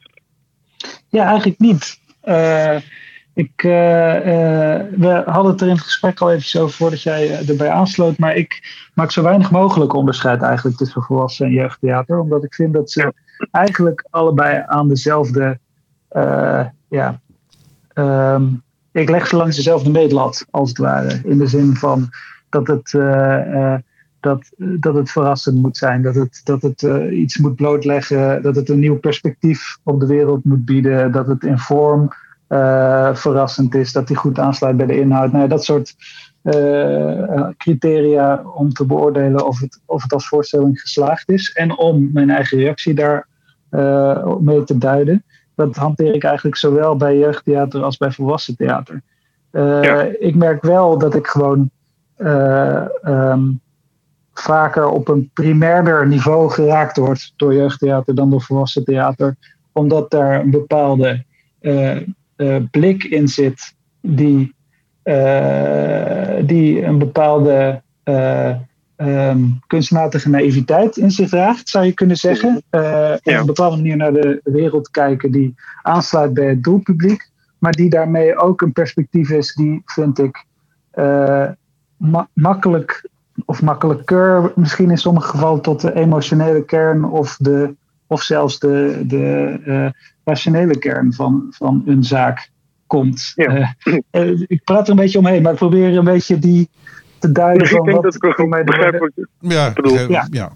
Ja, 1.09 1.27
eigenlijk 1.27 1.59
niet. 1.59 2.01
Uh, 2.25 2.77
ik, 3.35 3.63
uh, 3.63 3.73
we 4.97 5.23
hadden 5.27 5.53
het 5.53 5.61
er 5.61 5.67
in 5.67 5.73
het 5.73 5.83
gesprek 5.83 6.21
al 6.21 6.33
even 6.33 6.61
over 6.61 6.75
voordat 6.75 7.03
jij 7.03 7.47
erbij 7.49 7.71
aansloot. 7.71 8.19
Maar 8.19 8.37
ik 8.37 8.61
maak 8.95 9.11
zo 9.11 9.23
weinig 9.23 9.51
mogelijk 9.51 9.95
onderscheid 9.95 10.43
eigenlijk 10.43 10.77
tussen 10.77 11.03
volwassen 11.03 11.47
en 11.47 11.53
jeugdtheater. 11.53 12.19
Omdat 12.19 12.45
ik 12.45 12.55
vind 12.55 12.73
dat 12.73 12.91
ze 12.91 13.01
ja. 13.01 13.13
Eigenlijk 13.51 14.07
allebei 14.11 14.63
aan 14.67 14.89
dezelfde. 14.89 15.59
ja, 16.89 17.21
um, 17.95 18.63
ik 18.93 19.11
leg 19.11 19.27
ze 19.27 19.37
langs 19.37 19.57
dezelfde 19.57 19.91
meetlat, 19.91 20.47
als 20.51 20.69
het 20.69 20.79
ware. 20.79 21.21
In 21.25 21.39
de 21.39 21.47
zin 21.47 21.77
van 21.77 22.11
dat 22.49 22.67
het, 22.67 22.93
uh, 22.93 23.75
dat, 24.21 24.51
dat 24.57 24.95
het 24.95 25.11
verrassend 25.11 25.63
moet 25.63 25.77
zijn. 25.77 26.03
Dat 26.03 26.15
het, 26.15 26.41
dat 26.45 26.63
het 26.63 26.83
iets 27.11 27.39
moet 27.39 27.57
blootleggen. 27.57 28.43
Dat 28.43 28.57
het 28.57 28.69
een 28.69 28.79
nieuw 28.79 28.99
perspectief 28.99 29.79
op 29.83 30.01
de 30.01 30.07
wereld 30.07 30.45
moet 30.45 30.65
bieden. 30.65 31.13
Dat 31.13 31.27
het 31.27 31.45
in 31.45 31.59
vorm 31.59 32.11
verrassend 33.13 33.75
is. 33.75 33.93
Dat 33.93 34.07
die 34.07 34.17
goed 34.17 34.39
aansluit 34.39 34.77
bij 34.77 34.87
de 34.87 35.01
inhoud. 35.01 35.33
Nou, 35.33 35.49
dat 35.49 35.65
soort 35.65 35.95
criteria 37.57 38.43
om 38.55 38.73
te 38.73 38.87
beoordelen 38.87 39.47
of 39.47 39.61
het, 39.61 39.81
of 39.87 40.03
het 40.03 40.13
als 40.13 40.29
voorstelling 40.29 40.81
geslaagd 40.81 41.31
is. 41.31 41.53
En 41.53 41.79
om 41.79 42.11
mijn 42.13 42.31
eigen 42.31 42.59
reactie 42.59 42.95
daar 42.95 43.27
mee 44.41 44.65
te 44.65 44.79
duiden. 44.79 45.25
Dat 45.55 45.77
hanteer 45.77 46.15
ik 46.15 46.25
eigenlijk 46.25 46.57
zowel 46.57 46.97
bij 46.97 47.19
jeugdtheater 47.19 47.83
als 47.83 47.97
bij 47.97 48.11
volwassen 48.11 48.57
theater. 48.57 49.03
Ja. 49.51 50.03
Ik 50.03 50.35
merk 50.35 50.63
wel 50.63 50.99
dat 50.99 51.15
ik 51.15 51.27
gewoon 51.27 51.71
uh, 52.19 52.85
um, 53.05 53.61
vaker 54.35 54.89
op 54.89 55.09
een 55.09 55.31
primairder 55.33 56.07
niveau 56.07 56.51
geraakt 56.51 56.97
wordt 56.97 57.33
door 57.37 57.55
jeugdtheater 57.55 58.15
dan 58.15 58.31
door 58.31 58.43
volwassen 58.43 58.85
theater. 58.85 59.37
Omdat 59.73 60.11
daar 60.11 60.41
een 60.41 60.51
bepaalde 60.51 61.25
eh, 61.61 61.97
eh, 62.37 62.57
blik 62.71 63.05
in 63.05 63.29
zit 63.29 63.75
die, 64.01 64.55
eh, 65.03 66.35
die 66.45 66.85
een 66.85 66.99
bepaalde 66.99 67.83
eh, 68.97 69.29
ehm, 69.29 69.41
kunstmatige 69.67 70.29
naïviteit 70.29 70.97
in 70.97 71.11
zich 71.11 71.29
draagt, 71.29 71.69
zou 71.69 71.85
je 71.85 71.93
kunnen 71.93 72.17
zeggen. 72.17 72.63
Eh, 72.71 73.13
Op 73.15 73.27
een 73.27 73.47
bepaalde 73.47 73.77
manier 73.77 73.97
naar 73.97 74.13
de 74.13 74.41
wereld 74.45 74.91
kijken 74.91 75.31
die 75.33 75.55
aansluit 75.83 76.35
bij 76.35 76.47
het 76.49 76.65
doelpubliek, 76.65 77.31
maar 77.59 77.73
die 77.73 77.91
daarmee 77.91 78.37
ook 78.37 78.61
een 78.63 78.73
perspectief 78.73 79.31
is 79.31 79.55
die, 79.55 79.83
vind 79.85 80.19
ik, 80.19 80.45
eh, 80.91 81.49
ma- 81.97 82.29
makkelijk 82.33 83.09
of 83.45 83.63
makkelijker 83.63 84.53
misschien 84.55 84.91
in 84.91 84.99
sommige 84.99 85.29
gevallen 85.29 85.63
tot 85.63 85.81
de 85.81 85.95
emotionele 85.95 86.65
kern 86.65 87.05
of, 87.05 87.37
de, 87.37 87.75
of 88.07 88.23
zelfs 88.23 88.59
de, 88.59 89.03
de 89.07 89.59
eh, 89.65 89.87
rationele 90.25 90.79
kern 90.79 91.13
van, 91.13 91.47
van 91.51 91.83
een 91.87 92.05
zaak 92.05 92.51
komt. 92.87 93.33
Ja. 93.35 93.75
Eh, 94.11 94.41
ik 94.47 94.61
praat 94.65 94.85
er 94.85 94.91
een 94.91 94.97
beetje 94.97 95.19
omheen, 95.19 95.43
maar 95.43 95.53
ik 95.53 95.59
probeer 95.59 95.97
een 95.97 96.05
beetje 96.05 96.39
die 96.39 96.69
te 97.23 97.33
duiden 97.33 97.63
ik 97.63 97.69
van 97.69 97.85
denk 97.85 98.03
wat 98.03 98.13
dat 98.13 98.25
ik 98.25 98.35
voor 98.35 98.49
mij 98.49 98.65
begrijp. 98.65 99.11
Ja, 99.39 99.73
Ja. 100.09 100.29
ja. 100.31 100.53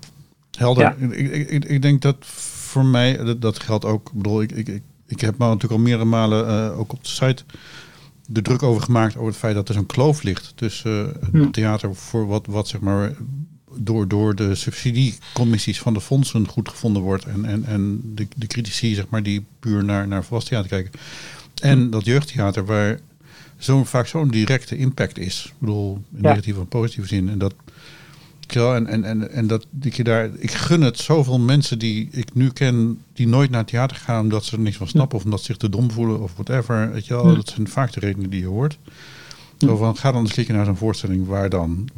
helder. 0.59 0.83
Ja. 0.83 1.07
Ik, 1.09 1.31
ik, 1.31 1.51
ik, 1.51 1.65
ik 1.65 1.83
denk 1.83 2.03
dat 2.03 2.17
voor 2.21 2.85
mij, 2.85 3.17
dat, 3.17 3.41
dat 3.41 3.59
geldt 3.59 3.85
ook. 3.85 4.09
Ik 4.09 4.15
bedoel, 4.15 4.43
ik, 4.43 4.53
ik, 4.53 4.69
ik, 4.69 4.83
ik 5.07 5.21
heb 5.21 5.39
me 5.39 5.45
natuurlijk 5.45 5.73
al 5.73 5.79
meerdere 5.79 6.05
malen 6.05 6.49
eh, 6.49 6.79
ook 6.79 6.93
op 6.93 7.05
de 7.05 7.09
site 7.09 7.45
de 8.27 8.43
druk 8.43 8.63
over 8.63 8.83
gemaakt 8.83 9.17
over 9.17 9.29
het 9.29 9.37
feit 9.37 9.55
dat 9.55 9.69
er 9.69 9.75
zo'n 9.75 9.87
kloof 9.87 10.23
ligt 10.23 10.53
tussen 10.57 11.21
eh, 11.23 11.29
Hm. 11.31 11.41
het 11.41 11.53
theater 11.53 11.95
voor 11.95 12.27
wat, 12.27 12.47
wat 12.47 12.69
zeg 12.69 12.81
maar 12.81 13.13
door, 13.77 14.09
door 14.09 14.35
de 14.35 14.55
subsidiecommissies 14.55 15.81
van 15.81 15.95
de 15.95 16.01
fondsen 16.01 16.49
goed 16.49 16.69
gevonden 16.69 17.03
wordt 17.03 17.25
en, 17.25 17.45
en, 17.45 17.65
en 17.65 18.01
de, 18.15 18.27
de 18.37 18.47
critici 18.47 18.95
zeg 18.95 19.09
maar 19.09 19.23
die 19.23 19.45
puur 19.61 19.85
naar, 19.85 20.09
naar 20.09 20.25
volwassen 20.25 20.53
theater 20.53 20.71
kijken. 20.71 21.01
En 21.63 21.91
dat 21.91 22.05
jeugdtheater 22.05 22.65
waar 22.65 22.99
zo'n 23.57 23.87
vaak 23.87 24.07
zo'n 24.07 24.29
directe 24.29 24.77
impact 24.77 25.19
is. 25.19 25.45
Ik 25.47 25.55
bedoel, 25.59 25.95
in 25.95 26.23
Ja. 26.23 26.29
negatieve 26.29 26.61
en 26.61 26.67
positieve 26.67 27.09
zin. 27.09 27.29
En 27.29 27.39
dat 27.39 27.55
en, 28.55 28.87
en, 28.87 29.05
en, 29.05 29.31
en 29.31 29.47
dat, 29.47 29.67
dat 29.71 29.97
je 29.97 30.05
daar, 30.05 30.31
ik 30.39 30.51
gun 30.51 30.81
het 30.81 30.99
zoveel 30.99 31.39
mensen 31.39 31.79
die 31.79 32.09
ik 32.11 32.35
nu 32.35 32.51
ken, 32.51 33.03
die 33.13 33.29
nooit 33.29 33.51
naar 33.51 33.61
het 33.61 33.69
theater 33.69 33.97
gaan 33.97 34.21
omdat 34.23 34.45
ze 34.45 34.57
er 34.57 34.63
niks 34.63 34.77
van 34.77 34.89
snappen 34.89 35.19
of 35.19 35.25
omdat 35.25 35.39
ze 35.41 35.45
zich 35.47 35.57
te 35.57 35.69
dom 35.69 35.91
voelen 35.91 36.21
of 36.23 36.33
whatever. 36.33 36.93
Weet 36.93 37.07
je 37.07 37.15
wel, 37.15 37.29
Ja. 37.29 37.35
dat 37.35 37.49
zijn 37.49 37.69
vaak 37.69 37.93
de 37.93 38.01
redenen 38.01 38.31
die 38.31 38.41
je 38.41 38.47
hoort. 38.47 38.79
Zo 39.59 39.77
van, 39.77 39.97
ga 39.97 40.13
dan 40.13 40.21
eens 40.23 40.35
kijken 40.35 40.55
naar 40.55 40.65
zo'n 40.65 40.77
voorstelling 40.77 41.27
waar 41.27 41.49
dan, 41.49 41.89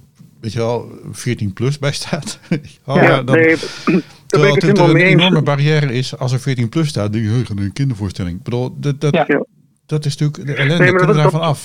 weet 0.41 0.53
je 0.53 0.59
wel, 0.59 0.91
14 1.13 1.53
plus 1.53 1.79
bij 1.79 1.93
staat. 1.93 2.39
oh, 2.85 2.95
Ja, 2.97 3.03
ja, 3.03 3.23
dan, 3.23 3.37
nee, 3.37 3.57
terwijl 4.27 4.55
het 4.55 4.79
een 4.79 4.97
enorme 4.97 5.43
barrière 5.43 5.93
is 5.93 6.17
als 6.19 6.33
er 6.33 6.41
14 6.41 6.69
plus 6.69 6.89
staat, 6.89 7.13
denk 7.13 7.25
je, 7.25 7.45
een 7.57 7.73
kindervoorstelling. 7.73 8.37
Ik 8.39 8.43
bedoel, 8.43 8.77
dat, 8.81 9.01
dat. 9.01 9.47
Dat 9.89 10.05
is 10.05 10.17
natuurlijk 10.17 10.49
de 10.49 10.63
ellende. 10.63 10.83
Nee, 10.85 10.93
maar 10.93 11.07
dat- 11.07 11.17
daarvan 11.17 11.41
af, 11.41 11.61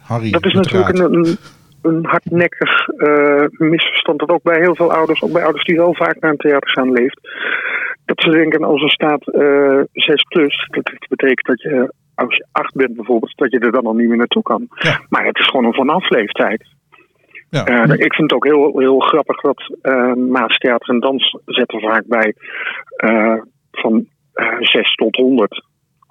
Harry? 0.00 0.30
Dat 0.30 0.44
is 0.46 0.52
natuurlijk 0.52 0.98
raad? 0.98 1.10
een, 1.10 1.36
een, 1.82 2.04
hardnekkig 2.04 2.88
eh, 2.88 3.44
misverstand 3.48 4.18
dat 4.18 4.28
ook 4.28 4.42
bij 4.42 4.60
heel 4.60 4.74
veel 4.74 4.92
ouders, 4.92 5.22
ook 5.22 5.32
bij 5.32 5.42
ouders 5.42 5.64
die 5.64 5.76
wel 5.76 5.94
vaak 5.94 6.20
naar 6.20 6.30
een 6.30 6.36
theater 6.36 6.70
gaan, 6.70 6.92
leeft. 6.92 7.20
Dat 8.04 8.20
ze 8.20 8.30
denken 8.30 8.64
als 8.64 8.82
er 8.82 8.90
staat 8.90 9.28
eh 9.28 9.80
6 9.92 10.22
plus, 10.22 10.68
dat 10.70 11.06
betekent 11.08 11.46
dat 11.46 11.60
je 11.62 11.92
als 12.14 12.36
je 12.36 12.46
8 12.52 12.74
bent 12.74 12.96
bijvoorbeeld, 12.96 13.36
dat 13.36 13.50
je 13.50 13.58
er 13.58 13.72
dan 13.72 13.86
al 13.86 13.94
niet 13.94 14.08
meer 14.08 14.16
naartoe 14.16 14.42
kan. 14.42 14.66
Ja. 14.74 15.00
Maar 15.08 15.26
het 15.26 15.38
is 15.38 15.46
gewoon 15.46 15.64
een 15.64 15.74
vanaf 15.74 16.10
leeftijd. 16.10 16.64
Ja. 17.50 17.64
Eh, 17.64 17.92
ik 17.92 18.14
vind 18.14 18.30
het 18.30 18.32
ook 18.32 18.44
heel, 18.44 18.78
heel 18.78 18.98
grappig 18.98 19.40
dat 19.40 19.76
eh 19.82 20.12
Maas 20.12 20.56
Theater 20.56 20.94
en 20.94 21.00
Dans 21.00 21.38
zetten 21.44 21.80
vaak 21.80 22.04
bij 22.06 22.34
van 23.70 24.06
eh 24.32 24.56
6 24.60 24.94
tot 24.94 25.16
100. 25.16 25.62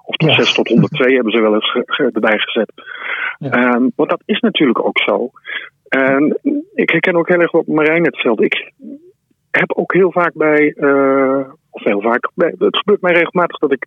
Of 0.06 0.16
tot 0.16 0.30
Ja. 0.30 0.36
6 0.36 0.54
tot 0.54 0.68
102 0.68 1.14
hebben 1.14 1.32
ze 1.32 1.42
wel 1.42 1.54
eens 1.54 1.74
erbij 1.96 2.38
gezet. 2.38 2.72
Ja. 3.38 3.50
Ehm, 3.50 3.90
want 3.96 4.10
dat 4.10 4.22
is 4.26 4.40
natuurlijk 4.40 4.86
ook 4.86 5.00
zo. 5.00 5.32
En 5.88 6.40
ik 6.74 6.90
herken 6.90 7.16
ook 7.16 7.28
heel 7.28 7.40
erg 7.40 7.52
wat 7.52 7.68
Marijn 7.68 8.02
net 8.02 8.14
vertelde. 8.14 8.46
Ik 8.46 8.72
heb 9.52 9.74
ook 9.74 9.94
heel 9.94 10.12
vaak 10.12 10.34
bij, 10.34 10.74
eh, 10.74 11.50
of 11.70 11.84
heel 11.84 12.02
vaak, 12.02 12.32
bij, 12.36 12.56
het 12.58 12.78
gebeurt 12.78 13.02
mij 13.02 13.14
regelmatig 13.14 13.58
dat 13.58 13.72
ik 13.72 13.86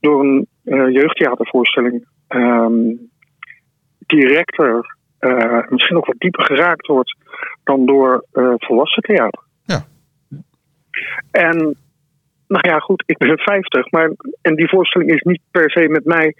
door 0.00 0.20
een 0.20 0.46
eh, 0.64 0.88
jeugdtheatervoorstelling 0.88 2.06
ehm, 2.28 2.94
directer, 3.98 4.96
eh, 5.18 5.68
misschien 5.68 5.96
ook 5.96 6.06
wat 6.06 6.18
dieper 6.18 6.44
geraakt 6.44 6.86
wordt 6.86 7.16
dan 7.64 7.86
door 7.86 8.24
volwassen 8.56 9.02
theater. 9.02 9.42
Ja. 9.64 9.84
En 11.30 11.76
nou 12.52 12.68
ja, 12.68 12.78
goed, 12.78 13.02
ik 13.06 13.18
ben 13.18 13.38
50, 13.38 13.90
maar 13.90 14.10
en 14.42 14.54
die 14.56 14.68
voorstelling 14.68 15.10
is 15.10 15.22
niet 15.22 15.40
per 15.50 15.70
se 15.70 15.88
met 15.88 16.04
mij 16.04 16.34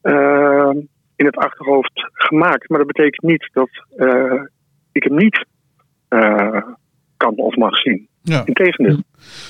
eh, 0.00 0.70
in 1.16 1.26
het 1.26 1.36
achterhoofd 1.36 2.08
gemaakt. 2.12 2.68
Maar 2.68 2.78
dat 2.78 2.86
betekent 2.86 3.22
niet 3.22 3.48
dat 3.52 3.70
eh, 3.96 4.42
ik 4.92 5.02
hem 5.02 5.16
niet 5.16 5.44
eh, 6.08 6.62
kan 7.16 7.36
of 7.36 7.56
mag 7.56 7.76
zien. 7.76 8.08
Ja. 8.28 8.46
Integendeel. 8.46 9.02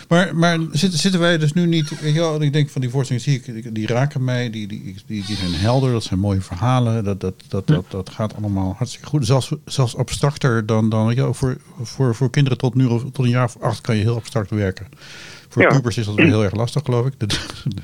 Maar, 0.09 0.37
maar 0.37 0.59
zitten, 0.73 0.99
zitten 0.99 1.21
wij 1.21 1.39
dus 1.39 1.53
nu 1.53 1.67
niet... 1.67 2.01
Weet 2.01 2.15
je 2.15 2.21
wel, 2.21 2.43
ik 2.43 2.53
denk 2.53 2.69
van 2.69 2.81
die 2.81 2.91
voorstellingen 2.91 3.31
zie 3.31 3.55
ik, 3.55 3.75
die, 3.75 3.87
raken 3.87 4.25
mij. 4.25 4.51
Die, 4.51 4.67
die, 4.67 4.97
die, 5.07 5.25
die 5.27 5.37
zijn 5.37 5.55
helder, 5.55 5.93
dat 5.93 6.03
zijn 6.03 6.21
mooie 6.21 6.41
verhalen. 6.41 7.05
Dat, 7.05 7.21
dat, 7.21 7.35
dat, 7.49 7.67
dat, 7.67 7.91
dat 7.91 8.11
gaat 8.11 8.35
allemaal 8.37 8.75
hartstikke 8.77 9.07
goed. 9.07 9.27
Zelfs, 9.27 9.53
zelfs 9.65 9.97
abstracter 9.97 10.67
dan... 10.67 10.89
dan 10.89 11.15
wel, 11.15 11.35
voor, 11.35 11.57
voor, 11.83 12.15
voor 12.15 12.31
kinderen 12.31 12.59
tot, 12.59 12.75
nu, 12.75 12.85
of 12.85 13.03
tot 13.03 13.19
een 13.25 13.31
jaar 13.31 13.45
of 13.45 13.57
acht 13.61 13.81
kan 13.81 13.97
je 13.97 14.03
heel 14.03 14.17
abstract 14.17 14.51
werken. 14.51 14.87
Voor 15.49 15.63
Ja. 15.63 15.69
pubers 15.69 15.97
is 15.99 16.07
dat 16.07 16.15
weer 16.15 16.27
heel 16.27 16.45
erg 16.45 16.55
lastig, 16.55 16.83
geloof 16.85 17.07
ik. 17.07 17.15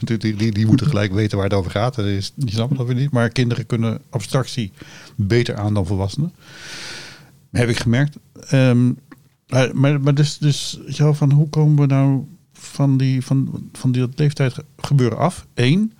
Die, 0.01 0.17
die, 0.19 0.37
die, 0.37 0.53
die 0.53 0.67
moeten 0.67 0.87
gelijk 0.87 1.13
weten 1.13 1.37
waar 1.37 1.47
het 1.47 1.57
over 1.57 1.71
gaat. 1.71 1.95
Dat 1.95 2.07
is, 2.07 2.33
die 2.35 2.51
snappen 2.51 2.77
dat 2.77 2.87
weer 2.87 2.95
niet. 2.97 3.11
Maar 3.11 3.29
kinderen 3.29 3.67
kunnen 3.67 4.01
abstractie 4.11 4.73
beter 5.17 5.57
aan 5.57 5.75
dan 5.75 5.87
volwassenen. 5.87 6.33
Heb 7.51 7.69
ik 7.69 7.79
gemerkt. 7.79 8.17
Ehm, 8.49 8.91
maar, 9.53 9.71
maar, 9.77 10.01
maar 10.01 10.15
dus, 10.15 10.39
dus 10.39 10.81
van 10.97 11.33
hoe 11.33 11.49
komen 11.49 11.77
we 11.89 11.95
nou 11.95 12.25
van 12.53 12.97
die, 12.97 13.23
van, 13.25 13.69
van 13.73 13.93
die 13.93 14.01
dat 14.07 14.19
leeftijd 14.19 14.57
gebeuren 14.77 15.19
af? 15.19 15.47
Eén. 15.55 15.93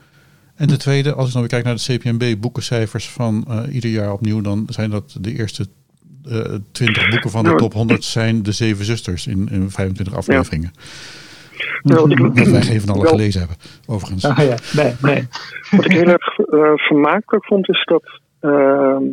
En 0.55 0.69
de 0.69 0.77
tweede, 0.77 1.15
als 1.15 1.27
ik 1.27 1.33
dan 1.33 1.41
weer 1.41 1.51
kijk 1.51 1.65
naar 1.65 1.75
de 1.77 1.97
CPMB 1.99 2.41
boekencijfers 2.41 3.09
van 3.11 3.45
eh, 3.49 3.75
ieder 3.75 3.91
jaar 3.91 4.13
opnieuw, 4.13 4.41
dan 4.41 4.65
zijn 4.69 4.91
dat 4.91 5.17
de 5.21 5.33
eerste 5.39 5.67
eh 6.29 6.55
20 6.73 7.09
boeken 7.09 7.31
van 7.31 7.45
de 7.45 7.51
Ja. 7.51 7.57
top 7.57 7.73
100 7.73 8.05
zijn 8.05 8.43
de 8.43 8.53
Zeven 8.53 8.85
Zusters 8.85 9.27
in, 9.27 9.49
in 9.51 9.71
25 9.71 10.15
afleveringen. 10.15 10.73
Nou, 11.83 12.01
wat 12.01 12.11
ik- 12.11 12.37
Dat 12.37 12.49
wij 12.49 12.63
geen 12.63 12.81
van 12.81 12.89
alle 12.95 13.03
wel- 13.03 13.11
gelezen 13.13 13.41
hebben, 13.41 13.57
overigens. 13.87 14.25
Ah, 14.25 14.39
ja. 14.39 14.57
Nee, 14.83 14.93
nee. 15.03 15.27
Wat 15.71 15.85
ik 15.85 15.93
heel 15.93 16.07
erg 16.09 16.39
eh, 16.39 16.73
vermakelijk 16.75 17.45
vond, 17.47 17.69
is 17.69 17.85
dat 17.85 18.21
ehm, 18.41 19.05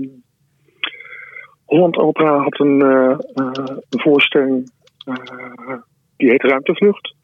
Holland 1.69 1.97
Opera 1.97 2.37
had 2.37 2.59
een, 2.59 2.81
eh, 2.81 3.11
eh, 3.11 3.77
een 3.89 3.99
voorstelling 3.99 4.71
eh, 5.05 5.73
die 6.17 6.29
heet 6.29 6.43
Ruimtevlucht. 6.43 7.15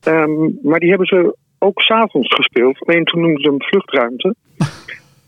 Ehm, 0.00 0.48
maar 0.62 0.78
die 0.80 0.88
hebben 0.88 1.06
ze 1.06 1.36
ook 1.58 1.80
s'avonds 1.80 2.34
gespeeld. 2.34 2.86
Alleen 2.86 3.04
toen 3.04 3.20
noemden 3.20 3.42
ze 3.42 3.48
hem 3.48 3.62
Vluchtruimte. 3.62 4.34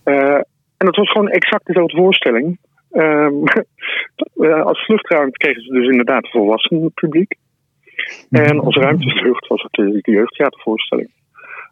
En 0.77 0.87
dat 0.87 0.97
was 0.97 1.11
gewoon 1.11 1.29
exact 1.29 1.66
dezelfde 1.66 1.97
voorstelling. 1.97 2.59
Ehm, 2.91 3.35
eh, 4.47 4.62
als 4.62 4.85
vluchtruimte 4.85 5.39
kregen 5.39 5.62
ze 5.62 5.72
dus 5.72 5.89
inderdaad 5.89 6.24
een 6.24 6.31
volwassen 6.31 6.93
publiek. 6.95 7.35
En 8.31 8.61
als 8.61 8.77
ruimtevlucht 8.77 9.47
was 9.47 9.62
het 9.62 9.72
de 9.72 9.99
de 10.03 10.11
jeugdtheatervoorstelling. 10.11 11.11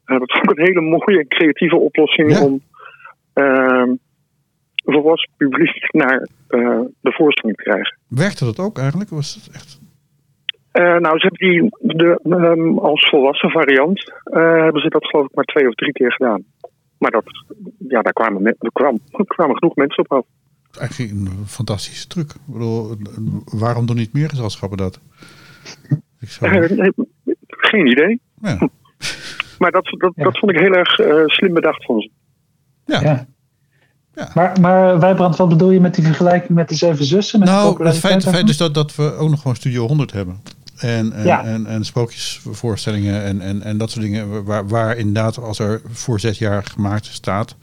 Uh, 0.06 0.18
dat 0.18 0.32
vond 0.32 0.50
ik 0.50 0.58
een 0.58 0.66
hele 0.66 0.80
mooie 0.80 1.18
en 1.18 1.28
creatieve 1.28 1.76
oplossing 1.76 2.32
Ja. 2.32 2.44
om 2.44 2.62
ehm, 3.32 3.94
volwassen 4.84 5.30
publiek 5.36 5.92
naar 6.02 6.28
eh, 6.48 6.80
de 7.00 7.12
voorstelling 7.12 7.56
te 7.56 7.62
krijgen. 7.62 7.98
Werkte 8.08 8.44
dat 8.44 8.58
ook 8.58 8.78
eigenlijk? 8.78 9.10
Was 9.10 9.34
het 9.34 9.54
echt... 9.54 9.80
Eh, 10.72 10.82
nou, 10.96 11.18
ze 11.18 11.26
hebben 11.26 11.48
die 11.50 11.68
de, 11.96 12.20
ehm, 12.22 12.78
als 12.78 13.08
volwassen 13.08 13.50
variant 13.50 14.12
eh, 14.24 14.62
hebben 14.62 14.82
ze 14.82 14.88
dat 14.88 15.06
geloof 15.06 15.26
ik 15.26 15.34
maar 15.34 15.44
twee 15.44 15.68
of 15.68 15.74
drie 15.74 15.92
keer 15.92 16.12
gedaan. 16.12 16.44
Maar 16.98 17.10
dat, 17.10 17.24
ja, 17.88 18.02
daar 18.02 18.12
kwamen, 18.12 18.42
me- 18.42 18.56
er 18.58 18.72
kwam, 18.72 18.98
er 19.10 19.24
kwamen 19.26 19.56
genoeg 19.56 19.74
mensen 19.74 20.04
op 20.08 20.12
af. 20.12 20.26
Eigenlijk 20.80 21.12
een 21.12 21.46
fantastische 21.46 22.06
truc. 22.06 22.30
Ik 22.30 22.40
bedoel, 22.46 22.96
waarom 23.44 23.86
doen 23.86 23.96
niet 23.96 24.12
meer 24.12 24.28
gezelschappen 24.28 24.78
dat? 24.78 25.00
Ik 26.20 26.28
zou, 26.28 26.74
nee, 26.74 26.92
geen 27.46 27.86
idee. 27.86 28.20
ja. 28.40 28.68
Maar 29.58 29.70
dat, 29.70 29.84
dat, 29.84 30.12
Ja. 30.16 30.24
dat 30.24 30.38
vond 30.38 30.52
ik 30.52 30.58
heel 30.58 30.72
erg 30.74 30.94
slim 31.30 31.54
bedacht 31.54 31.84
van 31.84 32.00
ze. 32.00 32.10
Ja. 32.84 33.00
Ja. 33.00 33.26
Ja. 34.16 34.30
Maar, 34.34 34.60
maar 34.60 34.98
Wijbrand, 35.00 35.36
wat 35.36 35.48
bedoel 35.48 35.70
je 35.70 35.80
met 35.80 35.94
die 35.94 36.04
vergelijking 36.04 36.50
met 36.50 36.68
de 36.68 36.74
Zeven 36.74 37.04
Zussen? 37.04 37.38
Met 37.38 37.48
de 37.48 37.54
Nou, 37.54 37.84
het 37.86 37.96
feit, 37.96 38.22
feit 38.24 38.48
is 38.48 38.56
dat, 38.56 38.74
dat 38.74 38.94
we 38.94 39.14
ook 39.14 39.30
nog 39.30 39.40
gewoon 39.40 39.56
Studio 39.56 39.86
100 39.86 40.12
hebben. 40.12 40.40
En, 40.76 41.12
en, 41.12 41.24
Ja. 41.24 41.44
en, 41.44 41.66
en 41.66 41.84
sprookjesvoorstellingen 41.84 43.22
en, 43.24 43.40
en, 43.40 43.62
en 43.62 43.78
dat 43.78 43.90
soort 43.90 44.04
dingen. 44.04 44.44
Waar, 44.44 44.68
waar 44.68 44.96
inderdaad, 44.96 45.38
als 45.38 45.58
er 45.58 45.80
voor 45.92 46.20
zes 46.20 46.38
jaar 46.38 46.64
gemaakt 46.64 47.06
staat. 47.06 47.56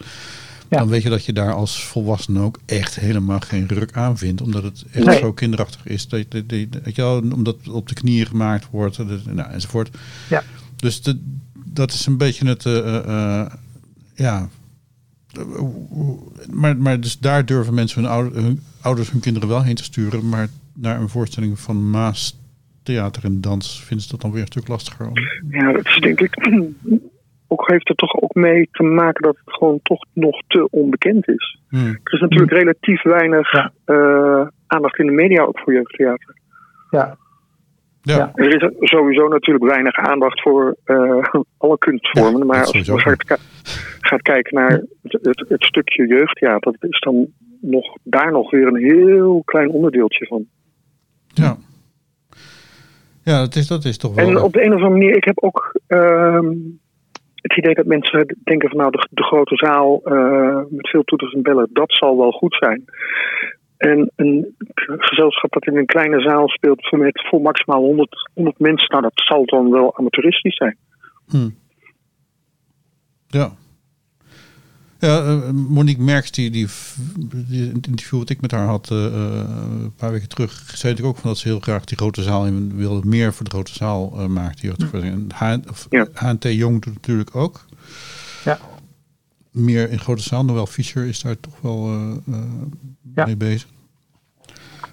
Ja. 0.70 0.78
Dan 0.78 0.88
weet 0.88 1.04
je 1.04 1.10
dat 1.10 1.26
je 1.26 1.34
daar 1.34 1.54
als 1.54 1.84
volwassene 1.84 2.39
ook 2.41 2.60
echt 2.66 2.95
helemaal 2.95 3.39
geen 3.39 3.68
ruk 3.68 3.91
aan 3.93 4.18
vindt. 4.18 4.41
Omdat 4.41 4.64
het 4.64 4.86
echt 4.91 5.06
Nee. 5.06 5.20
zo 5.20 5.34
kinderachtig 5.34 5.86
is. 5.86 6.08
Dat, 6.08 6.26
dat, 6.30 6.49
dat, 6.95 7.22
omdat 7.34 7.56
het 7.64 7.70
op 7.74 7.88
de 7.88 7.93
knieën 7.93 8.26
gemaakt 8.26 8.68
wordt. 8.72 8.97
nou, 9.34 9.49
enzovoort. 9.52 9.89
Ja. 10.30 10.43
Dus 10.76 11.02
de, 11.02 11.20
dat 11.66 11.91
is 11.93 12.06
een 12.06 12.18
beetje 12.18 12.47
het... 12.47 12.66
eh, 12.66 12.97
eh, 13.39 13.45
ja. 14.16 14.49
Maar, 16.52 16.78
maar 16.78 17.00
dus 17.00 17.20
daar 17.20 17.46
durven 17.46 17.74
mensen 17.74 18.02
hun, 18.02 18.12
ouder, 18.12 18.44
hun 18.44 18.60
ouders 18.82 19.12
hun 19.12 19.22
kinderen 19.22 19.50
wel 19.50 19.64
heen 19.64 19.76
te 19.76 19.84
sturen. 19.84 20.30
Maar 20.30 20.48
naar 20.76 21.00
een 21.00 21.10
voorstelling 21.10 21.60
van 21.60 21.90
Maas 21.90 22.40
theater 22.84 23.24
en 23.24 23.42
dans 23.42 23.84
vinden 23.84 24.06
ze 24.06 24.12
dat 24.12 24.22
dan 24.22 24.32
weer 24.32 24.42
een 24.42 24.48
stuk 24.48 24.68
lastiger. 24.68 25.08
Om... 25.08 25.14
Ja, 25.50 25.72
dat 25.72 25.86
is 25.86 25.98
denk 26.00 26.22
ik. 26.22 26.50
Ook 27.48 27.68
heeft 27.70 27.90
er 27.90 27.96
toch 27.96 28.22
ook 28.22 28.34
mee 28.34 28.70
te 28.72 28.84
maken 28.84 29.24
dat 29.24 29.38
het 29.46 29.54
gewoon 29.56 29.80
toch 29.84 30.06
nog 30.14 30.42
te 30.48 30.70
onbekend 30.70 31.28
is. 31.28 31.60
Hmm. 31.70 32.00
Er 32.04 32.14
is 32.14 32.20
natuurlijk 32.20 32.52
relatief 32.52 33.04
weinig 33.04 33.52
Ja. 33.52 33.72
eh, 33.86 34.48
aandacht 34.68 35.00
in 35.00 35.06
de 35.06 35.12
media 35.12 35.44
ook 35.44 35.60
voor 35.60 35.74
jeugdtheater. 35.74 36.36
Ja, 36.90 37.18
Ja, 38.02 38.16
Ja. 38.16 38.32
Er 38.34 38.56
is 38.56 38.90
sowieso 38.90 39.28
natuurlijk 39.28 39.66
weinig 39.66 39.96
aandacht 39.96 40.42
voor 40.42 40.76
eh, 40.84 41.24
alle 41.58 41.78
kunstvormen. 41.78 42.40
Ja, 42.40 42.46
maar 42.46 42.60
als 42.60 42.72
je 42.72 42.84
sowieso. 42.84 43.14
Gaat, 44.12 44.22
ki- 44.22 44.32
gaat 44.32 44.36
kijken 44.36 44.55
naar 44.55 44.84
het, 45.01 45.20
het, 45.22 45.45
het 45.47 45.64
stukje 45.64 46.07
jeugdtheater, 46.07 46.72
dat 46.80 46.91
is 46.91 46.99
dan 46.99 47.28
nog, 47.62 47.97
daar 48.03 48.32
nog 48.32 48.51
weer 48.51 48.68
een 48.68 48.84
heel 48.84 49.41
klein 49.45 49.70
onderdeeltje 49.70 50.26
van. 50.26 50.45
ja. 51.34 51.57
Ja, 53.24 53.39
dat 53.39 53.55
is, 53.55 53.68
dat 53.68 53.86
is 53.86 53.97
toch 53.97 54.16
wel... 54.16 54.28
En 54.28 54.41
op 54.41 54.53
de 54.53 54.64
een 54.64 54.74
of 54.74 54.82
andere 54.82 54.89
manier, 54.89 55.16
ik 55.16 55.24
heb 55.24 55.43
ook 55.43 55.80
ehm, 55.88 56.53
het 57.36 57.57
idee 57.57 57.74
dat 57.74 57.86
mensen 57.86 58.38
denken 58.43 58.70
van 58.70 58.78
nou 58.78 58.91
de, 58.91 59.07
de 59.12 59.24
grote 59.24 59.55
zaal 59.55 60.01
eh, 60.03 60.62
met 60.70 60.89
veel 60.89 61.03
toeters 61.03 61.34
en 61.34 61.41
bellen, 61.41 61.70
dat 61.74 61.93
zal 61.93 62.18
wel 62.18 62.32
goed 62.32 62.55
zijn. 62.59 62.84
En 63.78 64.12
een 64.16 64.55
gezelschap 64.97 65.51
dat 65.51 65.68
in 65.68 65.78
een 65.78 65.86
kleine 65.86 66.22
zaal 66.22 66.49
speelt 66.49 66.91
met, 66.91 67.28
voor 67.30 67.41
maximaal 67.41 67.82
100, 67.82 68.30
100 68.34 68.59
mensen, 68.59 68.89
nou 68.89 69.01
dat 69.01 69.12
zal 69.16 69.45
dan 69.45 69.72
wel 69.72 69.97
amateuristisch 69.97 70.55
zijn. 70.55 70.78
Hm. 71.30 71.49
Ja. 73.28 73.51
Ja, 75.02 75.18
eh, 75.26 75.49
Monique 75.49 76.04
Merks, 76.04 76.32
die, 76.32 76.49
die, 76.49 76.68
die, 77.18 77.68
in 77.70 77.76
het 77.76 77.88
interview 77.88 78.20
wat 78.20 78.30
ik 78.30 78.41
met 78.41 78.52
haar 78.52 78.66
had 78.68 78.89
eh, 78.91 79.06
eh, 79.06 79.14
een 79.82 79.93
paar 79.95 80.12
weken 80.12 80.28
terug, 80.30 80.52
zei 80.52 80.93
natuurlijk 80.93 81.08
ook 81.08 81.18
van 81.18 81.30
dat 81.30 81.38
ze 81.39 81.47
heel 81.47 81.60
graag 81.60 81.86
die 81.86 81.97
grote 81.97 82.22
zaal 82.22 82.45
in 82.45 82.76
wilde, 82.76 83.08
meer 83.08 83.34
voor 83.34 83.45
de 83.45 83.52
grote 83.52 83.74
zaal 83.74 84.14
eh 84.18 84.26
maakt. 84.26 84.62
Die 84.62 84.70
jeugdvoorstelling. 84.70 85.14
En 85.14 85.28
H, 85.36 85.70
of, 85.70 85.86
Ja. 85.89 86.08
HNT 86.14 86.43
Jong 86.43 86.74
doet 86.74 86.86
het 86.86 86.93
natuurlijk 86.93 87.36
ook. 87.36 87.66
Ja. 88.43 88.60
Meer 89.52 89.89
in 89.91 89.99
grote 89.99 90.22
zaal. 90.24 90.45
Noël 90.45 90.66
Fischer 90.66 91.06
is 91.06 91.22
daar 91.22 91.39
toch 91.39 91.62
wel 91.62 91.89
Ja. 93.16 93.26
mee 93.26 93.38
bezig. 93.38 93.68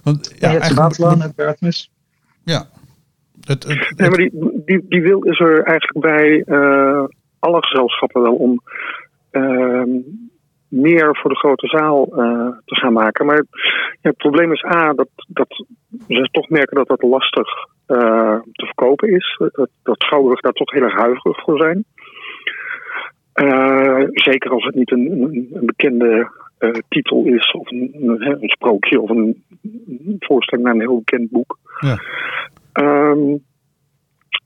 Want 0.03 0.33
ja, 0.39 0.51
ja, 0.51 0.61
het 0.61 0.75
Waterland 0.75 1.23
en 1.37 1.53
ja. 2.45 2.69
Het, 3.41 3.63
het, 3.63 3.79
het- 3.79 3.99
Nee, 3.99 4.09
maar 4.09 4.19
die, 4.19 4.31
die, 4.67 4.87
die 4.89 5.03
wil 5.03 5.23
is 5.23 5.41
er 5.41 5.63
eigenlijk 5.63 6.01
bij 6.01 6.45
alle 7.39 7.63
gezelschappen 7.63 8.23
wel 8.23 8.35
om 8.35 8.63
meer 10.69 11.17
voor 11.17 11.31
de 11.31 11.37
grote 11.37 11.67
zaal 11.67 12.07
eh, 12.07 12.49
te 12.65 12.75
gaan 12.75 12.93
maken. 12.93 13.27
Maar 13.27 13.45
ja, 14.01 14.09
het 14.09 14.17
probleem 14.17 14.53
is 14.53 14.65
A, 14.65 14.93
dat, 14.93 15.09
dat 15.29 15.65
ze 16.07 16.29
toch 16.31 16.49
merken 16.49 16.77
dat 16.77 16.89
dat 16.89 17.03
lastig 17.03 17.49
eh, 17.87 18.39
te 18.53 18.65
verkopen 18.65 19.09
is. 19.09 19.41
Dat, 19.53 19.69
dat 19.83 20.01
Schouwburg 20.03 20.41
daar 20.41 20.53
toch 20.53 20.71
heel 20.71 20.83
erg 20.83 20.95
huiverig 20.95 21.41
voor 21.41 21.59
zijn. 21.59 21.85
Eh, 23.33 24.05
zeker 24.13 24.51
als 24.51 24.65
het 24.65 24.75
niet 24.75 24.91
een, 24.91 25.11
een, 25.11 25.49
een 25.53 25.67
bekende 25.67 26.31
titel 26.89 27.25
is, 27.25 27.53
of 27.53 27.71
een, 27.71 28.39
sprookje 28.41 29.01
of 29.01 29.11
een, 29.11 29.45
een 29.87 30.17
voorstelling 30.19 30.67
naar 30.67 30.75
een 30.75 30.89
heel 30.89 30.99
bekend 31.05 31.31
boek. 31.31 31.59
Ja. 31.81 31.99
Ehm, 32.73 33.37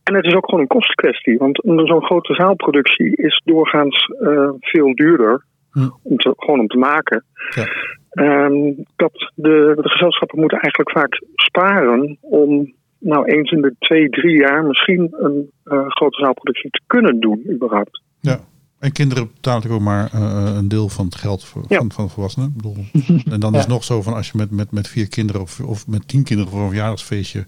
en 0.02 0.14
het 0.14 0.24
is 0.24 0.34
ook 0.34 0.44
gewoon 0.44 0.60
een 0.60 0.66
kostenkwestie, 0.66 1.38
want 1.38 1.64
een- 1.64 1.86
zo'n 1.86 2.04
grote 2.04 2.34
zaalproductie 2.34 3.16
is 3.16 3.42
doorgaans 3.44 4.06
eh, 4.20 4.48
veel 4.60 4.94
duurder 4.94 5.44
Hm. 5.72 5.88
om 6.02 6.16
te, 6.16 6.32
gewoon 6.36 6.60
om 6.60 6.66
te 6.66 6.78
maken. 6.78 7.24
Ja. 7.54 7.66
Ehm, 8.10 8.72
dat 8.96 9.12
de, 9.34 9.72
de 9.82 9.88
gezelschappen 9.88 10.38
moeten 10.38 10.58
eigenlijk 10.60 10.90
vaak 10.90 11.22
sparen 11.34 12.18
om 12.20 12.72
nou 12.98 13.24
eens 13.24 13.50
in 13.50 13.60
de 13.60 13.74
twee, 13.78 14.08
drie 14.08 14.36
jaar 14.38 14.64
misschien 14.64 15.08
een 15.18 15.50
eh, 15.64 15.84
grote 15.88 16.18
zaalproductie 16.20 16.70
te 16.70 16.80
kunnen 16.86 17.20
doen, 17.20 17.42
überhaupt. 17.50 18.02
Ja. 18.20 18.38
En 18.78 18.92
kinderen 18.92 19.30
betalen 19.34 19.60
natuurlijk 19.62 19.82
ook 19.88 19.94
maar 19.94 20.10
eh, 20.12 20.56
een 20.56 20.68
deel 20.68 20.88
van 20.88 21.04
het 21.04 21.14
geld 21.14 21.44
voor, 21.44 21.62
Ja. 21.68 21.76
van, 21.78 21.92
van 21.92 22.10
volwassenen. 22.10 22.48
Ik 22.48 22.56
bedoel, 22.56 22.76
en 23.34 23.40
dan 23.40 23.52
is 23.54 23.60
het 23.60 23.68
nog 23.68 23.84
zo 23.84 24.02
van 24.02 24.14
als 24.14 24.30
je 24.30 24.38
met, 24.38 24.50
met, 24.50 24.72
met 24.72 24.88
vier 24.88 25.08
kinderen 25.08 25.40
of, 25.42 25.60
of 25.60 25.86
met 25.86 26.08
tien 26.08 26.24
kinderen 26.24 26.52
voor 26.52 26.60
een 26.62 26.68
verjaardagsfeestje 26.68 27.46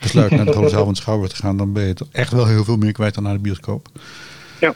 besluit 0.00 0.30
naar 0.30 0.44
de 0.44 0.52
grote 0.52 0.68
zaal 0.68 0.78
van 0.78 0.88
het 0.88 0.96
Schouwburg 0.96 1.30
te 1.32 1.36
gaan, 1.36 1.56
dan 1.56 1.72
ben 1.72 1.86
je 1.86 1.94
toch 1.94 2.08
echt 2.12 2.32
wel 2.32 2.46
heel 2.46 2.64
veel 2.64 2.76
meer 2.76 2.92
kwijt 2.92 3.14
dan 3.14 3.22
naar 3.22 3.32
de 3.32 3.40
bioscoop. 3.40 3.88
Ja. 4.60 4.74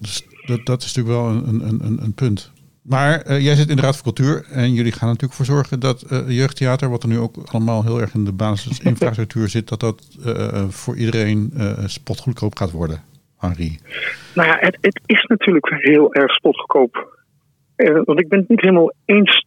Dus 0.00 0.26
dat, 0.46 0.66
dat 0.66 0.82
is 0.82 0.94
natuurlijk 0.94 1.22
wel 1.22 1.28
een, 1.28 1.68
een, 1.68 1.80
een, 1.84 2.02
een 2.02 2.14
punt. 2.14 2.52
Maar 2.82 3.20
eh, 3.20 3.40
jij 3.40 3.54
zit 3.54 3.68
in 3.68 3.76
de 3.76 3.82
Raad 3.82 3.96
van 3.96 4.12
Cultuur 4.12 4.44
en 4.50 4.72
jullie 4.72 4.92
gaan 4.92 5.08
natuurlijk 5.08 5.34
voor 5.34 5.44
zorgen 5.44 5.80
dat 5.80 6.02
eh, 6.02 6.28
jeugdtheater, 6.28 6.90
wat 6.90 7.02
er 7.02 7.08
nu 7.08 7.18
ook 7.18 7.36
allemaal 7.44 7.82
heel 7.82 8.00
erg 8.00 8.14
in 8.14 8.24
de 8.24 8.32
basisinfrastructuur 8.32 9.48
zit, 9.56 9.68
dat 9.68 9.80
dat 9.80 10.16
eh, 10.24 10.68
voor 10.68 10.96
iedereen 10.96 11.52
spotgoedkoop 11.86 12.56
gaat 12.56 12.70
worden. 12.70 13.00
Henri. 13.38 13.78
Nou 14.34 14.48
ja, 14.48 14.56
het, 14.60 14.78
het 14.80 15.00
is 15.06 15.22
natuurlijk 15.22 15.74
heel 15.78 16.14
erg 16.14 16.32
spotgoedkoop. 16.32 17.20
Want 18.04 18.20
ik 18.20 18.28
ben 18.28 18.38
het 18.38 18.48
niet 18.48 18.60
helemaal 18.60 18.92
eens. 19.04 19.46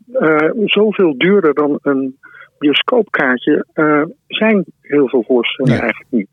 zoveel 0.66 1.18
duurder 1.18 1.54
dan 1.54 1.80
een 1.82 2.18
bioscoopkaartje 2.66 3.66
eh, 3.74 4.04
zijn 4.28 4.66
heel 4.82 5.10
veel 5.10 5.24
voorstellingen 5.28 5.82
eigenlijk 5.82 6.12
niet. 6.12 6.28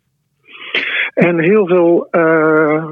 En 1.15 1.39
heel 1.39 1.67
veel 1.67 2.07
eh, 2.11 2.91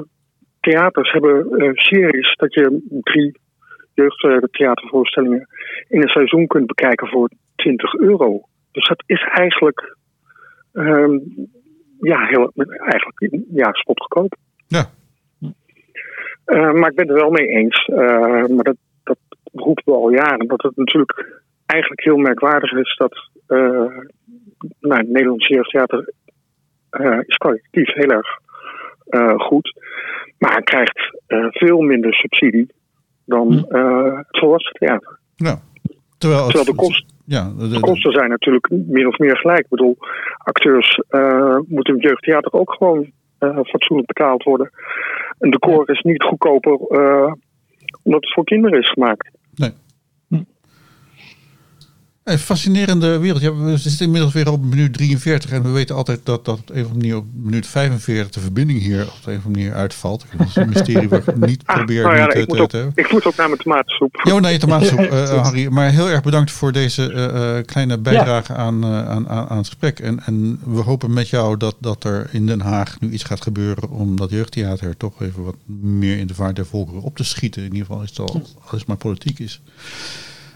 theaters 0.61 1.13
hebben 1.13 1.51
eh, 1.51 1.71
series 1.75 2.35
dat 2.37 2.55
je 2.55 3.01
drie 3.03 3.41
jeugdtheatervoorstellingen 3.95 5.47
in 5.89 6.03
een 6.03 6.09
seizoen 6.09 6.47
kunt 6.47 6.67
bekijken 6.67 7.09
voor 7.09 7.31
20 7.57 7.95
euro. 7.95 8.41
Dus 8.73 8.89
dat 8.89 9.03
is 9.07 9.23
eigenlijk, 9.23 9.97
ehm, 10.73 11.19
ja, 12.01 12.27
heel, 12.27 12.53
eigenlijk 12.79 13.45
ja, 13.53 13.73
spotgoedkoop. 13.73 14.37
Ja. 14.67 14.85
Maar 16.47 16.91
ik 16.91 16.97
ben 16.97 17.09
het 17.09 17.17
er 17.17 17.23
wel 17.23 17.31
mee 17.31 17.47
eens. 17.47 17.87
maar 18.55 18.65
dat, 18.65 18.77
dat 19.03 19.19
roepen 19.53 19.85
we 19.85 19.93
al 19.93 20.11
jaren. 20.11 20.47
Dat 20.47 20.63
het 20.63 20.77
natuurlijk 20.77 21.40
eigenlijk 21.73 22.01
heel 22.05 22.17
merkwaardig 22.17 22.73
is 22.73 22.97
dat 22.97 23.29
eh 23.47 23.59
nou, 24.81 25.01
het 25.01 25.09
Nederlandse 25.09 25.55
jeugdtheater 25.55 26.13
eh, 26.91 27.19
is 27.27 27.37
kwalitatief 27.37 27.95
heel 27.95 28.11
erg 28.11 28.29
eh, 29.09 29.39
goed. 29.41 29.79
Maar 30.39 30.63
krijgt 30.63 31.19
veel 31.51 31.81
minder 31.81 32.15
subsidie 32.15 32.67
dan 33.25 33.67
eh, 33.69 34.17
het 34.17 34.39
volwassen 34.39 34.73
theater. 34.73 35.19
Ja. 35.37 35.61
Terwijl, 36.19 36.41
het- 36.43 36.51
Terwijl 36.55 36.77
de 36.77 36.83
kosten 36.83 37.09
ja, 37.25 37.49
de, 37.59 37.69
de- 37.69 37.75
de 37.75 37.81
kosten 37.81 38.13
zijn 38.13 38.29
natuurlijk 38.31 38.69
meer 38.71 39.07
of 39.07 39.19
meer 39.19 39.37
gelijk. 39.37 39.59
Ik 39.61 39.69
bedoel, 39.69 39.97
acteurs 40.37 41.01
moeten 41.67 41.95
in 41.95 42.01
het 42.01 42.03
jeugdtheater 42.03 42.53
ook 42.53 42.73
gewoon 42.73 43.11
fatsoenlijk 43.65 44.09
betaald 44.09 44.43
worden. 44.43 44.71
Een 45.39 45.51
decor 45.51 45.91
is 45.91 46.01
niet 46.01 46.23
goedkoper 46.23 46.73
omdat 48.03 48.21
het 48.21 48.33
voor 48.33 48.45
kinderen 48.45 48.79
is 48.81 48.91
gemaakt. 48.91 49.31
Een 52.25 52.39
fascinerende 52.39 53.19
wereld. 53.19 53.43
Ja, 53.43 53.55
we 53.55 53.77
zitten 53.77 54.05
inmiddels 54.07 54.33
weer 54.33 54.51
op 54.53 54.63
minuut 54.65 54.93
43 54.93 55.51
en 55.51 55.63
we 55.63 55.69
weten 55.69 55.95
altijd 55.97 56.21
dat, 56.23 56.45
dat 56.45 56.59
op 56.59 56.71
een 56.71 56.85
of 56.85 56.91
andere 56.91 56.99
manier 56.99 57.17
op 57.17 57.25
minuut 57.35 57.67
45 57.67 58.31
de 58.31 58.41
verbinding 58.41 58.81
hier 58.81 59.01
op 59.03 59.09
een 59.09 59.37
of 59.37 59.45
andere 59.45 59.49
manier 59.49 59.73
uitvalt. 59.75 60.25
Dat 60.37 60.47
is 60.47 60.57
een 60.57 60.69
mysterie 60.69 61.09
waar 61.09 61.19
ik 61.29 61.37
niet 61.47 61.63
Ah, 61.65 61.77
probeer 61.77 62.03
nou 62.03 62.17
ja, 62.17 62.33
ik, 62.33 62.47
moet 62.49 62.57
te, 62.57 62.63
ook, 62.63 62.69
te- 62.71 62.91
ik 62.95 63.13
moet 63.13 63.25
ook 63.25 63.37
naar 63.37 63.49
mijn 63.49 63.61
tomatensoep. 63.61 64.21
Jo, 64.25 64.39
nee, 64.39 64.59
tomatensoep, 64.59 64.99
eh 65.11 65.43
Harry. 65.43 65.67
Maar 65.69 65.91
heel 65.91 66.09
erg 66.09 66.23
bedankt 66.23 66.51
voor 66.51 66.73
deze 66.73 67.13
eh, 67.13 67.59
eh, 67.59 67.65
kleine 67.67 67.99
bijdrage 67.99 68.55
aan, 68.55 68.85
eh, 68.85 69.09
aan, 69.09 69.29
aan, 69.29 69.49
aan 69.49 69.57
het 69.57 69.67
gesprek. 69.67 70.01
En, 70.01 70.21
en 70.27 70.61
we 70.65 70.81
hopen 70.81 71.13
met 71.13 71.29
jou 71.29 71.57
dat, 71.57 71.77
dat 71.79 72.05
er 72.05 72.29
in 72.33 72.47
Den 72.47 72.61
Haag 72.61 73.01
nu 73.01 73.11
iets 73.11 73.25
gaat 73.25 73.43
gebeuren 73.43 73.91
om 73.91 74.17
dat 74.17 74.31
jeugdtheater 74.31 74.97
toch 74.97 75.23
even 75.23 75.45
wat 75.45 75.57
meer 75.81 76.19
in 76.19 76.27
de 76.27 76.35
vaart 76.35 76.57
der 76.57 76.67
volkeren 76.67 77.03
op 77.03 77.17
te 77.17 77.25
schieten. 77.25 77.63
In 77.63 77.73
ieder 77.73 77.87
geval 77.87 78.03
is 78.03 78.09
het 78.09 78.19
al, 78.19 78.43
als 78.61 78.79
het 78.81 78.87
maar 78.87 78.97
politiek 78.97 79.39
is. 79.39 79.61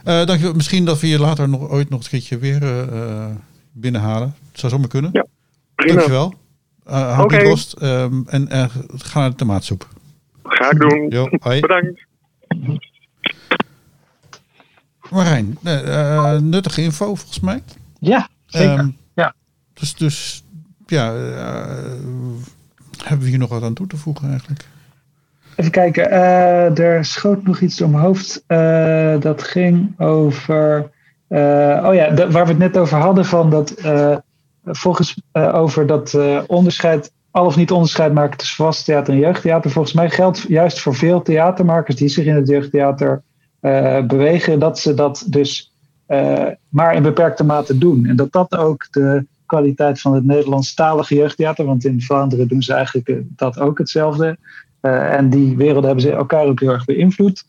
Eh 0.04 0.26
dankjewel. 0.26 0.54
Misschien 0.54 0.84
dat 0.84 1.00
we 1.00 1.08
je 1.08 1.18
later 1.18 1.48
nog 1.48 1.68
ooit 1.68 1.88
nog 1.88 2.02
een 2.02 2.08
keertje 2.08 2.38
weer 2.38 2.62
eh, 2.62 2.80
eh, 3.26 3.30
binnenhalen. 3.72 4.34
Het 4.50 4.60
zou 4.60 4.72
zomaar 4.72 4.88
kunnen. 4.88 5.10
Ja, 5.12 5.26
Prima, 5.74 5.94
Dankjewel. 5.94 6.34
Uh, 6.90 7.18
Oké. 7.22 7.36
Ehm, 7.78 8.22
en 8.26 8.48
eh, 8.48 8.64
ga 8.96 9.18
naar 9.20 9.30
de 9.30 9.36
tomaatsoep. 9.36 9.88
ga 10.42 10.70
ik 10.70 10.78
doen. 10.78 11.08
Jo, 11.08 11.28
hoi. 11.40 11.60
Bedankt. 11.60 12.06
Marijn, 15.10 15.58
nuttige 16.50 16.82
info 16.82 17.14
volgens 17.14 17.40
mij. 17.40 17.62
Ja, 18.00 18.28
zeker. 18.46 18.78
Ehm, 18.78 18.88
Ja. 19.14 19.34
Dus, 19.72 19.94
dus 19.94 20.44
ja, 20.86 21.14
eh, 21.14 21.92
hebben 23.02 23.24
we 23.24 23.28
hier 23.28 23.38
nog 23.38 23.48
wat 23.48 23.62
aan 23.62 23.74
toe 23.74 23.86
te 23.86 23.96
voegen 23.96 24.30
eigenlijk? 24.30 24.68
Even 25.56 25.70
kijken, 25.70 26.10
eh, 26.10 26.78
er 26.78 27.04
schoot 27.04 27.42
nog 27.42 27.60
iets 27.60 27.76
door 27.76 27.88
mijn 27.88 28.04
hoofd. 28.04 28.44
Eh, 28.46 29.20
dat 29.20 29.42
ging 29.42 30.00
over. 30.00 30.92
eh, 31.28 31.84
oh 31.86 31.94
ja, 31.94 32.14
waar 32.14 32.44
we 32.44 32.50
het 32.50 32.58
net 32.58 32.76
over 32.76 32.98
hadden, 32.98 33.24
van 33.24 33.50
dat. 33.50 33.74
volgens 34.66 35.22
over 35.32 35.86
dat 35.86 36.18
onderscheid 36.46 37.12
al 37.30 37.46
of 37.46 37.56
niet 37.56 37.70
onderscheid 37.70 38.12
maken 38.12 38.38
tussen 38.38 38.64
vast 38.64 38.84
theater 38.84 39.14
en 39.14 39.20
jeugdtheater. 39.20 39.70
Volgens 39.70 39.94
mij 39.94 40.10
geldt 40.10 40.44
juist 40.48 40.80
voor 40.80 40.94
veel 40.94 41.22
theatermakers 41.22 41.96
die 41.96 42.08
zich 42.08 42.24
in 42.24 42.34
het 42.34 42.48
jeugdtheater 42.48 43.22
bewegen, 44.06 44.58
dat 44.58 44.78
ze 44.78 44.94
dat 44.94 45.24
dus 45.26 45.72
maar 46.68 46.94
in 46.94 47.02
beperkte 47.02 47.44
mate 47.44 47.78
doen. 47.78 48.06
En 48.06 48.16
dat 48.16 48.32
dat 48.32 48.56
ook 48.56 48.86
de 48.90 49.26
kwaliteit 49.46 50.00
van 50.00 50.14
het 50.14 50.24
Nederlandstalige 50.24 51.14
jeugdtheater, 51.14 51.64
want 51.64 51.84
in 51.84 52.02
Vlaanderen 52.02 52.48
doen 52.48 52.62
ze 52.62 52.74
eigenlijk 52.74 53.22
dat 53.36 53.58
ook 53.58 53.78
hetzelfde. 53.78 54.38
En 54.90 55.30
die 55.30 55.56
werelden 55.56 55.84
hebben 55.84 56.02
ze 56.02 56.10
elkaar 56.12 56.44
ook 56.44 56.60
heel 56.60 56.72
erg 56.72 56.84
beïnvloed. 56.84 57.44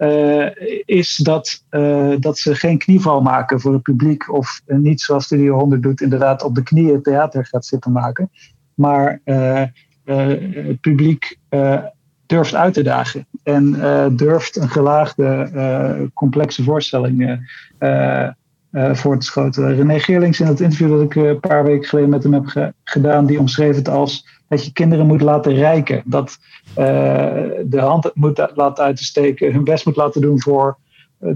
Uh, 0.00 0.46
is 0.84 1.16
dat, 1.16 1.64
uh, 1.70 2.12
dat 2.18 2.38
ze 2.38 2.54
geen 2.54 2.78
knieval 2.78 3.22
maken 3.22 3.60
voor 3.60 3.72
het 3.72 3.82
publiek. 3.82 4.32
Of 4.32 4.60
niet 4.66 5.00
zoals 5.00 5.24
Studio 5.24 5.58
100 5.58 5.82
doet, 5.82 6.00
inderdaad 6.00 6.42
op 6.42 6.54
de 6.54 6.62
knieën 6.62 7.02
theater 7.02 7.46
gaat 7.46 7.66
zitten 7.66 7.92
maken. 7.92 8.30
Maar 8.74 9.20
het 10.04 10.80
publiek 10.80 11.38
durft 12.26 12.54
uit 12.54 12.74
te 12.74 12.82
dagen. 12.82 13.26
En 13.42 13.72
durft 14.16 14.56
een 14.56 14.68
gelaagde, 14.68 16.10
complexe 16.14 16.62
voorstelling 16.62 17.48
voor 18.72 19.18
te 19.18 19.26
schoten. 19.26 19.74
René 19.76 19.98
Geerlings 19.98 20.40
in 20.40 20.46
het 20.46 20.60
interview 20.60 20.90
dat 20.90 21.02
ik 21.02 21.14
een 21.14 21.40
paar 21.40 21.64
weken 21.64 21.88
geleden 21.88 22.10
met 22.10 22.22
hem 22.22 22.32
heb 22.32 22.72
gedaan, 22.84 23.26
die 23.26 23.38
omschreef 23.38 23.76
het 23.76 23.88
als 23.88 24.39
dat 24.50 24.64
je 24.64 24.72
kinderen 24.72 25.06
moet 25.06 25.20
laten 25.20 25.54
rijken. 25.54 26.02
Dat 26.04 26.38
uh, 26.68 26.76
de 27.64 27.80
hand 27.80 28.10
moet 28.14 28.50
laten 28.54 28.84
uitsteken, 28.84 29.52
hun 29.52 29.64
best 29.64 29.86
moet 29.86 29.96
laten 29.96 30.20
doen 30.20 30.40
voor 30.40 30.78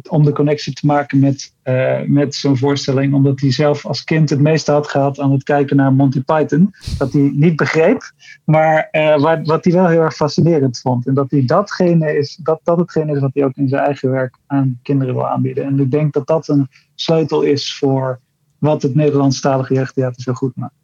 om 0.08 0.24
de 0.24 0.32
connectie 0.32 0.72
te 0.72 0.86
maken 0.86 1.18
met, 1.18 1.54
uh, 1.64 2.00
met 2.06 2.34
zo'n 2.34 2.56
voorstelling. 2.56 3.14
Omdat 3.14 3.40
hij 3.40 3.52
zelf 3.52 3.86
als 3.86 4.04
kind 4.04 4.30
het 4.30 4.40
meeste 4.40 4.72
had 4.72 4.88
gehad 4.88 5.20
aan 5.20 5.32
het 5.32 5.42
kijken 5.42 5.76
naar 5.76 5.92
Monty 5.92 6.22
Python. 6.22 6.74
Dat 6.98 7.12
hij 7.12 7.32
niet 7.34 7.56
begreep, 7.56 8.12
maar 8.44 8.88
uh, 8.92 9.20
wat, 9.20 9.46
wat 9.46 9.64
hij 9.64 9.72
wel 9.72 9.88
heel 9.88 10.00
erg 10.00 10.14
fascinerend 10.14 10.80
vond. 10.80 11.06
En 11.06 11.14
dat 11.14 11.30
hij 11.30 11.44
datgene 11.44 12.16
is, 12.16 12.38
dat, 12.42 12.60
dat 12.62 12.78
hetgene 12.78 13.12
is 13.12 13.20
wat 13.20 13.34
hij 13.34 13.44
ook 13.44 13.56
in 13.56 13.68
zijn 13.68 13.84
eigen 13.84 14.10
werk 14.10 14.36
aan 14.46 14.78
kinderen 14.82 15.14
wil 15.14 15.28
aanbieden. 15.28 15.64
En 15.64 15.80
ik 15.80 15.90
denk 15.90 16.12
dat 16.12 16.26
dat 16.26 16.48
een 16.48 16.68
sleutel 16.94 17.42
is 17.42 17.76
voor 17.76 18.20
wat 18.58 18.82
het 18.82 18.94
Nederlandstalige 18.94 19.74
jeugdtheater 19.74 20.22
zo 20.22 20.32
goed 20.32 20.56
maakt. 20.56 20.74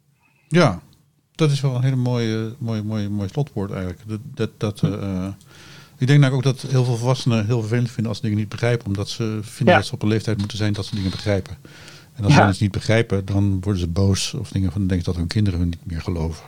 Ja, 0.47 0.79
dat 1.35 1.51
is 1.51 1.61
wel 1.61 1.75
een 1.75 1.83
hele 1.83 1.95
mooie, 1.95 2.53
mooie, 2.57 2.83
mooie, 2.83 3.09
mooie 3.09 3.29
slotwoord 3.29 3.71
eigenlijk. 3.71 4.01
Dat, 4.07 4.19
dat, 4.33 4.49
dat, 4.57 4.81
uh, 4.83 5.27
ik 5.97 6.07
denk 6.07 6.19
nou 6.19 6.33
ook 6.33 6.43
dat 6.43 6.61
heel 6.61 6.83
veel 6.83 6.97
volwassenen 6.97 7.45
heel 7.45 7.59
vervelend 7.59 7.91
vinden 7.91 8.07
als 8.07 8.17
ze 8.17 8.23
dingen 8.23 8.39
niet 8.39 8.49
begrijpen. 8.49 8.87
Omdat 8.87 9.09
ze 9.09 9.39
vinden 9.41 9.75
dat 9.75 9.85
ze 9.85 9.93
op 9.93 10.01
een 10.01 10.07
leeftijd 10.07 10.37
moeten 10.37 10.57
zijn 10.57 10.73
dat 10.73 10.85
ze 10.85 10.95
dingen 10.95 11.11
begrijpen. 11.11 11.57
En 12.13 12.23
als 12.23 12.33
ja. 12.33 12.43
ze 12.43 12.49
iets 12.49 12.59
niet 12.59 12.71
begrijpen, 12.71 13.25
dan 13.25 13.61
worden 13.61 13.81
ze 13.81 13.87
boos. 13.87 14.33
Of 14.33 14.51
dingen 14.51 14.71
van 14.71 14.87
denken 14.87 15.05
dat 15.05 15.15
hun 15.15 15.27
kinderen 15.27 15.59
hun 15.59 15.69
niet 15.69 15.85
meer 15.85 16.01
geloven. 16.01 16.45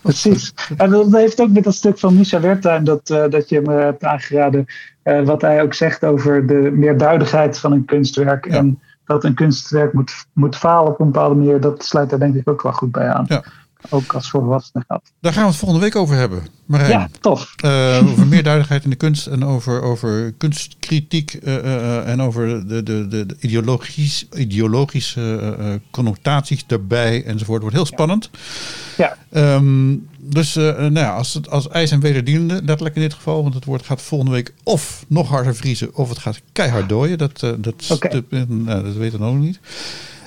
Precies. 0.00 0.54
En 0.76 0.90
dat 0.90 1.12
heeft 1.12 1.40
ook 1.40 1.50
met 1.50 1.64
dat 1.64 1.74
stuk 1.74 1.98
van 1.98 2.16
Misha 2.16 2.40
Wertheim 2.40 2.84
dat, 2.84 3.10
uh, 3.10 3.24
dat 3.28 3.48
je 3.48 3.60
me 3.60 3.72
hebt 3.72 4.04
aangeraden. 4.04 4.66
Uh, 5.04 5.24
wat 5.24 5.42
hij 5.42 5.62
ook 5.62 5.74
zegt 5.74 6.04
over 6.04 6.46
de 6.46 6.70
meerduidigheid 6.74 7.58
van 7.58 7.72
een 7.72 7.84
kunstwerk. 7.84 8.46
Ja. 8.46 8.52
En 8.52 8.80
dat 9.04 9.24
een 9.24 9.34
kunstwerk 9.34 9.92
moet, 9.92 10.26
moet 10.32 10.56
falen 10.56 10.92
op 10.92 11.00
een 11.00 11.10
bepaalde 11.10 11.34
manier. 11.34 11.60
Dat 11.60 11.84
sluit 11.84 12.10
daar 12.10 12.18
denk 12.18 12.34
ik 12.34 12.48
ook 12.48 12.62
wel 12.62 12.72
goed 12.72 12.92
bij 12.92 13.08
aan. 13.08 13.24
Ja 13.28 13.44
ook 13.90 14.14
als 14.14 14.30
volwassenen 14.30 14.84
gaat. 14.88 15.12
Daar 15.20 15.32
gaan 15.32 15.42
we 15.42 15.48
het 15.48 15.58
volgende 15.58 15.84
week 15.84 15.96
over 15.96 16.16
hebben. 16.16 16.46
Marijn. 16.66 16.90
Ja, 16.90 17.08
tof. 17.20 17.54
Uh, 17.64 18.08
over 18.10 18.26
meer 18.26 18.42
duidelijkheid 18.42 18.84
in 18.84 18.90
de 18.90 18.96
kunst 18.96 19.26
en 19.26 19.44
over, 19.44 19.82
over 19.82 20.32
kunstkritiek 20.32 21.38
uh, 21.42 21.54
uh, 21.54 22.08
en 22.08 22.22
over 22.22 22.68
de, 22.68 22.82
de, 22.82 23.08
de, 23.08 23.26
de 23.26 23.36
ideologisch, 23.40 24.26
ideologische 24.36 25.80
connotaties 25.90 26.66
daarbij 26.66 27.24
enzovoort. 27.24 27.60
Wordt 27.60 27.76
heel 27.76 27.86
spannend. 27.86 28.30
Ja. 28.96 29.16
Um, 29.30 30.08
dus 30.18 30.54
nou 30.54 30.92
ja, 30.92 31.14
als, 31.14 31.34
het, 31.34 31.50
als 31.50 31.68
ijs 31.68 31.90
en 31.90 32.00
wederdienende, 32.00 32.54
letterlijk 32.54 32.94
in 32.96 33.02
dit 33.02 33.14
geval, 33.14 33.42
want 33.42 33.54
het 33.54 33.64
woord 33.64 33.86
gaat 33.86 34.02
volgende 34.02 34.32
week 34.32 34.54
of 34.62 35.04
nog 35.08 35.28
harder 35.28 35.56
vriezen 35.56 35.94
of 35.94 36.08
het 36.08 36.18
gaat 36.18 36.40
keihard 36.52 36.88
dooien. 36.88 37.18
Dat, 37.18 37.40
dat, 37.40 37.90
okay. 37.90 38.10
dat, 38.10 38.48
nou, 38.48 38.84
dat 38.84 38.94
weten 38.94 39.18
we 39.18 39.24
nog 39.24 39.38
niet. 39.38 39.60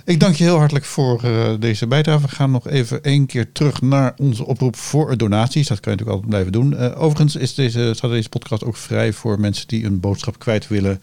Ik 0.10 0.20
dank 0.20 0.36
je 0.36 0.44
heel 0.44 0.58
hartelijk 0.58 0.86
voor 0.86 1.22
uh, 1.26 1.54
deze 1.60 1.88
bijdrage. 1.88 2.22
We 2.22 2.28
gaan 2.28 2.52
nog 2.52 2.68
even 2.68 3.04
één 3.04 3.26
keer 3.26 3.52
terug 3.52 3.82
naar 3.82 4.14
onze 4.18 4.46
oproep 4.46 4.76
voor 4.76 5.18
donaties. 5.18 5.68
Dat 5.68 5.80
kan 5.80 5.94
je 5.94 5.98
natuurlijk 5.98 6.26
altijd 6.26 6.30
blijven 6.30 6.52
doen. 6.52 6.74
Uh, 6.74 7.02
overigens 7.02 7.36
is 7.36 7.54
deze, 7.54 7.92
staat 7.94 8.12
deze 8.12 8.30
podcast 8.30 8.64
ook 8.64 8.78
vrij 8.78 9.14
voor 9.14 9.40
mensen 9.40 9.68
die 9.68 9.86
een 9.86 10.00
boodschap 10.00 10.40
kwijt 10.40 10.68
willen. 10.68 11.02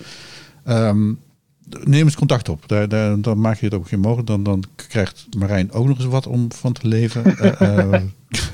Um, 0.69 1.19
neem 1.85 2.05
eens 2.05 2.17
contact 2.17 2.49
op. 2.49 2.69
Daar, 2.69 2.89
daar, 2.89 3.21
dan 3.21 3.41
maak 3.41 3.59
je 3.59 3.65
het 3.65 3.75
ook 3.75 3.89
geen 3.89 4.01
mogelijk. 4.01 4.27
Dan, 4.27 4.43
dan 4.43 4.65
krijgt 4.77 5.27
Marijn 5.39 5.73
ook 5.73 5.87
nog 5.87 5.99
eens 5.99 6.07
wat 6.07 6.27
om 6.27 6.53
van 6.53 6.73
te 6.73 6.89
leven. 6.89 7.37
uh, 7.63 8.01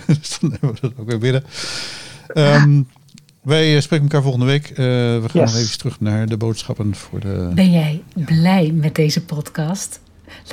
dus 0.07 0.39
dan 0.41 0.51
hebben 0.51 0.73
we 0.73 0.81
dat 0.81 0.93
ook 0.97 1.09
weer 1.09 1.19
binnen. 1.19 1.45
Um, 2.35 2.89
wij 3.43 3.81
spreken 3.81 4.07
elkaar 4.07 4.23
volgende 4.23 4.47
week. 4.47 4.71
Uh, 4.71 4.77
we 4.77 5.25
gaan 5.29 5.41
yes. 5.41 5.57
even 5.57 5.79
terug 5.79 6.01
naar 6.01 6.27
de 6.27 6.37
boodschappen 6.37 6.95
voor 6.95 7.21
de. 7.21 7.51
Ben 7.55 7.71
jij 7.71 8.03
blij 8.15 8.73
met 8.75 8.95
deze 8.95 9.25
podcast? 9.25 10.01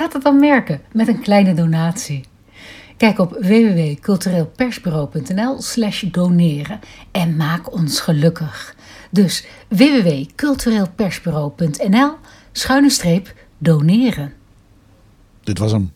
Laat 0.00 0.12
het 0.12 0.22
dan 0.22 0.40
merken 0.40 0.80
met 0.92 1.08
een 1.08 1.20
kleine 1.20 1.54
donatie. 1.54 2.24
Kijk 2.96 3.18
op 3.18 3.36
www.cultureelpersbureau.nl 3.40 5.62
slash 5.62 6.02
doneren 6.02 6.80
en 7.10 7.36
maak 7.36 7.72
ons 7.72 8.00
gelukkig. 8.00 8.74
Dus 9.10 9.46
www.cultureelpersbureau.nl 9.68 12.10
schuine 12.52 12.90
streep 12.90 13.34
doneren. 13.58 14.32
Dit 15.40 15.58
was 15.58 15.72
hem. 15.72 15.92